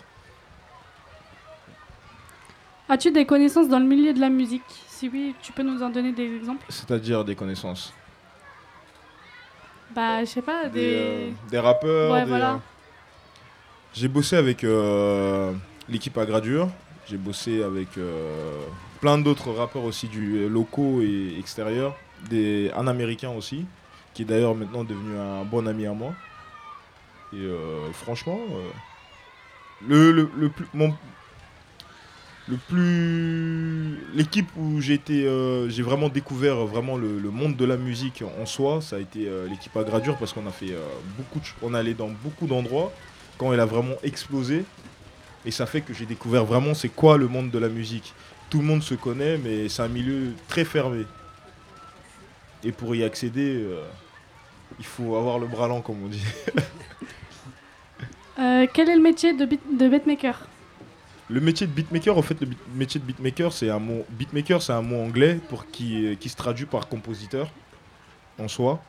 As-tu 2.88 3.10
des 3.12 3.24
connaissances 3.24 3.68
dans 3.68 3.78
le 3.78 3.86
milieu 3.86 4.12
de 4.12 4.20
la 4.20 4.28
musique? 4.28 4.62
Si 5.00 5.08
oui, 5.08 5.34
tu 5.40 5.50
peux 5.52 5.62
nous 5.62 5.82
en 5.82 5.88
donner 5.88 6.12
des 6.12 6.36
exemples 6.36 6.62
C'est-à-dire 6.68 7.24
des 7.24 7.34
connaissances. 7.34 7.90
Bah, 9.94 10.20
je 10.20 10.26
sais 10.26 10.42
pas, 10.42 10.66
des. 10.66 10.70
Des, 10.78 10.94
euh, 10.98 11.30
des 11.50 11.58
rappeurs. 11.58 12.12
Ouais, 12.12 12.24
des, 12.24 12.28
voilà. 12.28 12.52
euh, 12.52 12.58
J'ai 13.94 14.08
bossé 14.08 14.36
avec 14.36 14.62
euh, 14.62 15.54
l'équipe 15.88 16.18
à 16.18 16.26
Gradure. 16.26 16.68
J'ai 17.08 17.16
bossé 17.16 17.62
avec 17.62 17.88
plein 19.00 19.16
d'autres 19.16 19.52
rappeurs 19.52 19.84
aussi 19.84 20.06
du 20.06 20.46
locaux 20.50 21.00
et 21.00 21.34
extérieurs. 21.38 21.96
Des, 22.28 22.70
un 22.76 22.86
américain 22.86 23.30
aussi, 23.30 23.64
qui 24.12 24.20
est 24.22 24.26
d'ailleurs 24.26 24.54
maintenant 24.54 24.84
devenu 24.84 25.16
un 25.18 25.44
bon 25.44 25.66
ami 25.66 25.86
à 25.86 25.94
moi. 25.94 26.12
Et 27.32 27.48
franchement, 27.94 28.38
le, 29.88 30.12
le, 30.12 30.30
le 30.36 30.50
plus, 30.50 30.66
mon, 30.74 30.94
le 32.48 32.56
plus 32.56 33.98
l'équipe 34.14 34.48
où 34.56 34.80
j'ai 34.80 35.00
euh, 35.10 35.68
j'ai 35.68 35.82
vraiment 35.82 36.08
découvert 36.08 36.56
vraiment 36.66 36.96
le, 36.96 37.08
monde 37.30 37.56
de 37.56 37.64
la 37.64 37.76
musique 37.76 38.24
en 38.40 38.46
soi 38.46 38.80
ça 38.80 38.96
a 38.96 38.98
été 38.98 39.28
euh, 39.28 39.46
l'équipe 39.46 39.76
à 39.76 39.84
gradure 39.84 40.16
parce 40.16 40.32
qu'on 40.32 40.46
a 40.46 40.50
fait 40.50 40.72
euh, 40.72 40.80
beaucoup 41.16 41.38
de 41.38 41.44
on 41.62 41.74
allé 41.74 41.94
dans 41.94 42.08
beaucoup 42.08 42.46
d'endroits. 42.46 42.92
Quand 43.38 43.52
elle 43.52 43.60
a 43.60 43.66
vraiment 43.66 43.94
explosé 44.02 44.64
et 45.46 45.50
ça 45.50 45.66
fait 45.66 45.80
que 45.80 45.94
j'ai 45.94 46.06
découvert 46.06 46.44
vraiment 46.44 46.74
c'est 46.74 46.88
quoi 46.88 47.16
le 47.16 47.28
monde 47.28 47.50
de 47.50 47.58
la 47.58 47.68
musique. 47.68 48.12
Tout 48.50 48.58
le 48.58 48.64
monde 48.64 48.82
se 48.82 48.94
connaît 48.94 49.38
mais 49.38 49.68
c'est 49.68 49.82
un 49.82 49.88
milieu 49.88 50.32
très 50.48 50.64
fermé. 50.64 51.06
Et 52.64 52.72
pour 52.72 52.94
y 52.94 53.04
accéder 53.04 53.64
il 54.78 54.84
faut 54.84 55.16
avoir 55.16 55.38
le 55.38 55.46
bras 55.46 55.68
lent 55.68 55.80
comme 55.80 56.02
on 56.04 56.08
dit. 56.08 56.24
Quel 58.72 58.88
est 58.88 58.96
le 58.96 59.02
métier 59.02 59.34
de, 59.34 59.46
de 59.46 59.88
beatmaker? 59.88 60.49
Le 61.30 61.40
métier 61.40 61.66
de 61.66 61.72
beatmaker, 61.72 62.18
en 62.18 62.22
fait, 62.22 62.40
le 62.40 62.46
beat- 62.46 62.58
métier 62.74 63.00
de 63.00 63.04
beatmaker, 63.06 63.52
c'est 63.52 63.70
un 63.70 63.78
mot. 63.78 64.04
Beatmaker, 64.10 64.60
c'est 64.60 64.72
un 64.72 64.82
mot 64.82 64.96
anglais 65.00 65.38
pour 65.48 65.70
qui, 65.70 66.16
qui 66.18 66.28
se 66.28 66.36
traduit 66.36 66.66
par 66.66 66.88
compositeur 66.88 67.48
en 68.38 68.48
soi. 68.48 68.82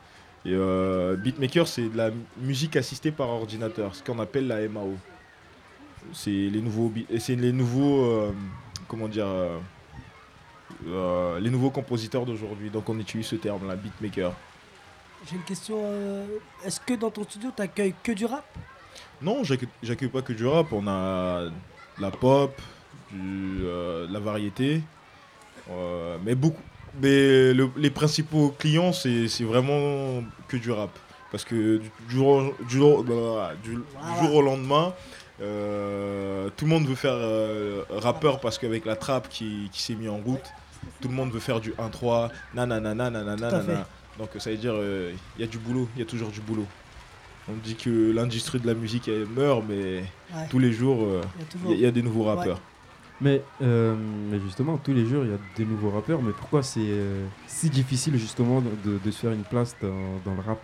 Et 0.44 0.50
euh, 0.52 1.14
beatmaker, 1.16 1.68
c'est 1.68 1.88
de 1.88 1.96
la 1.96 2.10
musique 2.38 2.74
assistée 2.76 3.12
par 3.12 3.28
ordinateur, 3.28 3.94
ce 3.94 4.02
qu'on 4.02 4.18
appelle 4.18 4.48
la 4.48 4.66
MAO. 4.68 4.96
C'est 6.12 6.30
les 6.30 6.60
nouveaux, 6.60 6.92
c'est 7.20 7.36
les 7.36 7.52
nouveaux, 7.52 8.04
euh, 8.10 8.32
comment 8.88 9.06
dire, 9.06 9.26
euh, 9.28 9.58
euh, 10.88 11.38
les 11.38 11.48
nouveaux 11.50 11.70
compositeurs 11.70 12.26
d'aujourd'hui. 12.26 12.70
Donc 12.70 12.88
on 12.88 12.98
utilise 12.98 13.26
ce 13.26 13.36
terme, 13.36 13.68
la 13.68 13.76
beatmaker. 13.76 14.32
J'ai 15.30 15.36
une 15.36 15.42
question. 15.44 15.76
euh, 15.80 16.26
Est-ce 16.64 16.80
que 16.80 16.94
dans 16.94 17.10
ton 17.12 17.22
studio, 17.22 17.50
tu 17.54 17.62
accueilles 17.62 17.94
que 18.02 18.10
du 18.10 18.24
rap? 18.24 18.44
Non, 19.20 19.44
j'accueille 19.44 20.08
pas 20.08 20.22
que 20.22 20.32
du 20.32 20.44
rap. 20.44 20.72
On 20.72 20.88
a 20.88 21.44
de 21.98 22.02
la 22.02 22.10
pop, 22.10 22.60
du, 23.10 23.60
euh, 23.64 24.06
de 24.06 24.12
la 24.12 24.20
variété. 24.20 24.82
euh, 25.70 26.16
mais 26.24 26.34
beaucoup. 26.34 26.62
Mais 27.00 27.54
le- 27.54 27.70
les 27.76 27.90
principaux 27.90 28.54
clients, 28.58 28.92
c'est 28.92 29.28
c'est 29.28 29.44
vraiment 29.44 30.22
que 30.48 30.56
du 30.56 30.70
rap. 30.72 30.90
Parce 31.30 31.44
que 31.44 31.78
du, 31.78 31.90
du 32.08 32.14
jour, 32.16 32.52
du 32.68 32.78
du- 33.62 33.78
au 34.32 34.42
lendemain, 34.42 34.92
euh, 35.40 36.48
tout 36.56 36.64
le 36.66 36.70
monde 36.70 36.86
veut 36.86 36.94
faire 36.94 37.16
rappeur 37.90 38.40
parce 38.40 38.58
qu'avec 38.58 38.84
la 38.84 38.96
trappe 38.96 39.28
qui, 39.28 39.68
qui 39.72 39.80
s'est 39.82 39.94
mis 39.94 40.08
en 40.08 40.18
route, 40.18 40.50
tout 41.00 41.08
le 41.08 41.14
monde 41.14 41.30
veut 41.32 41.40
faire 41.40 41.60
du 41.60 41.72
1-3, 41.78 42.30
nanana, 42.54 42.94
nanana, 42.94 43.36
Tout 43.36 43.44
à 43.44 43.48
fait. 43.60 43.66
nanana. 43.68 43.86
Donc 44.18 44.28
ça 44.38 44.50
veut 44.50 44.56
dire 44.58 44.74
il 45.36 45.40
y 45.40 45.44
a 45.44 45.46
du 45.46 45.58
boulot, 45.58 45.88
il 45.96 46.00
y 46.00 46.02
a 46.02 46.06
toujours 46.06 46.28
du 46.30 46.40
boulot. 46.40 46.66
On 47.48 47.54
dit 47.62 47.74
que 47.74 48.12
l'industrie 48.12 48.60
de 48.60 48.66
la 48.66 48.74
musique 48.74 49.08
elle 49.08 49.26
meurt, 49.26 49.64
mais 49.68 50.04
Ouais. 50.34 50.46
tous 50.50 50.58
les 50.58 50.72
jours 50.72 51.02
euh, 51.04 51.20
Il 51.36 51.40
y 51.40 51.42
a 51.42 51.42
il 51.42 51.46
toujours- 51.46 51.70
y, 51.70 51.72
a- 51.72 51.76
il 51.76 51.82
y 51.82 51.86
a 51.86 51.90
des 51.90 52.02
nouveaux 52.02 52.24
Ouais. 52.24 52.34
rappeurs. 52.34 52.60
Mais, 53.20 53.42
euh, 53.62 53.94
mais 54.30 54.40
justement, 54.40 54.78
tous 54.78 54.92
les 54.92 55.06
jours, 55.06 55.24
il 55.24 55.30
y 55.30 55.34
a 55.34 55.38
des 55.56 55.64
nouveaux 55.64 55.90
rappeurs. 55.90 56.20
Mais 56.22 56.32
pourquoi 56.32 56.62
c'est 56.62 56.80
euh, 56.80 57.24
si 57.46 57.70
difficile 57.70 58.16
justement 58.16 58.60
de, 58.60 58.70
de- 58.84 58.98
de 58.98 59.10
se 59.10 59.18
faire 59.20 59.32
une 59.32 59.44
place 59.44 59.76
dans, 59.80 60.20
dans 60.24 60.34
le 60.34 60.40
rap? 60.40 60.60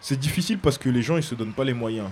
C'est 0.00 0.18
difficile 0.18 0.58
parce 0.58 0.76
que 0.78 0.88
les 0.88 1.02
gens 1.02 1.16
ils 1.16 1.22
se 1.22 1.34
donnent 1.34 1.52
pas 1.54 1.64
les 1.64 1.72
moyens 1.74 2.08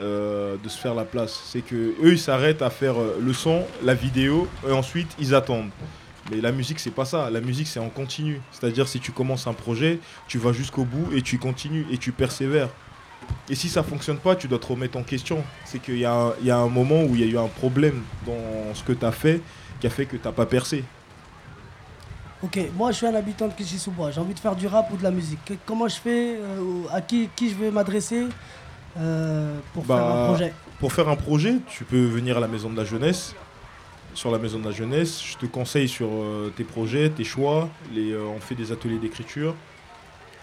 euh, 0.00 0.56
de 0.62 0.68
se 0.68 0.78
faire 0.78 0.94
la 0.94 1.04
place. 1.04 1.40
C'est 1.46 1.62
que 1.62 1.94
eux 2.02 2.12
ils 2.12 2.18
s'arrêtent 2.18 2.62
à 2.62 2.70
faire 2.70 3.00
euh, 3.00 3.18
le 3.20 3.32
son, 3.32 3.64
la 3.82 3.94
vidéo 3.94 4.48
et 4.68 4.72
ensuite 4.72 5.08
ils 5.18 5.34
attendent. 5.34 5.70
Mais 6.30 6.40
la 6.40 6.50
musique 6.52 6.80
c'est 6.80 6.90
pas 6.90 7.04
ça. 7.04 7.30
La 7.30 7.40
musique 7.40 7.68
c'est 7.68 7.78
en 7.80 7.88
continu. 7.88 8.40
C'est-à-dire 8.52 8.86
si 8.88 8.98
tu 9.00 9.12
commences 9.12 9.46
un 9.46 9.54
projet, 9.54 9.98
tu 10.28 10.38
vas 10.38 10.52
jusqu'au 10.52 10.84
bout 10.84 11.12
et 11.14 11.22
tu 11.22 11.38
continues 11.38 11.86
et 11.90 11.98
tu 11.98 12.10
persévères. 12.12 12.68
Et 13.48 13.54
si 13.54 13.68
ça 13.68 13.82
fonctionne 13.82 14.18
pas, 14.18 14.34
tu 14.36 14.48
dois 14.48 14.58
te 14.58 14.66
remettre 14.66 14.98
en 14.98 15.02
question. 15.02 15.42
C'est 15.64 15.78
qu'il 15.80 15.98
y, 15.98 16.04
a 16.04 16.12
un- 16.12 16.32
il 16.40 16.46
y 16.46 16.50
a 16.50 16.56
un 16.58 16.68
moment 16.68 17.02
où 17.04 17.14
il 17.14 17.20
y 17.20 17.24
a 17.24 17.26
eu 17.26 17.38
un 17.38 17.46
problème 17.48 18.02
dans 18.26 18.74
ce 18.74 18.82
que 18.82 18.92
tu 18.92 19.04
as 19.04 19.12
fait 19.12 19.40
qui 19.80 19.86
a 19.86 19.90
fait 19.90 20.06
que 20.06 20.16
tu 20.16 20.28
pas 20.32 20.46
percé. 20.46 20.82
Ok, 22.42 22.58
moi 22.76 22.92
je 22.92 22.96
suis 22.98 23.06
un 23.06 23.14
habitant 23.14 23.48
de 23.48 23.52
Clichy-sous-Bois, 23.54 24.10
j'ai 24.10 24.20
envie 24.20 24.34
de 24.34 24.38
faire 24.38 24.54
du 24.54 24.66
rap 24.66 24.90
ou 24.92 24.96
de 24.96 25.02
la 25.02 25.10
musique. 25.10 25.42
Que- 25.44 25.54
Comment 25.64 25.88
je 25.88 25.96
fais 25.96 26.36
euh, 26.36 26.82
À 26.92 27.00
qui, 27.00 27.28
qui 27.34 27.48
je 27.50 27.54
vais 27.54 27.70
m'adresser 27.70 28.26
euh, 28.98 29.58
pour 29.72 29.86
faire 29.86 29.96
un 29.96 30.14
Bah, 30.14 30.24
projet? 30.28 30.54
Pour 30.78 30.92
faire 30.92 31.08
un 31.08 31.16
projet, 31.16 31.54
tu 31.68 31.84
peux 31.84 32.04
venir 32.04 32.36
à 32.36 32.40
la 32.40 32.48
maison 32.48 32.68
de 32.70 32.76
la 32.76 32.84
jeunesse. 32.84 33.34
Sur 34.14 34.30
la 34.30 34.38
maison 34.38 34.58
de 34.58 34.64
la 34.66 34.70
jeunesse, 34.70 35.22
je 35.24 35.36
te 35.36 35.46
conseille 35.46 35.88
sur 35.88 36.08
euh, 36.10 36.52
tes 36.56 36.64
projets, 36.64 37.08
tes 37.10 37.24
choix. 37.24 37.68
Les, 37.94 38.14
on 38.16 38.40
fait 38.40 38.54
des 38.54 38.70
ateliers 38.72 38.98
d'écriture 38.98 39.54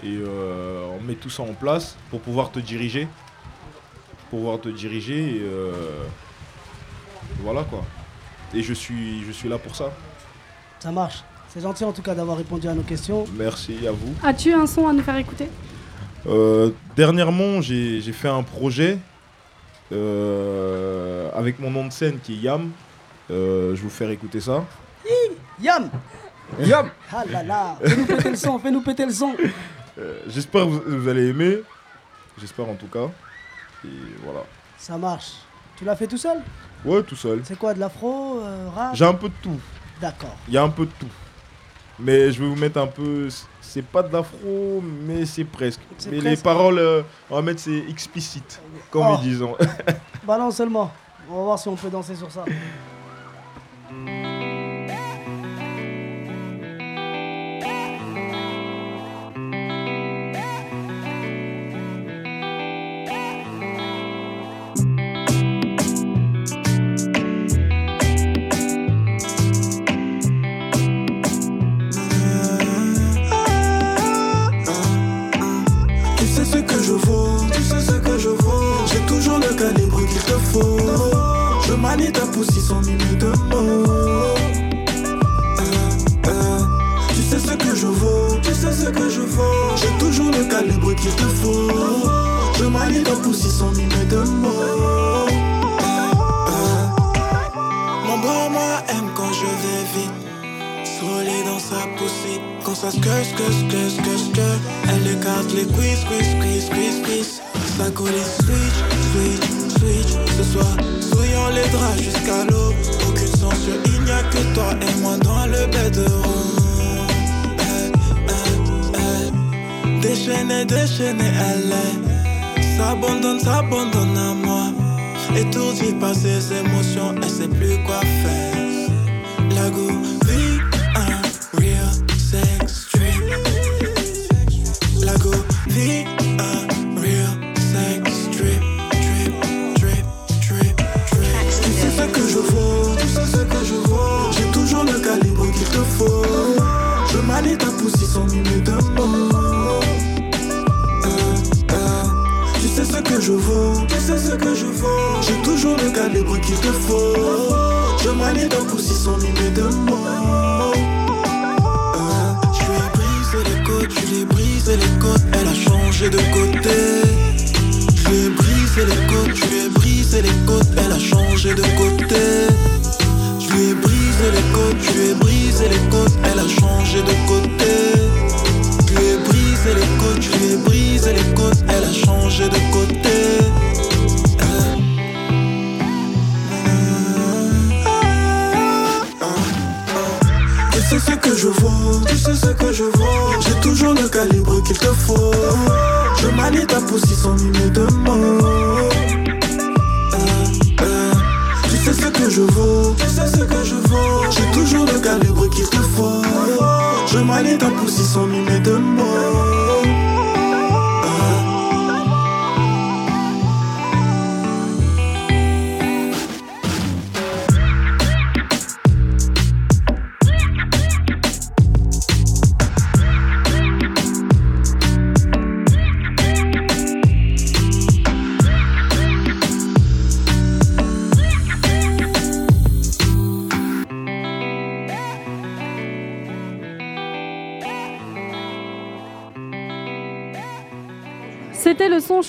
et 0.04 0.18
euh, 0.18 0.88
on 0.98 1.04
met 1.04 1.16
tout 1.16 1.30
ça 1.30 1.44
en 1.44 1.54
place 1.54 1.98
pour 2.10 2.22
pouvoir 2.22 2.52
te 2.52 2.60
diriger. 2.60 3.08
Pour 4.30 4.40
pouvoir 4.40 4.60
te 4.60 4.70
diriger 4.70 5.38
et 5.38 5.42
euh, 5.44 5.72
voilà 7.40 7.64
quoi. 7.64 7.84
Et 8.54 8.62
je 8.62 8.74
suis, 8.74 9.24
je 9.26 9.32
suis 9.32 9.50
là 9.50 9.58
pour 9.58 9.76
ça. 9.76 9.92
Ça 10.80 10.92
marche. 10.92 11.24
C'est 11.50 11.62
gentil 11.62 11.84
en 11.84 11.92
tout 11.92 12.02
cas 12.02 12.16
d'avoir 12.16 12.38
répondu 12.38 12.68
à 12.68 12.74
nos 12.74 12.82
questions. 12.82 13.26
Merci 13.38 13.88
à 13.88 13.92
vous. 13.92 14.14
As-tu 14.24 14.54
un 14.54 14.66
son 14.66 14.88
à 14.88 14.94
nous 14.94 15.04
faire 15.04 15.18
écouter? 15.18 15.50
Euh, 16.26 16.72
dernièrement, 16.96 17.62
j'ai 17.62 18.02
j'ai 18.02 18.14
fait 18.14 18.30
un 18.30 18.44
projet 18.44 18.98
euh, 19.92 21.30
avec 21.34 21.60
mon 21.60 21.70
nom 21.70 21.86
de 21.86 21.92
scène 21.92 22.20
qui 22.24 22.34
est 22.34 22.38
Yam. 22.38 22.72
Euh, 23.30 23.70
je 23.72 23.76
vais 23.76 23.82
vous 23.84 23.90
faire 23.90 24.10
écouter 24.10 24.40
ça. 24.40 24.64
Hi, 25.06 25.64
Yam 25.64 25.90
Yam 26.60 26.90
Ah 27.12 27.24
là 27.30 27.44
là 27.44 27.78
Fais-nous 27.84 28.06
péter 28.06 28.30
le 28.30 28.36
son, 28.36 28.60
fais-nous 28.60 28.82
péter 28.82 29.06
le 29.06 29.12
son 29.12 29.36
Euh, 30.00 30.20
J'espère 30.28 30.64
que 30.66 30.70
vous, 30.70 30.84
vous 31.02 31.08
allez 31.08 31.28
aimer. 31.30 31.60
J'espère 32.40 32.68
en 32.68 32.76
tout 32.76 32.88
cas. 32.88 33.10
Et 33.86 33.90
voilà. 34.24 34.42
Ça 34.78 34.98
marche. 34.98 35.34
Tu 35.76 35.86
l'as 35.86 35.96
fait 35.96 36.08
tout 36.08 36.18
seul? 36.18 36.38
Ouais, 36.86 37.04
tout 37.04 37.16
seul. 37.16 37.42
C'est 37.44 37.58
quoi, 37.58 37.74
de 37.74 37.80
l'afro, 37.80 38.40
euh, 38.42 38.70
rap? 38.76 38.96
J'ai 38.96 39.06
un 39.06 39.14
peu 39.14 39.30
de 39.30 39.34
tout. 39.42 39.60
D'accord. 40.02 40.36
Il 40.48 40.54
y 40.54 40.58
a 40.58 40.64
un 40.64 40.70
peu 40.70 40.86
de 40.86 40.92
tout. 41.00 41.08
Mais 42.00 42.32
je 42.32 42.42
vais 42.42 42.48
vous 42.50 42.56
mettre 42.56 42.80
un 42.80 42.88
peu. 42.88 43.28
C'est 43.62 43.84
pas 43.86 44.02
de 44.04 44.12
l'afro, 44.12 44.82
mais 44.82 45.26
c'est 45.26 45.44
presque. 45.46 45.80
Mais 46.10 46.20
les 46.22 46.38
paroles, 46.38 46.80
euh, 46.80 47.02
on 47.30 47.36
va 47.36 47.42
mettre 47.42 47.62
c'est 47.62 47.84
explicite, 47.90 48.62
comme 48.90 49.06
Oh. 49.08 49.16
ils 49.22 49.30
disent. 49.30 49.44
Balance 50.26 50.58
seulement. 50.58 50.92
On 51.30 51.38
va 51.38 51.44
voir 51.44 51.60
si 51.60 51.68
on 51.68 51.76
peut 51.76 51.90
danser 51.90 52.16
sur 52.16 52.32
ça. 52.32 52.44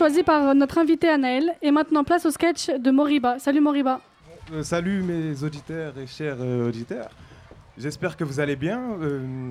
choisi 0.05 0.23
par 0.23 0.55
notre 0.55 0.77
invité 0.77 1.09
Anaël. 1.09 1.55
Et 1.63 1.71
maintenant, 1.71 2.05
place 2.05 2.27
au 2.27 2.31
sketch 2.31 2.69
de 2.69 2.91
Moriba. 2.91 3.39
Salut 3.39 3.63
Moriba. 3.63 4.03
Euh, 4.53 4.63
salut 4.63 5.03
mes 5.03 5.43
auditeurs 5.43 5.97
et 5.97 6.07
chers 6.07 6.37
euh, 6.41 6.69
auditeurs. 6.69 7.09
J'espère 7.79 8.15
que 8.15 8.23
vous 8.23 8.39
allez 8.39 8.55
bien. 8.55 8.83
Euh, 9.01 9.51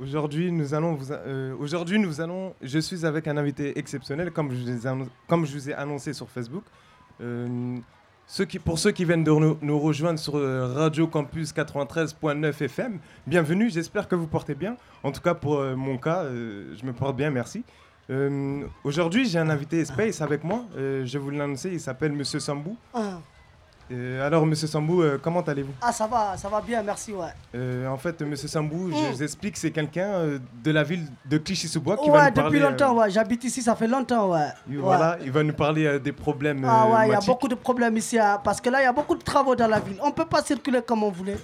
aujourd'hui, 0.00 0.50
nous 0.50 0.74
allons 0.74 0.98
nous 0.98 2.20
allons. 2.20 2.52
Je 2.60 2.80
suis 2.80 3.06
avec 3.06 3.28
un 3.28 3.36
invité 3.36 3.78
exceptionnel, 3.78 4.32
comme 4.32 4.50
je 4.50 4.98
comme 5.28 5.46
je 5.46 5.52
vous 5.52 5.70
ai 5.70 5.74
annoncé 5.74 6.12
sur 6.12 6.28
Facebook. 6.28 6.64
Pour 8.64 8.78
ceux 8.80 8.90
qui 8.90 9.04
viennent 9.04 9.22
de 9.22 9.30
nous, 9.30 9.78
rejoindre 9.78 10.18
sur 10.18 10.34
Radio 10.34 11.06
Campus 11.06 11.54
93.9 11.54 12.48
FM, 12.60 12.98
bienvenue. 13.24 13.70
J'espère 13.70 14.08
que 14.08 14.16
vous 14.16 14.26
portez 14.26 14.56
bien. 14.56 14.76
En 15.04 15.12
tout 15.12 15.20
cas, 15.20 15.34
pour 15.34 15.62
mon 15.76 15.96
cas, 15.96 16.24
je 16.24 16.84
me 16.84 16.92
porte 16.92 17.16
bien, 17.16 17.30
merci. 17.30 17.62
Euh, 18.12 18.64
aujourd'hui, 18.84 19.26
j'ai 19.26 19.38
un 19.38 19.48
invité 19.48 19.82
Space 19.84 20.20
avec 20.20 20.44
moi. 20.44 20.64
Euh, 20.76 21.02
je 21.06 21.18
vais 21.18 21.24
vous 21.24 21.30
l'annoncer. 21.30 21.70
Il 21.72 21.80
s'appelle 21.80 22.12
Monsieur 22.12 22.40
Sambou. 22.40 22.76
Ah. 22.92 23.18
Euh, 23.90 24.26
alors, 24.26 24.44
Monsieur 24.46 24.66
Sambou, 24.68 25.02
euh, 25.02 25.18
comment 25.20 25.40
allez-vous? 25.40 25.72
Ah, 25.82 25.92
ça 25.92 26.06
va, 26.06 26.36
ça 26.36 26.48
va 26.48 26.60
bien, 26.60 26.82
merci, 26.82 27.12
ouais. 27.12 27.86
En 27.86 27.96
fait, 27.96 28.20
Monsieur 28.22 28.48
Sambou, 28.48 28.90
je 28.90 28.96
Mm. 28.96 29.10
vous 29.12 29.22
explique, 29.22 29.56
c'est 29.56 29.70
quelqu'un 29.70 30.38
de 30.64 30.70
la 30.70 30.82
ville 30.82 31.06
de 31.26 31.36
Clichy-sous-Bois 31.38 31.96
qui 31.98 32.08
va 32.08 32.14
Ouais, 32.14 32.20
nous 32.24 32.28
depuis 32.30 32.42
parler. 32.42 32.58
longtemps, 32.60 32.96
ouais. 32.96 33.10
J'habite 33.10 33.44
ici, 33.44 33.60
ça 33.62 33.74
fait 33.74 33.88
longtemps, 33.88 34.30
ouais. 34.30 34.38
Ouais. 34.68 34.76
Voilà, 34.76 35.18
il 35.24 35.30
va 35.30 35.42
nous 35.42 35.52
parler 35.52 35.98
des 35.98 36.12
problèmes. 36.12 36.64
Ah 36.66 36.86
ouais, 36.88 37.08
il 37.08 37.12
y 37.12 37.14
a 37.14 37.20
beaucoup 37.20 37.48
de 37.48 37.54
problèmes 37.54 37.96
ici, 37.96 38.18
hein, 38.18 38.40
parce 38.42 38.60
que 38.60 38.70
là, 38.70 38.80
il 38.80 38.84
y 38.84 38.86
a 38.86 38.92
beaucoup 38.92 39.16
de 39.16 39.22
travaux 39.22 39.54
dans 39.56 39.68
la 39.68 39.80
ville. 39.80 39.98
On 40.02 40.10
peut 40.12 40.26
pas 40.26 40.42
circuler 40.42 40.80
comme 40.86 41.02
on 41.02 41.10
voulait. 41.10 41.38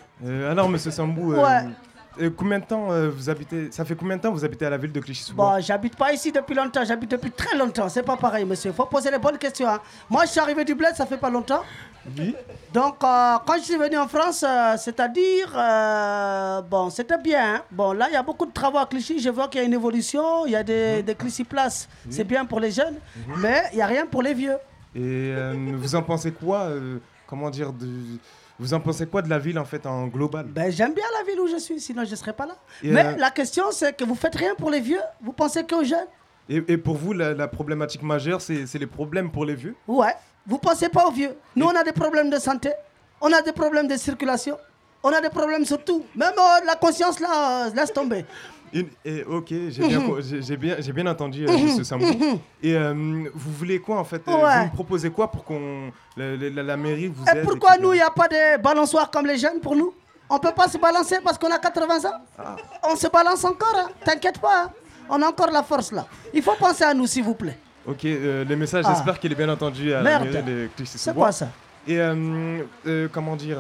Alors, 0.49 0.69
Monsieur 0.69 0.91
Sambou, 0.91 1.33
Ouais. 1.35 1.65
Euh, 2.21 2.31
combien 2.37 2.59
de 2.59 2.65
temps 2.65 2.91
euh, 2.91 3.09
vous 3.11 3.29
habitez 3.31 3.71
Ça 3.73 3.85
fait 3.85 3.95
combien 3.95 4.17
de 4.17 4.23
temps 4.23 4.33
vous 4.33 4.45
habitez 4.45 4.67
à 4.67 4.71
la 4.71 4.77
ville 4.77 4.93
de 4.93 5.01
Clichy-sous-Bois 5.01 5.57
Bon, 5.57 5.61
j'habite 5.61 5.97
pas 5.97 6.13
ici 6.13 6.31
depuis 6.33 6.55
longtemps, 6.55 6.85
j'habite 6.85 7.11
depuis 7.11 7.31
très 7.31 7.57
longtemps. 7.57 7.89
C'est 7.89 8.03
pas 8.03 8.17
pareil, 8.17 8.45
monsieur. 8.45 8.73
Faut 8.73 8.87
poser 8.87 9.11
les 9.11 9.19
bonnes 9.19 9.39
questions. 9.39 9.69
hein. 9.69 9.81
Moi, 10.11 10.25
je 10.27 10.31
suis 10.31 10.41
arrivé 10.41 10.65
du 10.65 10.75
bled, 10.75 10.95
ça 10.95 11.07
fait 11.07 11.17
pas 11.19 11.31
longtemps. 11.31 11.63
Oui. 12.19 12.35
Donc, 12.73 12.97
euh, 13.05 13.35
quand 13.47 13.57
je 13.59 13.63
suis 13.65 13.77
venu 13.77 13.99
en 13.99 14.09
France, 14.09 14.43
euh, 14.47 14.77
c'est-à-dire, 14.79 15.53
euh, 15.57 16.63
bon, 16.63 16.89
c'était 16.91 17.19
bien. 17.19 17.57
hein. 17.57 17.63
Bon, 17.71 17.93
là, 17.93 18.07
il 18.09 18.15
y 18.15 18.17
a 18.17 18.23
beaucoup 18.23 18.47
de 18.47 18.53
travaux 18.53 18.79
à 18.79 18.87
Clichy. 18.87 19.19
Je 19.19 19.29
vois 19.31 19.49
qu'il 19.49 19.61
y 19.61 19.65
a 19.65 19.67
une 19.67 19.75
évolution. 19.75 20.47
Il 20.47 20.53
y 20.53 20.57
a 20.57 20.63
des, 20.63 21.03
des 21.03 21.15
Clichy 21.15 21.45
Place. 21.45 21.89
C'est 22.09 22.25
bien 22.25 22.45
pour 22.47 22.61
les 22.61 22.71
jeunes, 22.71 22.97
mais 23.39 23.63
il 23.73 23.79
y 23.79 23.83
a 23.83 23.87
rien 23.87 24.07
pour 24.07 24.23
les 24.23 24.33
vieux. 24.35 24.57
Et 24.95 25.01
euh, 25.37 25.55
vous 25.77 25.95
en 25.95 26.03
pensez 26.03 26.33
quoi 26.33 26.61
euh, 26.71 26.99
Comment 27.27 27.51
dire 27.51 27.73
de... 27.75 27.87
Vous 28.59 28.75
en 28.75 28.81
pensez 28.81 29.07
quoi 29.07 29.23
de 29.23 29.31
la 29.31 29.39
ville 29.39 29.59
en 29.59 29.65
fait 29.65 29.87
en 29.87 30.09
global? 30.09 30.47
Ben, 30.47 30.71
j'aime 30.73 30.93
bien 30.93 31.05
la 31.19 31.25
ville 31.25 31.41
où 31.41 31.47
je 31.47 31.59
suis, 31.59 31.81
sinon 31.81 32.05
je 32.05 32.15
serais 32.17 32.33
pas 32.33 32.47
là. 32.47 32.57
Et, 32.83 32.91
mais 32.91 33.05
euh, 33.05 33.17
la 33.17 33.31
question, 33.31 33.65
c'est 33.71 33.97
que 33.97 34.05
vous 34.05 34.17
faites 34.17 34.35
rien 34.35 34.55
pour 34.57 34.71
les 34.71 34.81
vieux? 34.81 35.01
Vous 35.21 35.33
pensez 35.33 35.65
qu'aux 35.65 35.85
jeunes? 35.85 36.09
Et, 36.49 36.65
et 36.67 36.77
pour 36.79 36.97
vous, 36.97 37.13
la, 37.13 37.35
la 37.35 37.47
problématique 37.47 38.03
majeure, 38.03 38.41
c'est 38.41 38.75
les 38.75 38.87
problèmes 38.87 39.31
pour 39.31 39.45
les 39.45 39.55
vieux? 39.55 39.77
Ouais. 39.87 40.15
Vous 40.47 40.59
pensez 40.59 40.89
pas 40.89 41.07
aux 41.07 41.13
vieux? 41.13 41.37
Nous, 41.55 41.67
on 41.67 41.77
a 41.77 41.85
des 41.85 41.93
problèmes 41.93 42.31
de 42.31 42.39
santé. 42.39 42.73
On 43.21 43.33
a 43.33 43.43
des 43.43 43.53
problèmes 43.53 43.87
de 43.87 43.97
circulation. 43.97 44.57
On 45.03 45.11
a 45.11 45.21
des 45.21 45.29
problèmes 45.29 45.65
sur 45.65 45.85
tout. 45.85 46.05
Même 46.17 46.33
euh, 46.37 46.67
la 46.67 46.75
conscience, 46.75 47.21
là, 47.21 47.67
euh, 47.67 47.71
laisse 47.75 47.93
tomber. 47.93 48.25
Une- 48.73 48.89
et, 49.05 49.25
ok, 49.25 49.47
j'ai 49.71 50.57
bien, 50.57 50.77
j'ai 50.79 51.09
entendu, 51.09 51.47
euh, 51.49 51.53
monsieur 51.59 51.85
Sambou. 51.85 52.07
Et 52.63 52.75
euh, 52.77 52.93
vous 53.35 53.53
voulez 53.53 53.81
quoi 53.81 53.99
en 53.99 54.05
fait? 54.05 54.23
Euh, 54.29 54.33
Ouais. 54.33 54.59
Vous 54.59 54.65
me 54.67 54.71
proposez 54.75 55.11
quoi 55.11 55.31
pour 55.31 55.45
qu'on 55.45 55.91
la, 56.17 56.37
la- 56.37 56.63
la 56.63 56.77
mairie 56.77 57.09
vous 57.09 57.25
Et 57.27 57.39
aide 57.39 57.45
pourquoi 57.45 57.77
nous, 57.79 57.93
il 57.93 57.97
n'y 57.97 58.03
a 58.03 58.11
pas 58.11 58.29
de 58.29 58.61
balançoire 58.61 59.11
comme 59.11 59.27
les 59.27 59.39
jeunes 59.39 59.61
pour 59.61 59.75
nous? 59.77 59.93
On 60.31 60.39
peut 60.39 60.53
pas 60.55 60.69
se 60.69 60.77
balancer 60.79 61.17
parce 61.25 61.39
qu'on 61.39 61.51
a 61.51 61.59
80 61.59 62.05
ans 62.09 62.21
Ah. 62.39 62.57
On 62.85 62.95
se 62.97 63.07
balance 63.09 63.45
encore, 63.45 63.75
hein. 63.77 63.89
t'inquiète 64.05 64.39
pas. 64.39 64.65
hein. 64.65 64.71
On 65.09 65.23
a 65.23 65.27
encore 65.29 65.51
la 65.51 65.63
force 65.63 65.91
là. 65.93 66.07
Il 66.35 66.43
faut 66.43 66.55
penser 66.59 66.85
à 66.85 66.93
nous, 66.93 67.07
s'il 67.07 67.25
vous 67.25 67.35
plaît. 67.35 67.57
Ok, 67.87 68.05
euh, 68.05 68.45
les 68.45 68.57
messages, 68.57 68.85
Ah. 68.87 68.93
j'espère 68.95 69.19
qu'il 69.19 69.33
est 69.33 69.35
bien 69.35 69.49
entendu 69.49 69.93
à 69.95 70.03
Merde. 70.03 70.25
la 70.27 70.43
mairie 70.43 70.69
de 70.77 70.85
C'est 70.85 71.15
quoi 71.15 71.33
ça? 71.33 71.49
Et 71.87 71.99
comment 73.11 73.35
dire 73.37 73.59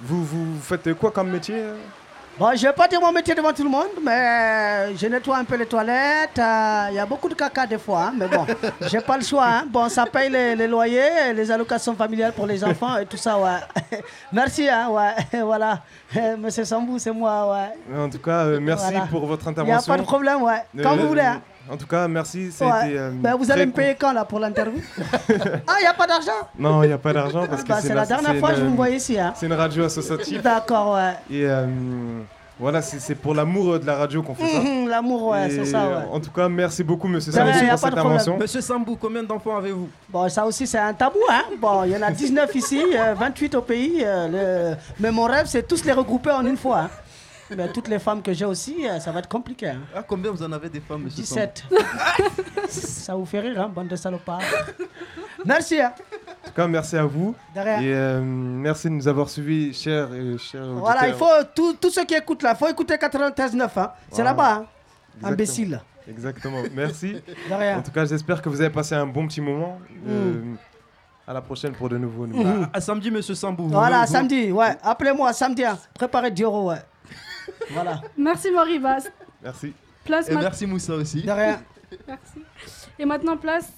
vous, 0.00 0.24
vous 0.24 0.60
faites 0.60 0.92
quoi 0.94 1.10
comme 1.12 1.30
métier 1.30 1.62
Bon, 2.40 2.52
je 2.56 2.62
vais 2.66 2.72
pas 2.72 2.88
dire 2.88 2.98
mon 3.02 3.12
métier 3.12 3.34
devant 3.34 3.52
tout 3.52 3.62
le 3.62 3.68
monde, 3.68 3.90
mais 4.02 4.96
je 4.96 5.06
nettoie 5.08 5.36
un 5.36 5.44
peu 5.44 5.56
les 5.56 5.66
toilettes. 5.66 6.38
euh, 6.38 6.86
Il 6.88 6.94
y 6.94 6.98
a 6.98 7.04
beaucoup 7.04 7.28
de 7.28 7.34
caca 7.34 7.66
des 7.66 7.76
fois, 7.76 8.04
hein, 8.04 8.12
mais 8.16 8.28
bon, 8.28 8.46
j'ai 8.90 9.00
pas 9.02 9.18
le 9.18 9.22
choix. 9.22 9.44
hein. 9.46 9.64
Bon, 9.68 9.90
ça 9.90 10.06
paye 10.06 10.30
les, 10.30 10.56
les 10.56 10.66
loyers, 10.66 11.34
les 11.34 11.50
allocations 11.50 11.94
familiales 11.94 12.32
pour 12.32 12.46
les 12.46 12.64
enfants 12.64 12.96
et 12.96 13.04
tout 13.04 13.18
ça, 13.18 13.38
ouais. 13.38 14.00
Merci, 14.32 14.66
hein, 14.70 14.88
ouais, 14.88 15.40
voilà. 15.42 15.80
Monsieur 16.38 16.64
Sambou, 16.64 16.98
c'est 16.98 17.12
moi, 17.12 17.52
ouais. 17.52 17.98
En 17.98 18.08
tout 18.08 18.18
cas, 18.18 18.46
euh, 18.46 18.58
merci 18.58 18.86
Voilà. 18.90 19.06
pour 19.10 19.26
votre 19.26 19.42
Il 19.46 19.52
n'y 19.52 19.58
a 19.58 19.60
intervention. 19.62 19.92
pas 19.92 19.98
de 19.98 20.06
problème, 20.06 20.42
ouais. 20.42 20.62
Quand 20.82 20.94
Euh, 20.94 20.96
vous 21.02 21.08
voulez, 21.08 21.20
hein. 21.20 21.42
En 21.68 21.76
tout 21.76 21.86
cas, 21.86 22.08
merci. 22.08 22.50
Ça 22.50 22.66
Ouais. 22.66 22.72
a 22.72 22.86
été, 22.88 22.98
euh, 22.98 23.10
Ben, 23.14 23.36
vous 23.36 23.50
allez 23.50 23.66
me 23.66 23.72
payer 23.72 23.94
quand 23.98 24.12
là 24.12 24.24
pour 24.24 24.40
l'interview? 24.40 24.80
Ah, 25.66 25.74
il 25.78 25.82
n'y 25.82 25.86
a 25.86 25.94
pas 25.94 26.06
d'argent? 26.06 26.30
Non, 26.58 26.82
il 26.82 26.88
n'y 26.88 26.92
a 26.92 26.98
pas 26.98 27.12
d'argent 27.12 27.46
parce 27.48 27.60
Ah, 27.62 27.64
que 27.64 27.68
bah, 27.68 27.78
c'est 27.80 27.94
la 27.94 28.06
dernière 28.06 28.36
fois 28.36 28.50
que 28.50 28.56
je 28.56 28.62
vous 28.64 28.74
voyais 28.74 28.96
ici. 28.96 29.18
Hein. 29.18 29.32
C'est 29.36 29.46
une 29.46 29.52
radio 29.52 29.84
associative. 29.84 30.42
D'accord, 30.42 30.94
ouais. 30.94 31.12
Et 31.30 31.44
euh, 31.46 31.66
voilà, 32.58 32.82
c'est 32.82 32.98
c'est 32.98 33.14
pour 33.14 33.34
l'amour 33.34 33.78
de 33.78 33.86
la 33.86 33.94
radio 33.96 34.22
qu'on 34.22 34.34
fait 34.34 34.46
ça. 34.48 34.58
Mhm, 34.60 34.88
L'amour, 34.88 35.28
ouais, 35.28 35.48
c'est 35.50 35.64
ça, 35.64 35.86
ouais. 35.86 35.94
En 36.12 36.18
tout 36.20 36.30
cas, 36.30 36.48
merci 36.48 36.82
beaucoup, 36.82 37.06
monsieur 37.08 37.32
Ben, 37.32 37.46
Sambou, 37.52 37.68
pour 37.68 37.78
cette 37.78 37.92
intervention. 37.92 38.36
Monsieur 38.38 38.60
Sambou, 38.60 38.96
combien 39.00 39.22
d'enfants 39.22 39.56
avez-vous? 39.58 39.88
Bon, 40.08 40.28
ça 40.28 40.44
aussi, 40.46 40.66
c'est 40.66 40.78
un 40.78 40.92
tabou, 40.92 41.20
hein. 41.30 41.42
Bon, 41.60 41.84
il 41.84 41.92
y 41.92 41.96
en 41.96 42.02
a 42.02 42.10
19 42.10 42.52
ici, 42.56 42.82
euh, 42.94 43.14
28 43.14 43.54
au 43.54 43.62
pays. 43.62 44.02
euh, 44.04 44.72
le- 44.72 44.76
Mais 44.98 45.10
mon 45.12 45.24
rêve, 45.24 45.46
c'est 45.46 45.66
tous 45.68 45.84
les 45.84 45.92
regrouper 45.92 46.30
en 46.32 46.44
une 46.44 46.56
fois. 46.56 46.80
hein. 46.80 46.90
Mais 47.56 47.68
toutes 47.72 47.88
les 47.88 47.98
femmes 47.98 48.22
que 48.22 48.32
j'ai 48.32 48.44
aussi, 48.44 48.86
euh, 48.88 48.98
ça 49.00 49.10
va 49.12 49.18
être 49.20 49.28
compliqué. 49.28 49.68
hein. 49.70 49.80
Ah, 49.94 50.02
combien 50.06 50.30
vous 50.30 50.42
en 50.42 50.52
avez 50.52 50.68
des 50.68 50.80
femmes, 50.80 51.02
monsieur 51.02 51.22
17. 51.22 51.64
ça 52.68 53.14
vous 53.14 53.24
fait 53.26 53.40
rire, 53.40 53.60
hein, 53.60 53.68
bande 53.74 53.88
de 53.88 53.96
salopards. 53.96 54.40
Merci, 55.44 55.80
hein. 55.80 55.92
En 56.44 56.48
tout 56.48 56.54
cas, 56.54 56.66
merci 56.68 56.96
à 56.96 57.04
vous. 57.04 57.34
De 57.54 57.60
rien. 57.60 57.80
Et 57.80 57.92
euh, 57.94 58.20
merci 58.22 58.88
de 58.88 58.94
nous 58.94 59.08
avoir 59.08 59.28
suivis, 59.28 59.72
chers 59.74 60.12
et 60.14 60.36
chers 60.38 60.64
Voilà, 60.74 61.08
il 61.08 61.14
faut, 61.14 61.26
tout- 61.54 61.74
tous 61.80 61.90
ceux 61.90 62.04
qui 62.04 62.14
écoutent 62.14 62.42
là, 62.42 62.52
il 62.54 62.56
faut 62.58 62.68
écouter 62.68 62.94
93.9. 62.94 63.62
Hein. 63.76 63.92
C'est 64.10 64.16
Voilà. 64.16 64.30
là-bas, 64.30 64.52
hein. 64.54 64.66
Imbécile. 65.22 65.80
Exactement, 66.08 66.62
merci. 66.74 67.12
De 67.48 67.54
rien. 67.54 67.78
En 67.78 67.82
tout 67.82 67.90
cas, 67.90 68.04
j'espère 68.04 68.40
que 68.42 68.48
vous 68.48 68.60
avez 68.60 68.70
passé 68.70 68.94
un 68.94 69.06
bon 69.06 69.26
petit 69.26 69.40
moment. 69.40 69.78
Euh, 70.08 70.42
À 71.26 71.32
la 71.32 71.40
prochaine 71.42 71.72
pour 71.72 71.88
de 71.88 71.96
nouveaux 71.98 72.26
numéros. 72.26 72.44
Mhm. 72.44 72.68
À, 72.72 72.76
à 72.78 72.80
samedi, 72.80 73.10
monsieur 73.10 73.34
Sambou. 73.34 73.64
vous- 73.64 73.70
Voilà, 73.70 74.04
vous- 74.04 74.12
samedi, 74.12 74.50
ouais. 74.50 74.76
Appelez-moi 74.82 75.32
samedi. 75.32 75.64
Hein. 75.64 75.78
Préparez 75.94 76.30
Dioro, 76.30 76.70
ouais. 76.70 76.78
Voilà. 77.70 78.00
Merci 78.16 78.50
Moriba. 78.50 78.98
Merci. 79.42 79.72
Place 80.04 80.28
Et 80.28 80.34
ma- 80.34 80.40
merci 80.42 80.66
Moussa 80.66 80.94
aussi. 80.94 81.22
De 81.22 81.30
rien. 81.30 81.60
Merci. 82.06 82.38
Et 82.98 83.04
maintenant, 83.04 83.36
place. 83.36 83.72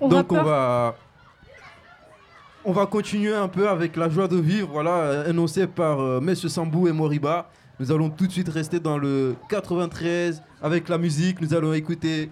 au 0.00 0.08
Donc 0.08 0.30
on 0.32 0.36
rappeur. 0.36 0.44
va 0.44 0.96
on 2.64 2.72
va 2.72 2.84
continuer 2.86 3.32
un 3.34 3.46
peu 3.48 3.68
avec 3.68 3.94
la 3.96 4.08
joie 4.08 4.26
de 4.26 4.36
vivre, 4.38 4.68
voilà, 4.72 4.90
euh, 4.96 5.30
énoncée 5.30 5.68
par 5.68 6.00
euh, 6.00 6.20
Monsieur 6.20 6.48
Sambou 6.48 6.88
et 6.88 6.92
Moriba. 6.92 7.48
Nous 7.78 7.92
allons 7.92 8.10
tout 8.10 8.26
de 8.26 8.32
suite 8.32 8.48
rester 8.48 8.80
dans 8.80 8.98
le 8.98 9.36
93 9.48 10.42
avec 10.60 10.88
la 10.88 10.98
musique. 10.98 11.40
Nous 11.40 11.54
allons 11.54 11.72
écouter 11.74 12.28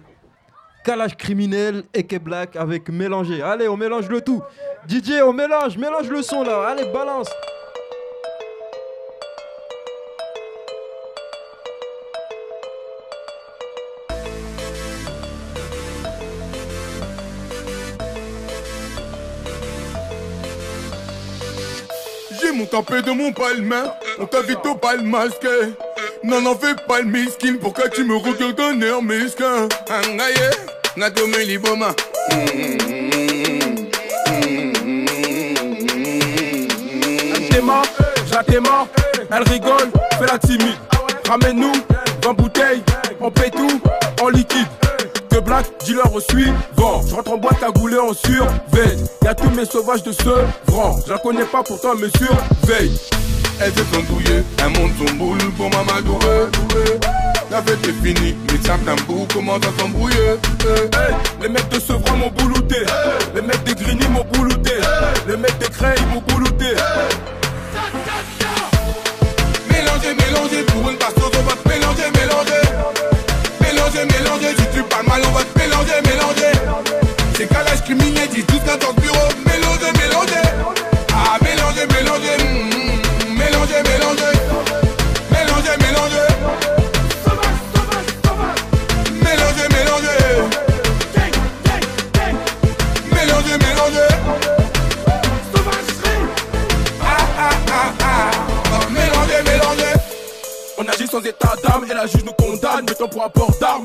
Kalash 0.83 1.15
criminel 1.15 1.83
et 1.93 2.03
Ke 2.03 2.17
Black 2.17 2.55
avec 2.57 2.89
Mélanger. 2.89 3.41
Allez, 3.43 3.69
on 3.69 3.77
mélange 3.77 4.09
le 4.09 4.19
tout. 4.21 4.41
DJ, 4.89 5.21
on 5.23 5.31
mélange, 5.31 5.77
mélange 5.77 6.09
le 6.09 6.21
son 6.21 6.43
là. 6.43 6.67
Allez, 6.67 6.91
balance. 6.91 7.29
J'ai 22.55 22.61
mon 22.61 22.67
tempé 22.67 23.01
de 23.01 23.11
mon 23.11 23.33
palmain, 23.33 23.91
on 24.17 24.25
t'invite 24.25 24.65
au 24.65 24.75
bal 24.75 25.01
masqué. 25.01 25.47
Non, 26.23 26.39
n'en 26.39 26.55
fais 26.55 26.73
pas 26.87 27.01
le 27.01 27.05
miskin, 27.05 27.55
pourquoi 27.59 27.89
tu 27.89 28.05
me 28.05 28.15
regardes 28.15 28.55
d'un 28.55 28.79
air 28.81 29.01
mesquin 29.01 29.67
Angaye, 29.89 30.51
n'a 30.95 31.09
donné 31.09 31.43
liboma. 31.43 31.93
T'ai 37.49 38.59
mort, 38.59 38.87
elle 39.31 39.43
rigole, 39.43 39.91
fais 40.17 40.25
la 40.31 40.37
timide. 40.39 40.77
Ramène-nous 41.27 41.73
20 42.23 42.33
bouteilles, 42.33 42.83
on 43.19 43.31
paie 43.31 43.51
tout 43.51 43.81
en 44.21 44.29
liquide. 44.29 44.67
Que 45.35 45.41
black, 45.41 45.65
dealer 45.83 46.15
au 46.15 46.21
suivant. 46.21 47.01
Je 47.05 47.13
rentre 47.13 47.33
en 47.33 47.37
boîte 47.37 47.61
à 47.61 47.69
gouler 47.69 47.97
en 47.97 48.13
surveille. 48.13 49.03
Y'a 49.21 49.35
tous 49.35 49.49
mes 49.49 49.65
sauvages 49.65 50.01
de 50.01 50.13
ce 50.13 50.29
franc. 50.71 50.97
Je 51.05 51.11
la 51.11 51.17
connais 51.17 51.43
pas, 51.43 51.61
pourtant 51.61 51.93
me 51.93 52.07
surveille. 52.07 52.97
Elle 53.59 53.73
s'est 53.73 53.97
endouillée, 53.97 54.43
elle 54.59 54.69
monte 54.79 54.91
son 54.97 55.13
boule 55.15 55.37
pour 55.57 55.69
Mamadou. 55.71 56.17
La 57.51 57.61
fête 57.61 57.85
est 57.85 57.91
finie, 58.01 58.37
mais 58.49 58.59
tiens 58.63 58.79
tambour 58.85 59.27
commence 59.27 59.59
à 59.65 59.81
s'embrouiller. 59.81 60.39
Hey, 60.63 61.15
les 61.41 61.49
mecs 61.49 61.67
de 61.67 61.81
Sevran 61.81 62.15
m'ont 62.15 62.31
boulouté. 62.31 62.77
Les 63.35 63.41
mecs 63.41 63.61
des 63.65 63.75
Grigny 63.75 64.07
m'ont 64.07 64.25
boulouté. 64.31 64.71
Les 65.27 65.35
mecs 65.35 65.57
des 65.59 65.67
Creil 65.67 65.99
m'ont 66.13 66.23
boulouté. 66.33 66.75
Mélanger, 69.69 70.15
mélanger, 70.15 70.63
pour 70.63 70.89
une 70.89 70.95
passeuse, 70.95 71.31
on 71.37 71.43
va 71.43 71.55
mélanger, 71.75 72.09
mélanger. 72.13 73.14
Mélanger, 73.95 74.19
mélanger, 74.19 74.47
si 74.57 74.65
tu 74.73 75.07
mal, 75.07 75.21
on 75.25 75.31
va 75.31 75.41
te 75.45 75.57
mélanger, 75.57 75.93
mélanger. 76.03 76.51
C'est 77.37 77.47
calage 77.47 77.81
criminel, 77.85 78.27
10, 78.27 78.45
12, 78.45 78.63
14 78.65 78.95
bureaux. 78.95 79.15
Mélanger, 79.45 79.45
mélanger. 79.45 79.64
Sans 101.11 101.21
état 101.21 101.53
d'âme 101.63 101.85
et 101.89 101.93
la 101.93 102.07
juge 102.07 102.23
nous 102.25 102.33
condamne, 102.33 102.83
mettons 102.87 103.07
pour 103.07 103.23
un 103.23 103.29
port 103.29 103.51
d'armes. 103.61 103.83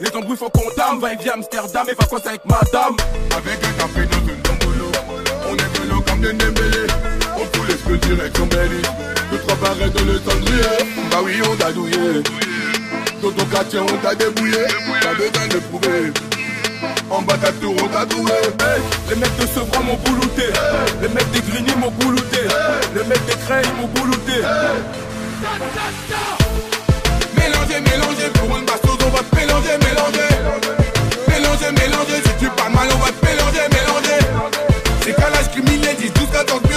Les 0.00 0.14
embrouilles 0.14 0.36
font 0.36 0.50
condamne, 0.50 1.00
va 1.00 1.12
et 1.14 1.16
vient 1.16 1.32
Amsterdam 1.34 1.86
et 1.90 1.94
vacances 1.94 2.26
avec 2.26 2.44
madame. 2.44 2.96
Avec 3.36 3.58
un 3.64 3.72
café 3.72 4.06
dans 4.06 4.32
une 4.32 4.42
tombolo 4.42 4.92
On 5.48 5.54
est 5.54 5.78
vélo 5.78 6.00
comme 6.02 6.20
des 6.20 6.32
Dembélé 6.34 6.86
On 7.34 7.40
fout 7.40 7.68
les 7.68 7.76
skills 7.76 8.14
direction 8.14 8.46
Belly 8.46 8.82
Deux 9.32 9.38
trois 9.38 9.56
barrettes 9.56 9.92
dans 9.94 10.04
le 10.04 10.18
cendrier 10.18 11.10
Bah 11.10 11.18
oui 11.24 11.40
on 11.50 11.56
t'a 11.56 11.72
douillé. 11.72 12.22
Dans 13.22 13.30
ton 13.30 13.44
quartier 13.46 13.80
on 13.80 13.96
t'a 14.06 14.14
débrouillé 14.14 14.64
T'as 15.00 15.14
besoin 15.14 15.48
de 15.48 15.58
prouver 15.58 16.12
En 17.10 17.22
bas 17.22 17.38
ta 17.38 17.52
tour 17.52 17.74
on 17.82 17.88
t'a 17.88 18.04
doué 18.04 18.30
Hey, 18.60 18.82
les 19.08 19.16
mecs 19.16 19.36
de 19.36 19.46
Sevran 19.46 19.82
m'ont 19.82 19.96
boulouté. 20.04 20.44
Les 21.00 21.08
mecs 21.08 21.30
des 21.30 21.40
Grigny 21.40 21.74
m'ont 21.76 21.90
boulouté. 21.90 22.38
Les 22.94 23.04
mecs 23.04 23.24
des 23.26 23.36
Creil 23.46 23.64
m'ont 23.80 23.88
boulouté. 23.88 24.42
Mélanger, 27.36 27.80
mélanger 27.80 28.28
pour 28.34 28.56
une 28.56 28.64
bastos 28.64 28.98
on 29.04 29.10
va 29.10 29.20
te 29.20 29.36
mélanger, 29.36 29.78
mélanger 29.78 30.28
Mélanger, 31.28 31.72
mélanger, 31.72 32.22
si 32.24 32.32
tu 32.38 32.50
parles 32.50 32.72
mal 32.72 32.88
on 32.94 32.98
va 32.98 33.10
te 33.10 33.24
mélanger, 33.24 33.64
mélanger. 33.72 34.18
C'est 35.02 35.14
calage 35.14 35.50
criminel, 35.52 35.96
10, 35.96 36.12
12, 36.12 36.30
14 36.30 36.67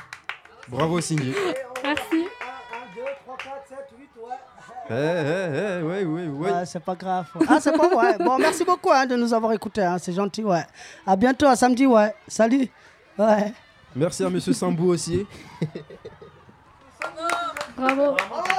Bravo 0.68 1.00
Cindy. 1.00 1.34
Merci. 1.84 2.04
1, 2.14 2.96
2, 2.96 3.02
3, 3.26 3.38
4, 3.38 3.54
7, 3.70 3.78
8, 3.98 4.10
ouais. 4.22 4.36
Ah, 6.54 6.66
c'est 6.66 6.84
pas 6.84 6.96
grave. 6.96 7.26
Ah, 7.48 7.60
c'est 7.60 7.76
pas 7.76 7.88
ouais. 7.88 8.18
Bon, 8.20 8.38
merci 8.38 8.64
beaucoup 8.64 8.92
hein, 8.92 9.06
de 9.06 9.16
nous 9.16 9.34
avoir 9.34 9.54
écoutés. 9.54 9.84
Hein. 9.84 9.98
C'est 10.00 10.14
gentil, 10.14 10.44
ouais. 10.44 10.64
À 11.06 11.16
bientôt, 11.16 11.48
à 11.48 11.56
samedi, 11.56 11.86
ouais. 11.86 12.14
Salut. 12.28 12.70
Ouais. 13.18 13.54
Merci 13.96 14.24
à 14.24 14.30
Monsieur 14.30 14.54
Sambou 14.54 14.90
aussi. 14.90 15.26
Bravo. 17.78 18.16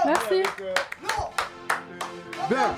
Merci. 0.06 0.42
Bien. 2.48 2.74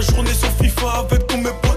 la 0.00 0.14
journée 0.14 0.32
sur 0.32 0.48
FIFA 0.52 1.00
avec 1.00 1.26
tous 1.26 1.36
mes 1.36 1.50
potes. 1.62 1.69